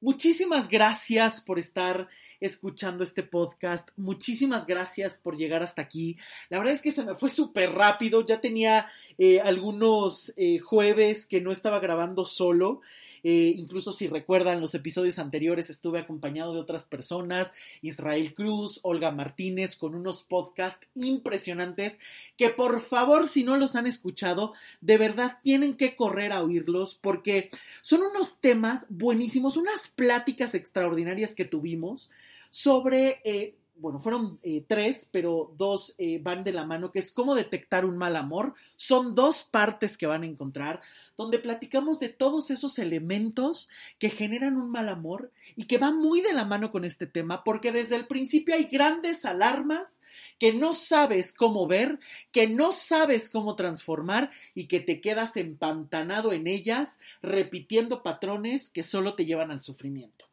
Muchísimas 0.01 0.69
gracias 0.69 1.41
por 1.41 1.59
estar 1.59 2.09
escuchando 2.39 3.03
este 3.03 3.25
podcast. 3.25 3.89
Muchísimas 3.97 4.67
gracias 4.67 5.19
por 5.19 5.37
llegar 5.37 5.65
hasta 5.65 5.83
aquí. 5.83 6.17
La 6.49 6.59
verdad 6.59 6.75
es 6.75 6.81
que 6.81 6.93
se 6.93 7.03
me 7.03 7.17
fue 7.17 7.29
súper 7.29 7.73
rápido. 7.73 8.25
Ya 8.25 8.41
tenía 8.41 8.89
eh, 9.19 9.41
algunos 9.41 10.33
eh, 10.37 10.61
jueves 10.61 11.27
que 11.27 11.41
no 11.41 11.51
estaba 11.51 11.81
grabando 11.81 12.25
solo. 12.25 12.83
Eh, 13.25 13.53
incluso 13.57 13.93
si 13.93 14.09
recuerdan 14.09 14.61
los 14.61 14.75
episodios 14.75 15.19
anteriores, 15.19 15.71
estuve 15.71 15.99
acompañado 15.99 16.55
de 16.55 16.61
otras 16.61 16.85
personas, 16.85 17.53
Israel 17.83 18.35
Cruz, 18.35 18.81
Olga 18.83 19.11
Martínez, 19.11 19.77
con 19.77 19.95
unos 19.95 20.23
podcasts 20.23 20.87
impresionantes 20.95 22.01
que 22.37 22.51
por 22.51 22.81
favor, 22.81 23.29
si 23.29 23.45
no 23.45 23.57
los 23.57 23.77
han 23.77 23.87
escuchado, 23.87 24.53
de 24.81 24.99
verdad 24.99 25.39
tienen 25.43 25.75
que 25.75 25.95
correr 25.97 26.33
a 26.33 26.43
oírlos 26.43 26.95
porque 26.95 27.51
son 27.83 28.03
unos 28.03 28.39
temas 28.39 28.87
buenísimos, 28.91 29.57
unas 29.57 29.89
pláticas 29.89 30.55
extraordinarias 30.55 31.35
que 31.35 31.45
tuvimos 31.45 32.11
sobre 32.51 33.21
eh, 33.25 33.55
bueno, 33.81 34.01
fueron 34.01 34.39
eh, 34.43 34.65
tres, 34.67 35.09
pero 35.11 35.53
dos 35.57 35.95
eh, 35.99 36.21
van 36.23 36.45
de 36.45 36.53
la 36.53 36.65
mano, 36.65 36.91
que 36.91 36.99
es 36.99 37.13
cómo 37.13 37.35
detectar 37.35 37.85
un 37.85 37.97
mal 37.97 38.17
amor. 38.17 38.55
Son 38.77 39.15
dos 39.15 39.45
partes 39.45 39.97
que 39.97 40.07
van 40.07 40.23
a 40.23 40.27
encontrar, 40.27 40.81
donde 41.17 41.39
platicamos 41.39 41.99
de 41.99 42.09
todos 42.09 42.51
esos 42.51 42.79
elementos 42.79 43.69
que 43.99 44.11
generan 44.11 44.57
un 44.57 44.71
mal 44.71 44.89
amor 44.89 45.33
y 45.57 45.65
que 45.65 45.79
van 45.79 45.97
muy 45.97 46.21
de 46.21 46.33
la 46.33 46.45
mano 46.45 46.71
con 46.71 46.85
este 46.85 47.07
tema, 47.07 47.45
porque 47.45 47.73
desde 47.73 47.97
el 47.97 48.07
principio 48.07 48.55
hay 48.55 48.65
grandes 48.65 49.25
alarmas 49.25 50.01
que 50.39 50.53
no 50.53 50.75
sabes 50.75 51.33
cómo 51.33 51.67
ver, 51.67 51.99
que 52.33 52.49
no 52.49 52.73
sabes 52.73 53.31
cómo 53.31 53.57
transformar 53.57 54.31
y 54.55 54.67
que 54.67 54.81
te 54.81 55.01
quedas 55.01 55.37
empantanado 55.37 56.33
en 56.33 56.47
ellas, 56.47 57.01
repitiendo 57.23 58.03
patrones 58.03 58.71
que 58.71 58.83
solo 58.83 59.15
te 59.15 59.27
llevan 59.27 59.51
al 59.51 59.63
sufrimiento. 59.63 60.28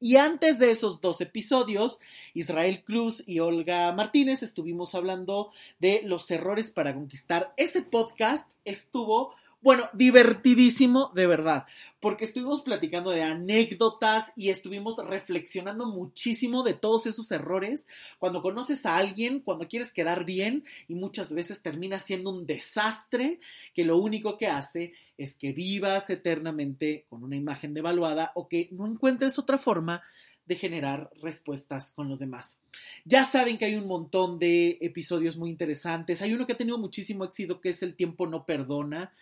Y 0.00 0.16
antes 0.16 0.58
de 0.58 0.70
esos 0.70 1.00
dos 1.00 1.20
episodios, 1.20 1.98
Israel 2.32 2.84
Cruz 2.84 3.24
y 3.26 3.40
Olga 3.40 3.92
Martínez 3.92 4.44
estuvimos 4.44 4.94
hablando 4.94 5.50
de 5.80 6.02
los 6.04 6.30
errores 6.30 6.70
para 6.70 6.94
conquistar. 6.94 7.52
Ese 7.56 7.82
podcast 7.82 8.48
estuvo, 8.64 9.34
bueno, 9.60 9.88
divertidísimo, 9.92 11.12
de 11.14 11.26
verdad 11.26 11.66
porque 12.00 12.24
estuvimos 12.24 12.62
platicando 12.62 13.10
de 13.10 13.22
anécdotas 13.22 14.32
y 14.36 14.50
estuvimos 14.50 14.96
reflexionando 14.98 15.86
muchísimo 15.86 16.62
de 16.62 16.74
todos 16.74 17.06
esos 17.06 17.30
errores 17.32 17.88
cuando 18.18 18.42
conoces 18.42 18.86
a 18.86 18.96
alguien, 18.96 19.40
cuando 19.40 19.68
quieres 19.68 19.92
quedar 19.92 20.24
bien 20.24 20.64
y 20.86 20.94
muchas 20.94 21.32
veces 21.32 21.62
termina 21.62 21.98
siendo 21.98 22.30
un 22.30 22.46
desastre 22.46 23.40
que 23.74 23.84
lo 23.84 23.98
único 23.98 24.36
que 24.36 24.46
hace 24.46 24.92
es 25.16 25.36
que 25.36 25.52
vivas 25.52 26.10
eternamente 26.10 27.04
con 27.08 27.24
una 27.24 27.36
imagen 27.36 27.74
devaluada 27.74 28.30
o 28.36 28.48
que 28.48 28.68
no 28.70 28.86
encuentres 28.86 29.38
otra 29.38 29.58
forma 29.58 30.02
de 30.46 30.54
generar 30.54 31.10
respuestas 31.20 31.90
con 31.90 32.08
los 32.08 32.20
demás. 32.20 32.60
Ya 33.04 33.26
saben 33.26 33.58
que 33.58 33.66
hay 33.66 33.74
un 33.74 33.86
montón 33.86 34.38
de 34.38 34.78
episodios 34.80 35.36
muy 35.36 35.50
interesantes. 35.50 36.22
Hay 36.22 36.32
uno 36.32 36.46
que 36.46 36.52
ha 36.52 36.56
tenido 36.56 36.78
muchísimo 36.78 37.24
éxito 37.24 37.60
que 37.60 37.70
es 37.70 37.82
El 37.82 37.96
tiempo 37.96 38.26
no 38.26 38.46
perdona 38.46 39.12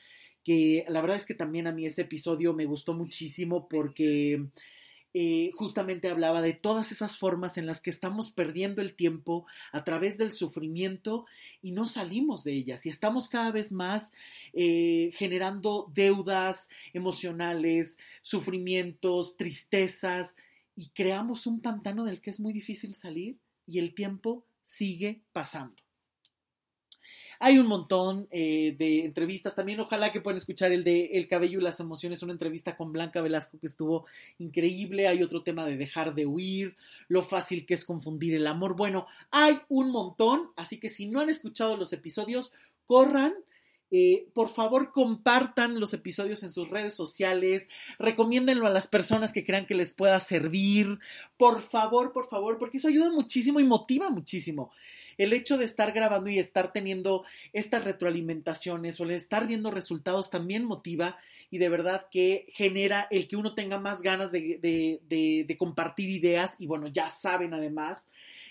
que 0.46 0.84
la 0.86 1.00
verdad 1.00 1.16
es 1.16 1.26
que 1.26 1.34
también 1.34 1.66
a 1.66 1.72
mí 1.72 1.86
ese 1.86 2.02
episodio 2.02 2.54
me 2.54 2.66
gustó 2.66 2.94
muchísimo 2.94 3.68
porque 3.68 4.46
eh, 5.12 5.50
justamente 5.54 6.08
hablaba 6.08 6.40
de 6.40 6.52
todas 6.52 6.92
esas 6.92 7.18
formas 7.18 7.58
en 7.58 7.66
las 7.66 7.80
que 7.80 7.90
estamos 7.90 8.30
perdiendo 8.30 8.80
el 8.80 8.94
tiempo 8.94 9.44
a 9.72 9.82
través 9.82 10.18
del 10.18 10.32
sufrimiento 10.32 11.26
y 11.62 11.72
no 11.72 11.84
salimos 11.84 12.44
de 12.44 12.52
ellas 12.52 12.86
y 12.86 12.90
estamos 12.90 13.28
cada 13.28 13.50
vez 13.50 13.72
más 13.72 14.12
eh, 14.52 15.10
generando 15.14 15.90
deudas 15.92 16.68
emocionales, 16.92 17.98
sufrimientos, 18.22 19.36
tristezas 19.36 20.36
y 20.76 20.90
creamos 20.90 21.48
un 21.48 21.60
pantano 21.60 22.04
del 22.04 22.20
que 22.20 22.30
es 22.30 22.38
muy 22.38 22.52
difícil 22.52 22.94
salir 22.94 23.36
y 23.66 23.80
el 23.80 23.96
tiempo 23.96 24.46
sigue 24.62 25.22
pasando. 25.32 25.85
Hay 27.38 27.58
un 27.58 27.66
montón 27.66 28.28
eh, 28.30 28.74
de 28.78 29.04
entrevistas. 29.04 29.54
También 29.54 29.80
ojalá 29.80 30.12
que 30.12 30.20
puedan 30.20 30.38
escuchar 30.38 30.72
el 30.72 30.84
de 30.84 31.10
El 31.14 31.28
cabello 31.28 31.58
y 31.58 31.62
las 31.62 31.80
emociones, 31.80 32.22
una 32.22 32.32
entrevista 32.32 32.76
con 32.76 32.92
Blanca 32.92 33.22
Velasco 33.22 33.58
que 33.58 33.66
estuvo 33.66 34.06
increíble. 34.38 35.08
Hay 35.08 35.22
otro 35.22 35.42
tema 35.42 35.66
de 35.66 35.76
dejar 35.76 36.14
de 36.14 36.26
huir, 36.26 36.76
lo 37.08 37.22
fácil 37.22 37.66
que 37.66 37.74
es 37.74 37.84
confundir 37.84 38.34
el 38.34 38.46
amor. 38.46 38.76
Bueno, 38.76 39.06
hay 39.30 39.60
un 39.68 39.90
montón, 39.90 40.50
así 40.56 40.78
que 40.78 40.88
si 40.88 41.06
no 41.06 41.20
han 41.20 41.30
escuchado 41.30 41.76
los 41.76 41.92
episodios, 41.92 42.52
corran. 42.86 43.34
Eh, 43.92 44.26
por 44.34 44.48
favor, 44.48 44.90
compartan 44.90 45.78
los 45.78 45.94
episodios 45.94 46.42
en 46.42 46.50
sus 46.50 46.68
redes 46.68 46.92
sociales, 46.94 47.68
recomiéndenlo 48.00 48.66
a 48.66 48.70
las 48.70 48.88
personas 48.88 49.32
que 49.32 49.44
crean 49.44 49.64
que 49.64 49.76
les 49.76 49.92
pueda 49.92 50.18
servir. 50.18 50.98
Por 51.36 51.62
favor, 51.62 52.12
por 52.12 52.28
favor, 52.28 52.58
porque 52.58 52.78
eso 52.78 52.88
ayuda 52.88 53.12
muchísimo 53.12 53.60
y 53.60 53.64
motiva 53.64 54.10
muchísimo 54.10 54.72
el 55.18 55.32
hecho 55.32 55.58
de 55.58 55.64
estar 55.64 55.92
grabando 55.92 56.30
y 56.30 56.38
estar 56.38 56.72
teniendo 56.72 57.24
estas 57.52 57.84
retroalimentaciones 57.84 59.00
o 59.00 59.04
el 59.04 59.12
estar 59.12 59.46
viendo 59.46 59.70
resultados 59.70 60.30
también 60.30 60.64
motiva 60.64 61.18
y 61.50 61.58
de 61.58 61.68
verdad 61.68 62.06
que 62.10 62.46
genera 62.52 63.06
el 63.10 63.28
que 63.28 63.36
uno 63.36 63.54
tenga 63.54 63.78
más 63.78 64.02
ganas 64.02 64.32
de, 64.32 64.58
de, 64.60 65.56
compartir 65.58 66.10
ideas 66.10 66.56
y 66.58 66.66
bueno, 66.66 66.88
ya 66.88 67.08
saben 67.08 67.54
además 67.54 68.08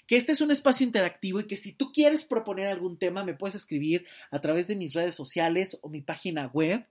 que 0.08 0.18
este 0.18 0.32
es 0.32 0.42
un 0.42 0.52
espacio 0.52 0.86
interactivo 0.86 1.40
y 1.40 1.46
que 1.46 1.58
si 1.58 1.72
tú 1.72 1.92
quieres 1.92 2.24
proponer 2.24 2.68
algún 2.68 2.98
tema 2.98 3.24
me 3.24 3.34
puedes 3.34 3.56
escribir 3.56 4.06
a 4.32 4.40
través 4.40 4.68
de 4.68 4.76
mis 4.76 4.94
redes 4.94 5.16
sociales 5.16 5.78
o 5.82 5.90
mi 5.90 6.02
página 6.02 6.48
web. 6.48 6.86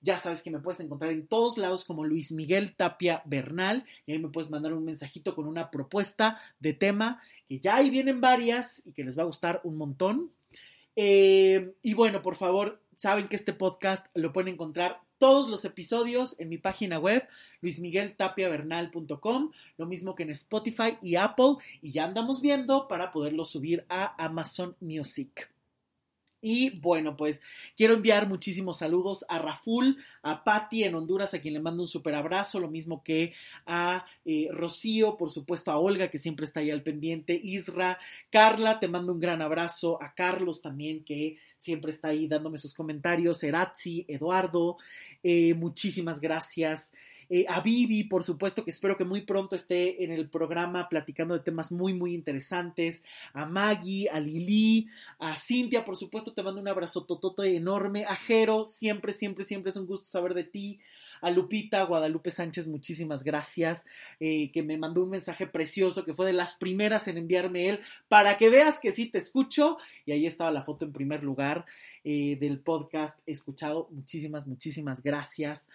Ya 0.00 0.18
sabes 0.18 0.42
que 0.42 0.50
me 0.50 0.60
puedes 0.60 0.80
encontrar 0.80 1.10
en 1.12 1.26
todos 1.26 1.58
lados 1.58 1.84
como 1.84 2.04
Luis 2.04 2.30
Miguel 2.32 2.74
Tapia 2.76 3.22
Bernal 3.24 3.84
y 4.06 4.12
ahí 4.12 4.18
me 4.18 4.28
puedes 4.28 4.50
mandar 4.50 4.72
un 4.72 4.84
mensajito 4.84 5.34
con 5.34 5.46
una 5.46 5.70
propuesta 5.70 6.40
de 6.60 6.72
tema 6.72 7.20
que 7.46 7.58
ya 7.58 7.76
ahí 7.76 7.90
vienen 7.90 8.20
varias 8.20 8.82
y 8.84 8.92
que 8.92 9.04
les 9.04 9.18
va 9.18 9.22
a 9.22 9.26
gustar 9.26 9.60
un 9.64 9.76
montón. 9.76 10.30
Eh, 10.94 11.74
y 11.82 11.94
bueno, 11.94 12.22
por 12.22 12.36
favor, 12.36 12.82
saben 12.94 13.28
que 13.28 13.36
este 13.36 13.52
podcast 13.52 14.06
lo 14.14 14.32
pueden 14.32 14.54
encontrar 14.54 15.00
todos 15.18 15.48
los 15.48 15.64
episodios 15.64 16.36
en 16.38 16.48
mi 16.48 16.58
página 16.58 16.98
web, 16.98 17.26
luismigueltapiavernal.com, 17.60 19.50
lo 19.76 19.86
mismo 19.86 20.14
que 20.14 20.22
en 20.22 20.30
Spotify 20.30 20.96
y 21.02 21.16
Apple, 21.16 21.56
y 21.82 21.92
ya 21.92 22.04
andamos 22.04 22.40
viendo 22.40 22.88
para 22.88 23.10
poderlo 23.12 23.44
subir 23.44 23.84
a 23.88 24.24
Amazon 24.24 24.76
Music. 24.80 25.50
Y 26.40 26.70
bueno, 26.78 27.16
pues 27.16 27.42
quiero 27.76 27.94
enviar 27.94 28.28
muchísimos 28.28 28.78
saludos 28.78 29.24
a 29.28 29.40
Raful, 29.40 29.96
a 30.22 30.44
Patti 30.44 30.84
en 30.84 30.94
Honduras, 30.94 31.34
a 31.34 31.40
quien 31.40 31.54
le 31.54 31.60
mando 31.60 31.82
un 31.82 31.88
súper 31.88 32.14
abrazo, 32.14 32.60
lo 32.60 32.68
mismo 32.68 33.02
que 33.02 33.34
a 33.66 34.06
eh, 34.24 34.48
Rocío, 34.52 35.16
por 35.16 35.30
supuesto 35.30 35.72
a 35.72 35.78
Olga, 35.78 36.08
que 36.08 36.18
siempre 36.18 36.46
está 36.46 36.60
ahí 36.60 36.70
al 36.70 36.82
pendiente, 36.82 37.40
Isra, 37.42 37.98
Carla, 38.30 38.78
te 38.78 38.86
mando 38.86 39.12
un 39.12 39.20
gran 39.20 39.42
abrazo, 39.42 40.00
a 40.00 40.14
Carlos 40.14 40.62
también, 40.62 41.02
que 41.02 41.38
siempre 41.56 41.90
está 41.90 42.08
ahí 42.08 42.28
dándome 42.28 42.58
sus 42.58 42.72
comentarios, 42.72 43.42
Erazzi, 43.42 44.04
Eduardo, 44.06 44.78
eh, 45.24 45.54
muchísimas 45.54 46.20
gracias. 46.20 46.92
Eh, 47.30 47.44
a 47.48 47.60
Vivi, 47.60 48.04
por 48.04 48.24
supuesto, 48.24 48.64
que 48.64 48.70
espero 48.70 48.96
que 48.96 49.04
muy 49.04 49.22
pronto 49.22 49.56
esté 49.56 50.02
en 50.04 50.10
el 50.10 50.28
programa 50.28 50.88
platicando 50.88 51.34
de 51.34 51.40
temas 51.40 51.72
muy, 51.72 51.94
muy 51.94 52.14
interesantes. 52.14 53.04
A 53.32 53.46
Maggie, 53.46 54.08
a 54.10 54.20
Lili, 54.20 54.88
a 55.18 55.36
Cintia, 55.36 55.84
por 55.84 55.96
supuesto, 55.96 56.32
te 56.32 56.42
mando 56.42 56.60
un 56.60 56.68
abrazo 56.68 57.04
totote 57.04 57.54
enorme. 57.54 58.04
A 58.04 58.16
Jero, 58.16 58.66
siempre, 58.66 59.12
siempre, 59.12 59.44
siempre 59.44 59.70
es 59.70 59.76
un 59.76 59.86
gusto 59.86 60.06
saber 60.08 60.34
de 60.34 60.44
ti 60.44 60.80
a 61.20 61.30
Lupita 61.30 61.82
Guadalupe 61.84 62.30
Sánchez, 62.30 62.66
muchísimas 62.66 63.24
gracias, 63.24 63.86
eh, 64.20 64.50
que 64.52 64.62
me 64.62 64.78
mandó 64.78 65.02
un 65.02 65.10
mensaje 65.10 65.46
precioso, 65.46 66.04
que 66.04 66.14
fue 66.14 66.26
de 66.26 66.32
las 66.32 66.54
primeras 66.54 67.08
en 67.08 67.18
enviarme 67.18 67.68
él, 67.68 67.80
para 68.08 68.36
que 68.36 68.50
veas 68.50 68.80
que 68.80 68.92
sí 68.92 69.06
te 69.06 69.18
escucho. 69.18 69.78
Y 70.06 70.12
ahí 70.12 70.26
estaba 70.26 70.50
la 70.50 70.62
foto 70.62 70.84
en 70.84 70.92
primer 70.92 71.22
lugar 71.22 71.66
eh, 72.04 72.36
del 72.40 72.60
podcast 72.60 73.18
escuchado. 73.26 73.88
Muchísimas, 73.90 74.46
muchísimas 74.46 75.02
gracias. 75.02 75.68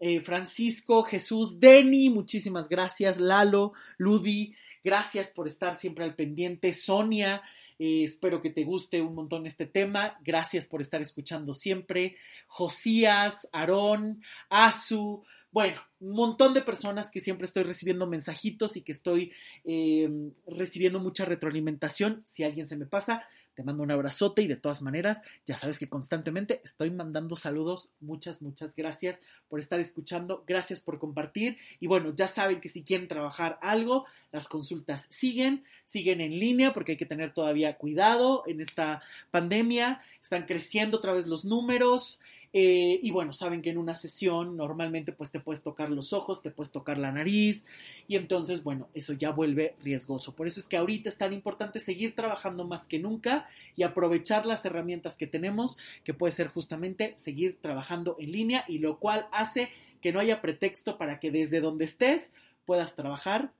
Eh, 0.00 0.22
Francisco, 0.22 1.02
Jesús, 1.02 1.60
Denny, 1.60 2.08
muchísimas 2.08 2.70
gracias, 2.70 3.20
Lalo, 3.20 3.74
Ludi, 3.98 4.54
gracias 4.82 5.30
por 5.30 5.46
estar 5.46 5.74
siempre 5.74 6.06
al 6.06 6.14
pendiente, 6.14 6.72
Sonia, 6.72 7.42
eh, 7.78 8.04
espero 8.04 8.40
que 8.40 8.48
te 8.48 8.64
guste 8.64 9.02
un 9.02 9.14
montón 9.14 9.46
este 9.46 9.66
tema, 9.66 10.18
gracias 10.24 10.66
por 10.66 10.80
estar 10.80 11.02
escuchando 11.02 11.52
siempre, 11.52 12.16
Josías, 12.46 13.46
Aarón, 13.52 14.22
Azu, 14.48 15.22
bueno, 15.52 15.82
un 15.98 16.12
montón 16.12 16.54
de 16.54 16.62
personas 16.62 17.10
que 17.10 17.20
siempre 17.20 17.44
estoy 17.44 17.64
recibiendo 17.64 18.06
mensajitos 18.06 18.78
y 18.78 18.82
que 18.82 18.92
estoy 18.92 19.32
eh, 19.64 20.08
recibiendo 20.46 20.98
mucha 21.00 21.26
retroalimentación, 21.26 22.22
si 22.24 22.42
alguien 22.42 22.66
se 22.66 22.76
me 22.76 22.86
pasa, 22.86 23.24
te 23.60 23.64
mando 23.64 23.82
un 23.82 23.90
abrazote 23.90 24.40
y 24.40 24.46
de 24.46 24.56
todas 24.56 24.80
maneras, 24.80 25.20
ya 25.44 25.54
sabes 25.54 25.78
que 25.78 25.86
constantemente 25.86 26.62
estoy 26.64 26.90
mandando 26.90 27.36
saludos. 27.36 27.90
Muchas, 28.00 28.40
muchas 28.40 28.74
gracias 28.74 29.20
por 29.50 29.60
estar 29.60 29.78
escuchando. 29.78 30.44
Gracias 30.46 30.80
por 30.80 30.98
compartir. 30.98 31.58
Y 31.78 31.86
bueno, 31.86 32.14
ya 32.16 32.26
saben 32.26 32.62
que 32.62 32.70
si 32.70 32.82
quieren 32.84 33.06
trabajar 33.06 33.58
algo, 33.60 34.06
las 34.32 34.48
consultas 34.48 35.08
siguen, 35.10 35.62
siguen 35.84 36.22
en 36.22 36.30
línea 36.30 36.72
porque 36.72 36.92
hay 36.92 36.96
que 36.96 37.04
tener 37.04 37.34
todavía 37.34 37.76
cuidado 37.76 38.44
en 38.46 38.62
esta 38.62 39.02
pandemia. 39.30 40.00
Están 40.22 40.46
creciendo 40.46 40.96
otra 40.96 41.12
vez 41.12 41.26
los 41.26 41.44
números. 41.44 42.18
Eh, 42.52 42.98
y 43.00 43.10
bueno, 43.12 43.32
saben 43.32 43.62
que 43.62 43.70
en 43.70 43.78
una 43.78 43.94
sesión 43.94 44.56
normalmente 44.56 45.12
pues 45.12 45.30
te 45.30 45.38
puedes 45.38 45.62
tocar 45.62 45.90
los 45.90 46.12
ojos, 46.12 46.42
te 46.42 46.50
puedes 46.50 46.72
tocar 46.72 46.98
la 46.98 47.12
nariz 47.12 47.64
y 48.08 48.16
entonces 48.16 48.64
bueno, 48.64 48.88
eso 48.92 49.12
ya 49.12 49.30
vuelve 49.30 49.76
riesgoso. 49.84 50.34
Por 50.34 50.48
eso 50.48 50.58
es 50.58 50.66
que 50.66 50.76
ahorita 50.76 51.08
es 51.08 51.16
tan 51.16 51.32
importante 51.32 51.78
seguir 51.78 52.16
trabajando 52.16 52.66
más 52.66 52.88
que 52.88 52.98
nunca 52.98 53.48
y 53.76 53.84
aprovechar 53.84 54.46
las 54.46 54.64
herramientas 54.64 55.16
que 55.16 55.28
tenemos, 55.28 55.78
que 56.02 56.12
puede 56.12 56.32
ser 56.32 56.48
justamente 56.48 57.12
seguir 57.16 57.58
trabajando 57.60 58.16
en 58.18 58.32
línea 58.32 58.64
y 58.66 58.78
lo 58.78 58.98
cual 58.98 59.28
hace 59.30 59.70
que 60.00 60.12
no 60.12 60.18
haya 60.18 60.40
pretexto 60.40 60.98
para 60.98 61.20
que 61.20 61.30
desde 61.30 61.60
donde 61.60 61.84
estés 61.84 62.34
puedas 62.64 62.96
trabajar 62.96 63.52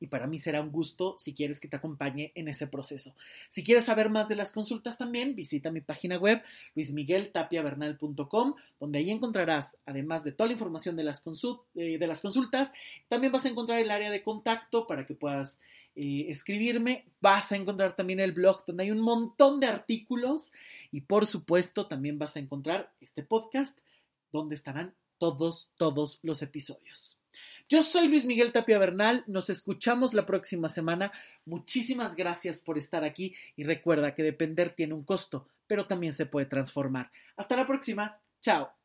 y 0.00 0.06
para 0.06 0.26
mí 0.26 0.38
será 0.38 0.62
un 0.62 0.72
gusto 0.72 1.14
si 1.18 1.34
quieres 1.34 1.60
que 1.60 1.68
te 1.68 1.76
acompañe 1.76 2.32
en 2.34 2.48
ese 2.48 2.66
proceso. 2.66 3.14
Si 3.48 3.62
quieres 3.62 3.84
saber 3.84 4.08
más 4.08 4.28
de 4.28 4.36
las 4.36 4.50
consultas 4.50 4.98
también, 4.98 5.36
visita 5.36 5.70
mi 5.70 5.82
página 5.82 6.16
web 6.16 6.42
luismigueltapiavernal.com, 6.74 8.54
donde 8.80 8.98
ahí 8.98 9.10
encontrarás, 9.10 9.78
además 9.84 10.24
de 10.24 10.32
toda 10.32 10.48
la 10.48 10.54
información 10.54 10.96
de 10.96 11.04
las, 11.04 11.22
eh, 11.74 11.98
de 11.98 12.06
las 12.06 12.20
consultas, 12.20 12.72
también 13.08 13.32
vas 13.32 13.44
a 13.44 13.50
encontrar 13.50 13.78
el 13.78 13.90
área 13.90 14.10
de 14.10 14.22
contacto 14.22 14.86
para 14.86 15.06
que 15.06 15.14
puedas 15.14 15.60
eh, 15.94 16.26
escribirme. 16.28 17.04
Vas 17.20 17.52
a 17.52 17.56
encontrar 17.56 17.94
también 17.94 18.20
el 18.20 18.32
blog 18.32 18.64
donde 18.64 18.84
hay 18.84 18.90
un 18.90 19.00
montón 19.00 19.60
de 19.60 19.66
artículos 19.66 20.52
y 20.90 21.02
por 21.02 21.26
supuesto 21.26 21.86
también 21.86 22.18
vas 22.18 22.36
a 22.36 22.40
encontrar 22.40 22.90
este 23.00 23.22
podcast 23.22 23.78
donde 24.32 24.54
estarán 24.54 24.94
todos, 25.18 25.70
todos 25.76 26.18
los 26.22 26.40
episodios. 26.40 27.19
Yo 27.70 27.84
soy 27.84 28.08
Luis 28.08 28.24
Miguel 28.24 28.50
Tapia 28.50 28.80
Bernal, 28.80 29.22
nos 29.28 29.48
escuchamos 29.48 30.12
la 30.12 30.26
próxima 30.26 30.68
semana. 30.68 31.12
Muchísimas 31.44 32.16
gracias 32.16 32.62
por 32.62 32.76
estar 32.76 33.04
aquí 33.04 33.36
y 33.54 33.62
recuerda 33.62 34.12
que 34.12 34.24
depender 34.24 34.70
tiene 34.70 34.94
un 34.94 35.04
costo, 35.04 35.46
pero 35.68 35.86
también 35.86 36.12
se 36.12 36.26
puede 36.26 36.46
transformar. 36.46 37.12
Hasta 37.36 37.54
la 37.54 37.68
próxima, 37.68 38.20
chao. 38.40 38.79